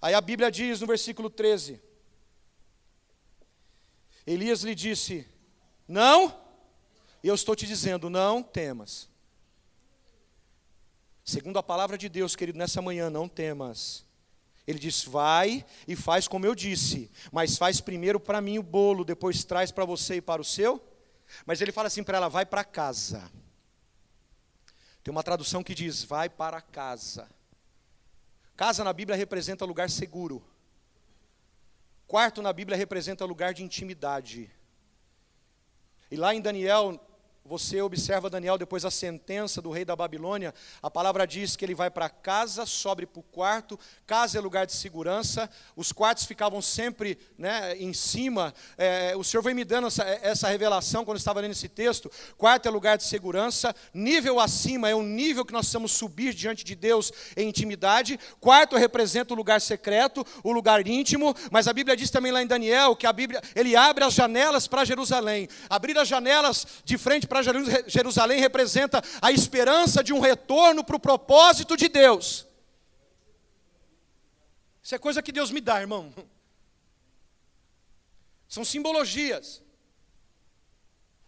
Aí 0.00 0.14
a 0.14 0.20
Bíblia 0.20 0.50
diz 0.50 0.80
no 0.80 0.86
versículo 0.86 1.28
13: 1.28 1.82
Elias 4.28 4.62
lhe 4.62 4.74
disse: 4.74 5.26
Não, 5.86 6.38
eu 7.24 7.34
estou 7.34 7.56
te 7.56 7.66
dizendo, 7.66 8.10
não 8.10 8.42
temas. 8.42 9.08
Segundo 11.24 11.58
a 11.58 11.62
palavra 11.62 11.96
de 11.96 12.10
Deus, 12.10 12.36
querido, 12.36 12.58
nessa 12.58 12.82
manhã, 12.82 13.08
não 13.08 13.26
temas. 13.26 14.04
Ele 14.66 14.78
diz: 14.78 15.02
Vai 15.02 15.64
e 15.86 15.96
faz 15.96 16.28
como 16.28 16.44
eu 16.44 16.54
disse, 16.54 17.10
mas 17.32 17.56
faz 17.56 17.80
primeiro 17.80 18.20
para 18.20 18.42
mim 18.42 18.58
o 18.58 18.62
bolo, 18.62 19.02
depois 19.02 19.44
traz 19.44 19.72
para 19.72 19.86
você 19.86 20.16
e 20.16 20.20
para 20.20 20.42
o 20.42 20.44
seu. 20.44 20.82
Mas 21.46 21.62
ele 21.62 21.72
fala 21.72 21.86
assim 21.86 22.02
para 22.02 22.18
ela: 22.18 22.28
Vai 22.28 22.44
para 22.44 22.62
casa. 22.64 23.30
Tem 25.02 25.10
uma 25.10 25.22
tradução 25.22 25.64
que 25.64 25.74
diz: 25.74 26.04
Vai 26.04 26.28
para 26.28 26.60
casa. 26.60 27.30
Casa 28.54 28.84
na 28.84 28.92
Bíblia 28.92 29.16
representa 29.16 29.64
lugar 29.64 29.88
seguro. 29.88 30.44
Quarto 32.08 32.40
na 32.40 32.54
Bíblia 32.54 32.74
representa 32.74 33.26
lugar 33.26 33.52
de 33.52 33.62
intimidade. 33.62 34.50
E 36.10 36.16
lá 36.16 36.34
em 36.34 36.40
Daniel, 36.40 36.98
você 37.48 37.80
observa 37.80 38.28
Daniel 38.28 38.58
depois 38.58 38.84
a 38.84 38.90
sentença 38.90 39.62
do 39.62 39.70
rei 39.70 39.82
da 39.82 39.96
Babilônia, 39.96 40.54
a 40.82 40.90
palavra 40.90 41.26
diz 41.26 41.56
que 41.56 41.64
ele 41.64 41.74
vai 41.74 41.90
para 41.90 42.10
casa, 42.10 42.66
sobe 42.66 43.06
para 43.06 43.20
o 43.20 43.22
quarto, 43.22 43.80
casa 44.06 44.36
é 44.36 44.40
lugar 44.40 44.66
de 44.66 44.74
segurança, 44.74 45.48
os 45.74 45.90
quartos 45.90 46.26
ficavam 46.26 46.60
sempre 46.60 47.18
né, 47.38 47.74
em 47.78 47.94
cima. 47.94 48.52
É, 48.76 49.16
o 49.16 49.24
Senhor 49.24 49.42
vem 49.42 49.54
me 49.54 49.64
dando 49.64 49.86
essa, 49.86 50.04
essa 50.04 50.48
revelação 50.48 51.06
quando 51.06 51.16
eu 51.16 51.20
estava 51.20 51.40
lendo 51.40 51.52
esse 51.52 51.70
texto. 51.70 52.10
Quarto 52.36 52.66
é 52.66 52.70
lugar 52.70 52.98
de 52.98 53.04
segurança, 53.04 53.74
nível 53.94 54.38
acima 54.38 54.90
é 54.90 54.94
um 54.94 55.02
nível 55.02 55.42
que 55.42 55.52
nós 55.52 55.60
precisamos 55.62 55.92
subir 55.92 56.34
diante 56.34 56.62
de 56.62 56.74
Deus 56.74 57.10
em 57.34 57.48
intimidade. 57.48 58.20
Quarto 58.40 58.76
representa 58.76 59.32
o 59.32 59.36
lugar 59.36 59.62
secreto, 59.62 60.22
o 60.44 60.52
lugar 60.52 60.86
íntimo, 60.86 61.34
mas 61.50 61.66
a 61.66 61.72
Bíblia 61.72 61.96
diz 61.96 62.10
também 62.10 62.30
lá 62.30 62.42
em 62.42 62.46
Daniel 62.46 62.94
que 62.94 63.06
a 63.06 63.12
Bíblia, 63.12 63.40
ele 63.56 63.74
abre 63.74 64.04
as 64.04 64.12
janelas 64.12 64.66
para 64.66 64.84
Jerusalém. 64.84 65.48
Abrir 65.70 65.96
as 65.96 66.06
janelas 66.06 66.66
de 66.84 66.98
frente 66.98 67.26
para 67.26 67.37
para 67.42 67.88
Jerusalém 67.88 68.40
representa 68.40 69.02
a 69.20 69.30
esperança 69.30 70.02
de 70.02 70.12
um 70.12 70.20
retorno 70.20 70.84
para 70.84 70.96
o 70.96 71.00
propósito 71.00 71.76
de 71.76 71.88
Deus. 71.88 72.46
Isso 74.82 74.94
é 74.94 74.98
coisa 74.98 75.22
que 75.22 75.32
Deus 75.32 75.50
me 75.50 75.60
dá, 75.60 75.80
irmão. 75.80 76.14
São 78.48 78.64
simbologias. 78.64 79.62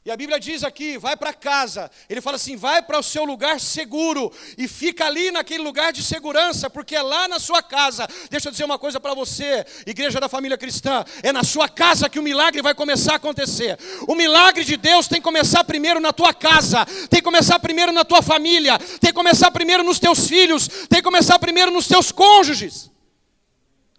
E 0.03 0.11
a 0.11 0.17
Bíblia 0.17 0.41
diz 0.41 0.65
aqui: 0.65 0.97
vai 0.97 1.15
para 1.15 1.33
casa. 1.33 1.91
Ele 2.09 2.23
fala 2.23 2.37
assim: 2.37 2.57
vai 2.57 2.81
para 2.81 2.99
o 2.99 3.03
seu 3.03 3.23
lugar 3.25 3.61
seguro 3.61 4.33
e 4.57 4.67
fica 4.67 5.05
ali 5.05 5.31
naquele 5.31 5.63
lugar 5.63 5.93
de 5.93 6.03
segurança, 6.03 6.71
porque 6.71 6.97
é 6.97 7.03
lá 7.03 7.29
na 7.29 7.39
sua 7.39 7.63
casa. 7.63 8.09
Deixa 8.31 8.49
eu 8.49 8.51
dizer 8.53 8.65
uma 8.65 8.79
coisa 8.79 8.99
para 8.99 9.13
você, 9.13 9.65
igreja 9.87 10.19
da 10.19 10.29
família 10.29 10.57
cristã: 10.57 11.05
é 11.23 11.33
na 11.33 11.45
sua 11.45 11.69
casa 11.69 12.09
que 12.09 12.19
o 12.19 12.23
milagre 12.23 12.63
vai 12.63 12.75
começar 12.75 13.13
a 13.13 13.17
acontecer. 13.17 13.79
O 14.09 14.15
milagre 14.15 14.65
de 14.65 14.79
Deus 14.79 15.07
tem 15.07 15.19
que 15.19 15.25
começar 15.25 15.65
primeiro 15.65 16.01
na 16.01 16.15
tua 16.15 16.33
casa, 16.33 16.87
tem 16.87 17.21
que 17.21 17.23
começar 17.23 17.59
primeiro 17.59 17.93
na 17.93 18.05
tua 18.05 18.23
família, 18.23 18.79
tem 18.79 19.11
que 19.11 19.13
começar 19.13 19.51
primeiro 19.51 19.85
nos 19.85 19.99
teus 19.99 20.27
filhos, 20.27 20.67
tem 20.89 21.01
que 21.01 21.03
começar 21.03 21.39
primeiro 21.39 21.71
nos 21.71 21.87
teus 21.87 22.11
cônjuges, 22.11 22.91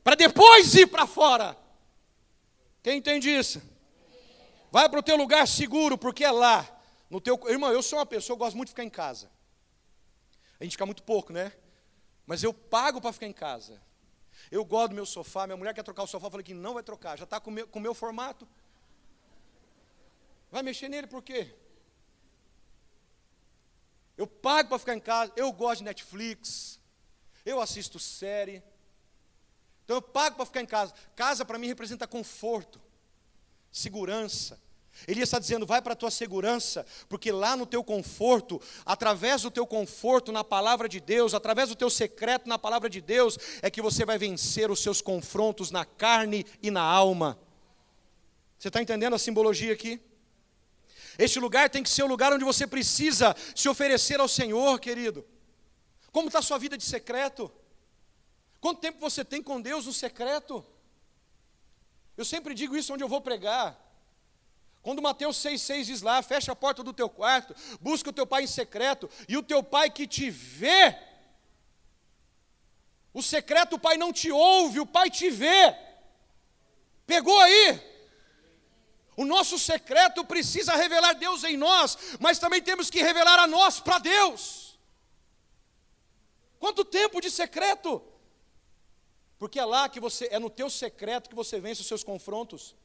para 0.04 0.16
depois 0.16 0.74
ir 0.74 0.88
para 0.88 1.06
fora. 1.06 1.56
Quem 2.82 2.98
entende 2.98 3.30
isso? 3.30 3.71
Vai 4.72 4.88
para 4.88 5.02
o 5.02 5.04
teu 5.04 5.18
lugar 5.18 5.46
seguro, 5.46 5.98
porque 5.98 6.24
é 6.24 6.32
lá. 6.32 6.66
No 7.10 7.20
teu, 7.20 7.38
irmão, 7.50 7.74
eu 7.74 7.84
sou 7.84 8.00
uma 8.00 8.06
pessoa, 8.06 8.36
eu 8.36 8.38
gosto 8.40 8.56
muito 8.56 8.70
de 8.70 8.72
ficar 8.72 8.86
em 8.86 8.90
casa. 8.90 9.30
A 10.58 10.64
gente 10.64 10.72
fica 10.72 10.86
muito 10.86 11.04
pouco, 11.04 11.34
né? 11.34 11.52
Mas 12.26 12.42
eu 12.42 12.54
pago 12.54 13.02
para 13.02 13.12
ficar 13.12 13.28
em 13.28 13.34
casa. 13.34 13.82
Eu 14.50 14.64
gosto 14.64 14.90
do 14.90 14.96
meu 14.96 15.06
sofá, 15.06 15.46
minha 15.46 15.58
mulher 15.58 15.74
quer 15.74 15.84
trocar 15.84 16.04
o 16.04 16.08
sofá, 16.08 16.28
eu 16.28 16.32
falei 16.32 16.44
que 16.46 16.54
não 16.54 16.74
vai 16.74 16.84
trocar, 16.84 17.18
já 17.18 17.26
está 17.26 17.38
com 17.40 17.50
o 17.50 17.54
meu, 17.54 17.68
com 17.68 17.82
meu 17.82 17.94
formato. 17.94 18.48
Vai 20.50 20.64
mexer 20.64 20.88
nele 20.88 21.08
por 21.08 21.22
quê? 21.22 21.54
Eu 24.18 24.26
pago 24.26 24.70
para 24.70 24.80
ficar 24.80 24.96
em 24.96 25.00
casa, 25.00 25.34
eu 25.36 25.52
gosto 25.52 25.80
de 25.80 25.86
Netflix, 25.86 26.80
eu 27.46 27.60
assisto 27.60 28.00
série. 28.00 28.64
Então 29.84 29.98
eu 29.98 30.02
pago 30.02 30.38
para 30.38 30.46
ficar 30.46 30.62
em 30.62 30.66
casa. 30.66 30.94
Casa 31.16 31.44
para 31.44 31.58
mim 31.58 31.68
representa 31.68 32.08
conforto 32.08 32.82
segurança. 33.72 34.60
Elias 35.08 35.30
está 35.30 35.40
dizendo: 35.40 35.66
vai 35.66 35.82
para 35.82 35.94
a 35.94 35.96
tua 35.96 36.12
segurança, 36.12 36.86
porque 37.10 37.32
lá 37.32 37.56
no 37.56 37.66
teu 37.66 37.84
conforto, 37.84 38.62
através 38.86 39.42
do 39.42 39.52
teu 39.52 39.66
conforto 39.66 40.32
na 40.32 40.44
palavra 40.44 40.88
de 40.88 41.00
Deus, 41.00 41.34
através 41.34 41.70
do 41.70 41.76
teu 41.76 41.90
secreto 41.90 42.48
na 42.48 42.60
palavra 42.60 42.90
de 42.90 43.02
Deus, 43.02 43.38
é 43.62 43.72
que 43.72 43.82
você 43.82 44.06
vai 44.06 44.18
vencer 44.18 44.70
os 44.70 44.82
seus 44.82 45.02
confrontos 45.02 45.72
na 45.72 45.86
carne 45.86 46.46
e 46.62 46.70
na 46.70 46.82
alma. 46.82 47.40
Você 48.60 48.68
está 48.68 48.82
entendendo 48.82 49.16
a 49.16 49.20
simbologia 49.20 49.74
aqui? 49.74 50.00
Este 51.18 51.40
lugar 51.40 51.70
tem 51.70 51.84
que 51.84 51.90
ser 51.90 52.04
o 52.04 52.08
lugar 52.08 52.32
onde 52.32 52.46
você 52.46 52.68
precisa 52.68 53.36
se 53.56 53.68
oferecer 53.68 54.20
ao 54.20 54.28
Senhor, 54.28 54.80
querido. 54.80 55.26
Como 56.12 56.28
está 56.28 56.40
a 56.40 56.44
sua 56.44 56.58
vida 56.58 56.78
de 56.78 56.84
secreto? 56.84 57.52
Quanto 58.60 58.80
tempo 58.80 59.00
você 59.00 59.26
tem 59.26 59.42
com 59.42 59.60
Deus 59.60 59.88
no 59.88 59.94
secreto? 59.94 60.64
Eu 62.22 62.26
sempre 62.26 62.54
digo 62.54 62.78
isso 62.78 62.94
onde 62.94 63.04
eu 63.04 63.08
vou 63.08 63.20
pregar. 63.20 63.76
Quando 64.84 65.02
Mateus 65.02 65.38
6,6 65.38 65.84
diz 65.86 66.02
lá, 66.04 66.22
fecha 66.22 66.52
a 66.52 66.56
porta 66.56 66.84
do 66.84 66.94
teu 66.94 67.10
quarto, 67.10 67.56
busca 67.80 68.12
o 68.12 68.14
teu 68.14 68.28
pai 68.28 68.44
em 68.44 68.48
secreto, 68.48 69.10
e 69.28 69.36
o 69.38 69.42
teu 69.42 69.64
pai 69.64 69.90
que 69.90 70.06
te 70.06 70.30
vê, 70.30 70.96
o 73.12 73.24
secreto 73.24 73.76
o 73.76 73.80
pai 73.80 73.98
não 73.98 74.14
te 74.14 74.32
ouve, 74.32 74.80
o 74.80 74.86
pai 74.86 75.10
te 75.10 75.32
vê. 75.32 75.76
Pegou 77.08 77.40
aí? 77.40 77.82
O 79.18 79.26
nosso 79.26 79.58
secreto 79.58 80.24
precisa 80.24 80.76
revelar 80.76 81.14
Deus 81.14 81.44
em 81.44 81.58
nós, 81.58 81.98
mas 82.20 82.38
também 82.38 82.62
temos 82.62 82.92
que 82.92 83.02
revelar 83.02 83.40
a 83.40 83.48
nós 83.48 83.80
para 83.80 83.98
Deus. 83.98 84.80
Quanto 86.60 86.86
tempo 86.86 87.20
de 87.20 87.32
secreto? 87.32 88.00
Porque 89.42 89.60
é 89.60 89.66
lá 89.66 89.90
que 89.90 90.00
você, 90.00 90.28
é 90.30 90.38
no 90.38 90.52
teu 90.52 90.70
secreto 90.70 91.28
que 91.28 91.36
você 91.36 91.60
vence 91.60 91.82
os 91.82 91.88
seus 91.88 92.04
confrontos. 92.04 92.76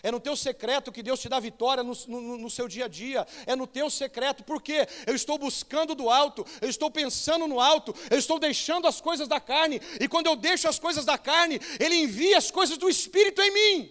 É 0.00 0.12
no 0.12 0.20
teu 0.20 0.36
secreto 0.36 0.92
que 0.92 1.02
Deus 1.02 1.18
te 1.18 1.28
dá 1.28 1.40
vitória 1.40 1.82
no, 1.82 1.92
no, 2.06 2.38
no, 2.38 2.48
seu 2.48 2.68
dia 2.68 2.84
a 2.84 2.88
dia. 2.88 3.26
É 3.44 3.56
no 3.56 3.66
teu 3.66 3.90
secreto, 3.90 4.44
porque 4.44 4.86
eu 5.08 5.16
estou 5.16 5.36
buscando 5.36 5.96
do 5.96 6.08
alto, 6.08 6.46
eu 6.60 6.68
estou 6.68 6.88
pensando 6.88 7.48
no 7.48 7.58
alto, 7.58 7.92
eu 8.12 8.16
estou 8.16 8.38
deixando 8.38 8.86
as 8.86 9.00
coisas 9.00 9.26
da 9.26 9.40
carne, 9.40 9.80
e 10.00 10.06
quando 10.06 10.28
eu 10.28 10.36
deixo 10.36 10.68
as 10.68 10.78
coisas 10.78 11.04
da 11.04 11.18
carne, 11.18 11.58
Ele 11.80 11.96
envia 11.96 12.38
as 12.38 12.48
coisas 12.48 12.78
do 12.78 12.88
Espírito 12.88 13.42
em 13.42 13.50
mim. 13.50 13.90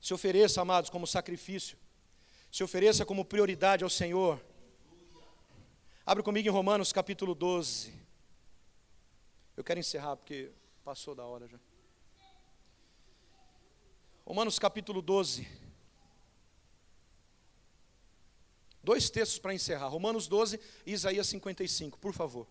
Se 0.00 0.14
ofereça, 0.14 0.60
amados, 0.60 0.88
como 0.88 1.04
sacrifício, 1.04 1.76
se 2.48 2.62
ofereça 2.62 3.04
como 3.04 3.24
prioridade 3.24 3.82
ao 3.82 3.90
Senhor. 3.90 4.40
Abre 6.06 6.22
comigo 6.22 6.46
em 6.46 6.52
Romanos 6.52 6.92
capítulo 6.92 7.34
12. 7.34 8.06
Eu 9.58 9.64
quero 9.64 9.80
encerrar 9.80 10.14
porque 10.14 10.52
passou 10.84 11.16
da 11.16 11.24
hora 11.24 11.48
já. 11.48 11.58
Romanos 14.24 14.56
capítulo 14.56 15.02
12. 15.02 15.48
Dois 18.84 19.10
textos 19.10 19.40
para 19.40 19.52
encerrar: 19.52 19.88
Romanos 19.88 20.28
12 20.28 20.60
e 20.86 20.92
Isaías 20.92 21.26
55, 21.26 21.98
por 21.98 22.12
favor. 22.12 22.46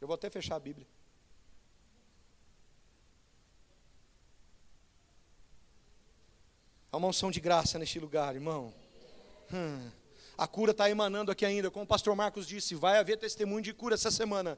Eu 0.00 0.06
vou 0.06 0.14
até 0.14 0.30
fechar 0.30 0.54
a 0.54 0.60
Bíblia. 0.60 0.86
Há 6.92 6.98
uma 6.98 7.08
unção 7.08 7.32
de 7.32 7.40
graça 7.40 7.80
neste 7.80 7.98
lugar, 7.98 8.36
irmão. 8.36 8.72
Hum. 9.52 9.90
A 10.38 10.46
cura 10.46 10.70
está 10.70 10.88
emanando 10.88 11.32
aqui 11.32 11.44
ainda, 11.44 11.68
como 11.68 11.84
o 11.84 11.88
pastor 11.88 12.14
Marcos 12.14 12.46
disse, 12.46 12.76
vai 12.76 12.96
haver 12.98 13.18
testemunho 13.18 13.60
de 13.60 13.74
cura 13.74 13.96
essa 13.96 14.12
semana. 14.12 14.56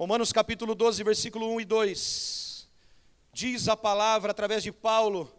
Romanos 0.00 0.32
capítulo 0.32 0.74
12, 0.74 1.04
versículo 1.04 1.52
1 1.52 1.60
e 1.60 1.64
2. 1.66 2.68
Diz 3.34 3.68
a 3.68 3.76
palavra 3.76 4.30
através 4.30 4.62
de 4.62 4.72
Paulo: 4.72 5.30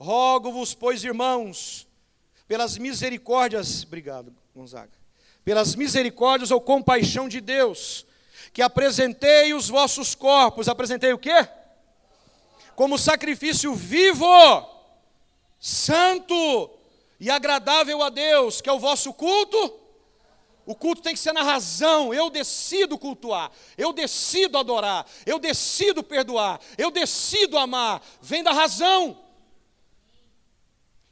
Rogo-vos, 0.00 0.74
pois, 0.74 1.04
irmãos, 1.04 1.86
pelas 2.48 2.76
misericórdias, 2.76 3.84
obrigado, 3.84 4.34
Gonzaga, 4.52 4.90
pelas 5.44 5.76
misericórdias 5.76 6.50
ou 6.50 6.60
compaixão 6.60 7.28
de 7.28 7.40
Deus, 7.40 8.04
que 8.52 8.62
apresentei 8.62 9.54
os 9.54 9.68
vossos 9.68 10.16
corpos, 10.16 10.66
apresentei 10.68 11.12
o 11.12 11.18
quê? 11.18 11.48
Como 12.74 12.98
sacrifício 12.98 13.76
vivo, 13.76 14.26
santo 15.60 16.68
e 17.20 17.30
agradável 17.30 18.02
a 18.02 18.08
Deus, 18.08 18.60
que 18.60 18.68
é 18.68 18.72
o 18.72 18.80
vosso 18.80 19.14
culto. 19.14 19.79
O 20.70 20.74
culto 20.76 21.02
tem 21.02 21.14
que 21.14 21.18
ser 21.18 21.32
na 21.32 21.42
razão. 21.42 22.14
Eu 22.14 22.30
decido 22.30 22.96
cultuar, 22.96 23.50
eu 23.76 23.92
decido 23.92 24.56
adorar, 24.56 25.04
eu 25.26 25.36
decido 25.36 26.00
perdoar, 26.00 26.60
eu 26.78 26.92
decido 26.92 27.58
amar. 27.58 28.00
Vem 28.22 28.40
da 28.40 28.52
razão. 28.52 29.20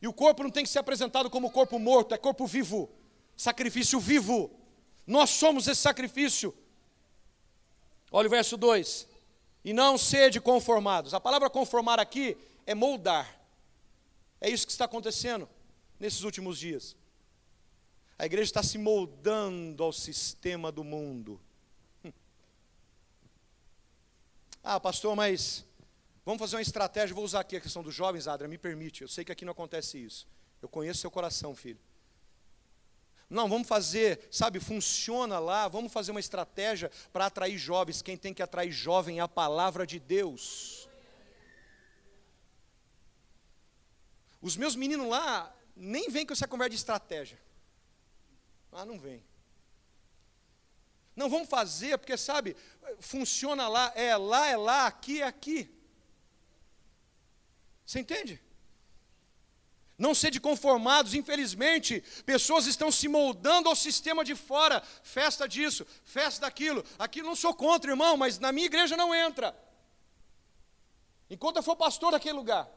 E 0.00 0.06
o 0.06 0.12
corpo 0.12 0.44
não 0.44 0.50
tem 0.50 0.62
que 0.62 0.70
ser 0.70 0.78
apresentado 0.78 1.28
como 1.28 1.50
corpo 1.50 1.76
morto, 1.76 2.14
é 2.14 2.18
corpo 2.18 2.46
vivo, 2.46 2.88
sacrifício 3.36 3.98
vivo. 3.98 4.48
Nós 5.04 5.30
somos 5.30 5.66
esse 5.66 5.80
sacrifício. 5.80 6.56
Olha 8.12 8.28
o 8.28 8.30
verso 8.30 8.56
2: 8.56 9.08
E 9.64 9.72
não 9.72 9.98
sede 9.98 10.40
conformados. 10.40 11.14
A 11.14 11.20
palavra 11.20 11.50
conformar 11.50 11.98
aqui 11.98 12.36
é 12.64 12.76
moldar. 12.76 13.28
É 14.40 14.48
isso 14.48 14.64
que 14.64 14.70
está 14.70 14.84
acontecendo 14.84 15.48
nesses 15.98 16.22
últimos 16.22 16.60
dias. 16.60 16.94
A 18.18 18.26
igreja 18.26 18.50
está 18.50 18.62
se 18.62 18.76
moldando 18.76 19.82
ao 19.82 19.92
sistema 19.92 20.72
do 20.72 20.84
mundo. 20.84 21.40
Ah, 24.70 24.78
pastor, 24.78 25.16
mas 25.16 25.64
Vamos 26.28 26.40
fazer 26.40 26.56
uma 26.56 26.62
estratégia, 26.62 27.14
vou 27.14 27.24
usar 27.24 27.40
aqui 27.40 27.56
a 27.56 27.60
questão 27.60 27.82
dos 27.82 27.94
jovens, 27.94 28.28
Adra, 28.28 28.46
me 28.46 28.58
permite. 28.58 29.00
Eu 29.00 29.08
sei 29.08 29.24
que 29.24 29.32
aqui 29.32 29.46
não 29.46 29.52
acontece 29.52 29.96
isso. 29.96 30.28
Eu 30.60 30.68
conheço 30.68 31.00
seu 31.00 31.10
coração, 31.10 31.56
filho. 31.56 31.80
Não, 33.30 33.48
vamos 33.48 33.66
fazer, 33.66 34.28
sabe, 34.30 34.60
funciona 34.60 35.38
lá, 35.38 35.68
vamos 35.68 35.90
fazer 35.90 36.10
uma 36.10 36.20
estratégia 36.20 36.90
para 37.14 37.24
atrair 37.24 37.56
jovens. 37.56 38.02
Quem 38.02 38.14
tem 38.14 38.34
que 38.34 38.42
atrair 38.42 38.70
jovem 38.70 39.20
é 39.20 39.22
a 39.22 39.26
palavra 39.26 39.86
de 39.86 39.98
Deus. 39.98 40.86
Os 44.42 44.54
meus 44.54 44.76
meninos 44.76 45.08
lá 45.08 45.50
nem 45.74 46.10
vêm 46.10 46.26
com 46.26 46.34
essa 46.34 46.46
conversa 46.46 46.68
de 46.68 46.76
estratégia. 46.76 47.38
Ah, 48.72 48.84
não 48.84 48.98
vem. 48.98 49.24
Não, 51.16 51.28
vamos 51.28 51.48
fazer, 51.48 51.98
porque 51.98 52.16
sabe, 52.16 52.56
funciona 53.00 53.66
lá, 53.68 53.92
é 53.96 54.16
lá, 54.16 54.46
é 54.46 54.56
lá, 54.56 54.86
aqui 54.86 55.20
é 55.20 55.26
aqui. 55.26 55.68
Você 57.84 57.98
entende? 58.00 58.40
Não 59.98 60.14
sede 60.14 60.38
conformados, 60.38 61.14
infelizmente, 61.14 62.04
pessoas 62.24 62.66
estão 62.66 62.92
se 62.92 63.08
moldando 63.08 63.68
ao 63.68 63.74
sistema 63.74 64.24
de 64.24 64.36
fora, 64.36 64.80
festa 65.02 65.48
disso, 65.48 65.84
festa 66.04 66.42
daquilo. 66.42 66.84
Aqui 66.96 67.20
não 67.20 67.34
sou 67.34 67.52
contra, 67.52 67.90
irmão, 67.90 68.16
mas 68.16 68.38
na 68.38 68.52
minha 68.52 68.66
igreja 68.66 68.96
não 68.96 69.12
entra. 69.12 69.56
Enquanto 71.28 71.56
eu 71.56 71.62
for 71.64 71.74
pastor 71.74 72.12
daquele 72.12 72.36
lugar. 72.36 72.70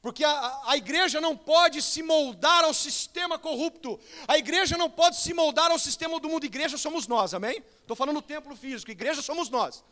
Porque 0.00 0.22
a, 0.24 0.60
a 0.66 0.76
igreja 0.76 1.20
não 1.20 1.36
pode 1.36 1.82
se 1.82 2.02
moldar 2.02 2.64
ao 2.64 2.72
sistema 2.72 3.38
corrupto, 3.38 3.98
a 4.28 4.38
igreja 4.38 4.76
não 4.76 4.88
pode 4.88 5.16
se 5.16 5.34
moldar 5.34 5.70
ao 5.70 5.78
sistema 5.78 6.20
do 6.20 6.28
mundo. 6.28 6.46
Igreja 6.46 6.78
somos 6.78 7.06
nós, 7.06 7.34
amém? 7.34 7.62
Estou 7.80 7.96
falando 7.96 8.16
do 8.16 8.22
templo 8.22 8.54
físico, 8.54 8.90
igreja 8.90 9.20
somos 9.22 9.48
nós. 9.48 9.84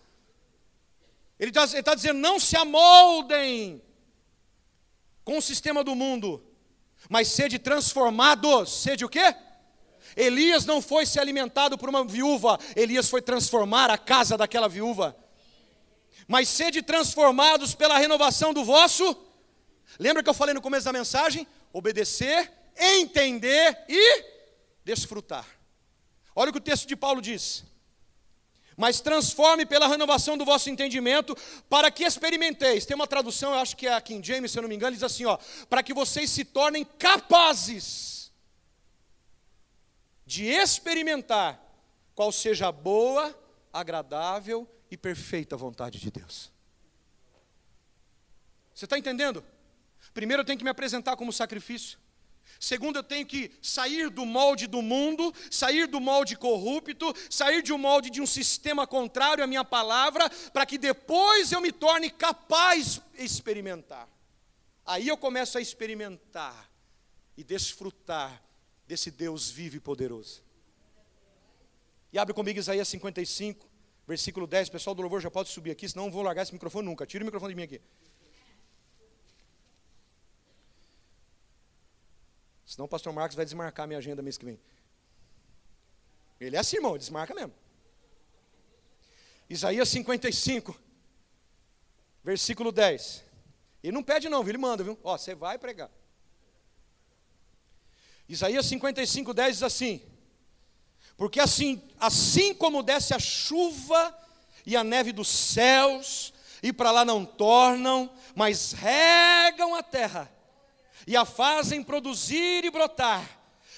Ele 1.39 1.51
está 1.51 1.83
tá 1.83 1.95
dizendo: 1.95 2.21
não 2.21 2.39
se 2.39 2.57
amoldem 2.57 3.83
com 5.25 5.39
o 5.39 5.43
sistema 5.43 5.83
do 5.83 5.95
mundo, 5.95 6.43
mas 7.11 7.29
sede 7.29 7.59
transformados. 7.59 8.73
Sede 8.73 9.05
o 9.05 9.09
quê? 9.09 9.35
Elias 10.17 10.65
não 10.65 10.81
foi 10.81 11.05
se 11.05 11.19
alimentado 11.19 11.77
por 11.77 11.89
uma 11.89 12.05
viúva, 12.05 12.59
Elias 12.77 13.11
foi 13.11 13.21
transformar 13.21 13.91
a 13.91 13.99
casa 13.99 14.37
daquela 14.37 14.69
viúva. 14.69 15.17
Mas 16.29 16.49
sede 16.49 16.81
transformados 16.81 17.75
pela 17.75 17.99
renovação 17.99 18.55
do 18.55 18.65
vosso. 18.65 19.26
Lembra 19.99 20.23
que 20.23 20.29
eu 20.29 20.35
falei 20.35 20.55
no 20.55 20.61
começo 20.61 20.85
da 20.85 20.93
mensagem? 20.93 21.47
Obedecer, 21.73 22.53
entender 22.77 23.85
e 23.89 24.25
desfrutar. 24.85 25.47
Olha 26.35 26.51
o 26.51 26.53
que 26.53 26.59
o 26.59 26.63
texto 26.63 26.87
de 26.87 26.97
Paulo 26.97 27.21
diz 27.21 27.65
mas 28.77 29.01
transforme 29.01 29.65
pela 29.65 29.89
renovação 29.89 30.37
do 30.37 30.45
vosso 30.45 30.69
entendimento, 30.69 31.35
para 31.69 31.91
que 31.91 32.05
experimenteis. 32.05 32.85
Tem 32.85 32.95
uma 32.95 33.07
tradução, 33.07 33.53
eu 33.53 33.59
acho 33.59 33.77
que 33.77 33.87
é 33.87 33.95
a 33.95 34.01
King 34.01 34.27
James, 34.27 34.53
se 34.53 34.59
eu 34.59 34.63
não 34.63 34.69
me 34.69 34.77
engano, 34.77 34.93
diz 34.93 35.03
assim: 35.03 35.25
ó, 35.25 35.39
para 35.69 35.83
que 35.83 35.95
vocês 35.95 36.29
se 36.29 36.45
tornem 36.45 36.85
capazes 36.85 38.31
de 40.27 40.45
experimentar 40.45 41.63
qual 42.15 42.31
seja 42.31 42.69
a 42.69 42.73
boa, 42.73 43.35
agradável 43.73 44.69
e 44.91 44.97
perfeita 44.97 45.57
vontade 45.57 45.99
de 45.99 46.11
Deus. 46.11 46.53
Você 48.75 48.85
está 48.85 48.99
entendendo? 48.99 49.43
Primeiro 50.17 50.41
eu 50.41 50.47
tenho 50.47 50.57
que 50.57 50.65
me 50.65 50.71
apresentar 50.71 51.15
como 51.15 51.31
sacrifício. 51.31 51.99
Segundo, 52.59 52.97
eu 52.97 53.03
tenho 53.03 53.27
que 53.27 53.53
sair 53.61 54.09
do 54.09 54.25
molde 54.25 54.67
do 54.67 54.81
mundo, 54.81 55.31
sair 55.51 55.87
do 55.87 56.01
molde 56.01 56.37
corrupto, 56.37 57.13
sair 57.29 57.63
de 57.63 57.71
um 57.71 57.77
molde 57.77 58.09
de 58.09 58.23
um 58.23 58.27
sistema 58.27 58.87
contrário 58.87 59.45
à 59.45 59.47
minha 59.47 59.63
palavra, 59.63 60.31
para 60.55 60.65
que 60.65 60.79
depois 60.79 61.53
eu 61.53 61.61
me 61.61 61.71
torne 61.71 62.09
capaz 62.09 62.95
de 62.95 63.23
experimentar. 63.23 64.09
Aí 64.87 65.07
eu 65.07 65.19
começo 65.19 65.59
a 65.59 65.61
experimentar 65.61 66.67
e 67.37 67.45
desfrutar 67.45 68.43
desse 68.87 69.11
Deus 69.11 69.51
vivo 69.51 69.77
e 69.77 69.81
poderoso. 69.81 70.43
E 72.11 72.19
abre 72.19 72.33
comigo 72.33 72.59
Isaías 72.59 72.89
55, 72.89 73.69
versículo 74.09 74.47
10. 74.47 74.71
Pessoal 74.71 74.95
do 74.95 75.03
louvor 75.03 75.21
já 75.21 75.31
pode 75.31 75.51
subir 75.51 75.73
aqui, 75.73 75.87
senão 75.87 76.05
eu 76.05 76.07
não 76.07 76.15
vou 76.15 76.23
largar 76.23 76.41
esse 76.41 76.55
microfone 76.55 76.87
nunca. 76.87 77.05
Tira 77.05 77.23
o 77.23 77.27
microfone 77.27 77.53
de 77.53 77.57
mim 77.57 77.65
aqui. 77.65 77.83
Senão 82.67 82.87
o 82.87 82.89
pastor 82.89 83.13
Marcos 83.13 83.37
vai 83.37 83.45
desmarcar 83.45 83.87
minha 83.87 83.99
agenda 83.99 84.21
mês 84.21 84.37
que 84.37 84.45
vem. 84.45 84.61
Ele 86.41 86.57
é 86.57 86.59
assim, 86.59 86.77
irmão, 86.77 86.99
desmarca 86.99 87.33
mesmo. 87.33 87.55
Isaías 89.49 89.89
55, 89.89 90.77
versículo 92.25 92.73
10. 92.73 93.25
Ele 93.83 93.93
não 93.93 94.03
pede 94.03 94.29
não, 94.29 94.43
viu? 94.43 94.51
Ele 94.51 94.59
manda, 94.59 94.83
viu? 94.83 94.99
Ó, 95.05 95.17
você 95.17 95.35
vai 95.35 95.57
pregar. 95.59 95.89
Isaías 98.29 98.67
55, 98.67 99.33
10 99.33 99.55
diz 99.55 99.63
assim: 99.63 100.03
Porque 101.17 101.39
assim, 101.39 101.81
assim 102.01 102.53
como 102.53 102.83
desce 102.83 103.15
a 103.15 103.19
chuva 103.21 104.19
e 104.67 104.77
a 104.77 104.83
neve 104.83 105.13
dos 105.13 105.29
céus, 105.29 106.35
e 106.61 106.73
para 106.73 106.91
lá 106.91 107.05
não 107.05 107.25
tornam, 107.25 108.13
mas 108.35 108.73
regam 108.73 109.77
a 109.77 109.83
terra, 109.85 110.29
e 111.07 111.17
a 111.17 111.25
fazem 111.25 111.83
produzir 111.83 112.65
e 112.65 112.71
brotar, 112.71 113.25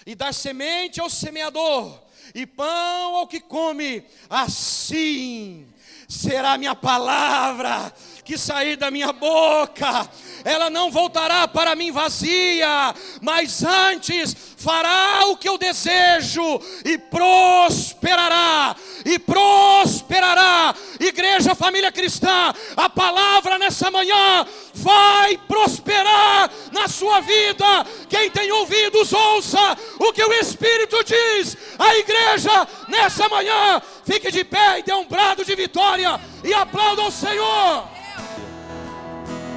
e 0.07 0.15
dar 0.15 0.35
semente 0.35 1.01
ao 1.01 1.09
semeador, 1.09 2.03
e 2.35 2.47
pão 2.47 3.17
ao 3.17 3.27
que 3.27 3.41
come, 3.41 4.05
assim 4.29 5.67
será 6.09 6.53
a 6.53 6.59
minha 6.59 6.75
palavra 6.75 7.93
que 8.29 8.37
sair 8.37 8.77
da 8.77 8.91
minha 8.91 9.11
boca, 9.11 10.07
ela 10.45 10.69
não 10.69 10.91
voltará 10.91 11.49
para 11.49 11.75
mim 11.75 11.91
vazia, 11.91 12.95
mas 13.23 13.65
antes 13.65 14.37
fará 14.55 15.25
o 15.29 15.37
que 15.39 15.49
eu 15.49 15.57
desejo 15.57 16.61
e 16.85 16.99
prosperará, 16.99 18.77
e 19.07 19.19
prosperará. 19.19 20.75
Igreja, 21.01 21.55
família 21.55 21.91
cristã, 21.91 22.53
a 22.77 22.91
palavra 22.91 23.57
nessa 23.57 23.91
manhã 23.91 24.47
vai 24.75 25.39
prosperar 25.49 26.51
na 26.71 26.87
sua 26.87 27.21
vida. 27.21 27.87
Quem 28.11 28.31
tem 28.31 28.53
ouvidos, 28.53 29.11
ouça 29.11 29.75
o 29.99 30.13
que 30.13 30.23
o 30.23 30.35
Espírito 30.35 31.03
diz. 31.03 31.57
A 31.79 31.97
igreja, 31.97 32.69
nessa 32.89 33.27
manhã, 33.31 33.81
fique 34.05 34.31
de 34.31 34.45
pé 34.45 34.81
e 34.81 34.83
dê 34.83 34.93
um 34.93 35.07
brado 35.07 35.47
de 35.47 35.55
vitória 35.55 36.21
e 36.45 36.53
aplauda 36.53 37.05
o 37.05 37.11
Senhor. 37.11 37.98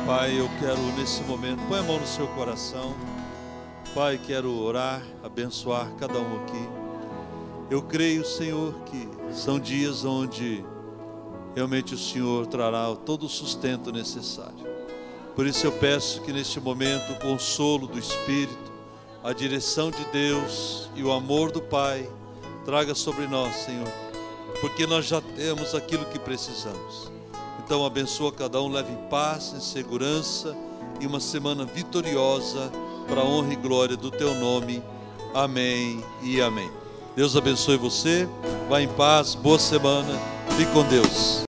Pai, 0.06 0.40
eu 0.40 0.50
quero 0.60 0.82
nesse 0.98 1.22
momento, 1.24 1.62
põe 1.68 1.80
a 1.80 1.84
mão 1.84 2.00
no 2.00 2.08
seu 2.08 2.28
coração. 2.30 2.96
Pai, 3.94 4.20
quero 4.26 4.52
orar, 4.52 5.02
abençoar 5.24 5.92
cada 6.00 6.20
um 6.20 6.44
aqui. 6.44 6.70
Eu 7.70 7.84
creio, 7.84 8.26
Senhor, 8.26 8.74
que 8.86 9.08
são 9.32 9.60
dias 9.60 10.04
onde 10.04 10.66
realmente 11.56 11.94
o 11.94 11.98
Senhor 11.98 12.48
trará 12.48 12.94
todo 12.96 13.28
o 13.28 13.30
sustento 13.30 13.92
necessário. 13.92 14.72
Por 15.36 15.46
isso 15.46 15.68
eu 15.68 15.72
peço 15.72 16.22
que 16.22 16.34
neste 16.34 16.60
momento 16.60 17.14
o 17.14 17.20
consolo 17.20 17.88
do 17.88 18.00
Espírito, 18.00 18.72
a 19.24 19.32
direção 19.34 19.92
de 19.92 20.04
Deus 20.06 20.90
e 20.96 21.04
o 21.04 21.12
amor 21.12 21.52
do 21.52 21.62
Pai 21.62 22.10
traga 22.66 22.96
sobre 22.96 23.28
nós, 23.28 23.56
Senhor, 23.56 23.88
porque 24.60 24.88
nós 24.88 25.06
já 25.06 25.22
temos 25.22 25.76
aquilo 25.76 26.06
que 26.06 26.18
precisamos. 26.18 27.11
Então 27.72 27.86
abençoa 27.86 28.34
cada 28.34 28.62
um, 28.62 28.68
leve 28.68 28.92
em 28.92 29.08
paz, 29.08 29.54
em 29.56 29.62
segurança 29.62 30.54
e 31.00 31.08
uma 31.08 31.22
semana 31.22 31.64
vitoriosa 31.64 32.70
para 33.08 33.22
a 33.22 33.24
honra 33.24 33.54
e 33.54 33.56
glória 33.56 33.96
do 33.96 34.12
teu 34.12 34.36
nome. 34.36 34.84
Amém 35.34 36.04
e 36.22 36.42
amém. 36.42 36.70
Deus 37.16 37.34
abençoe 37.34 37.78
você. 37.78 38.28
Vá 38.68 38.82
em 38.82 38.90
paz, 38.90 39.36
boa 39.36 39.58
semana. 39.58 40.20
Fique 40.58 40.70
com 40.74 40.84
Deus. 40.84 41.40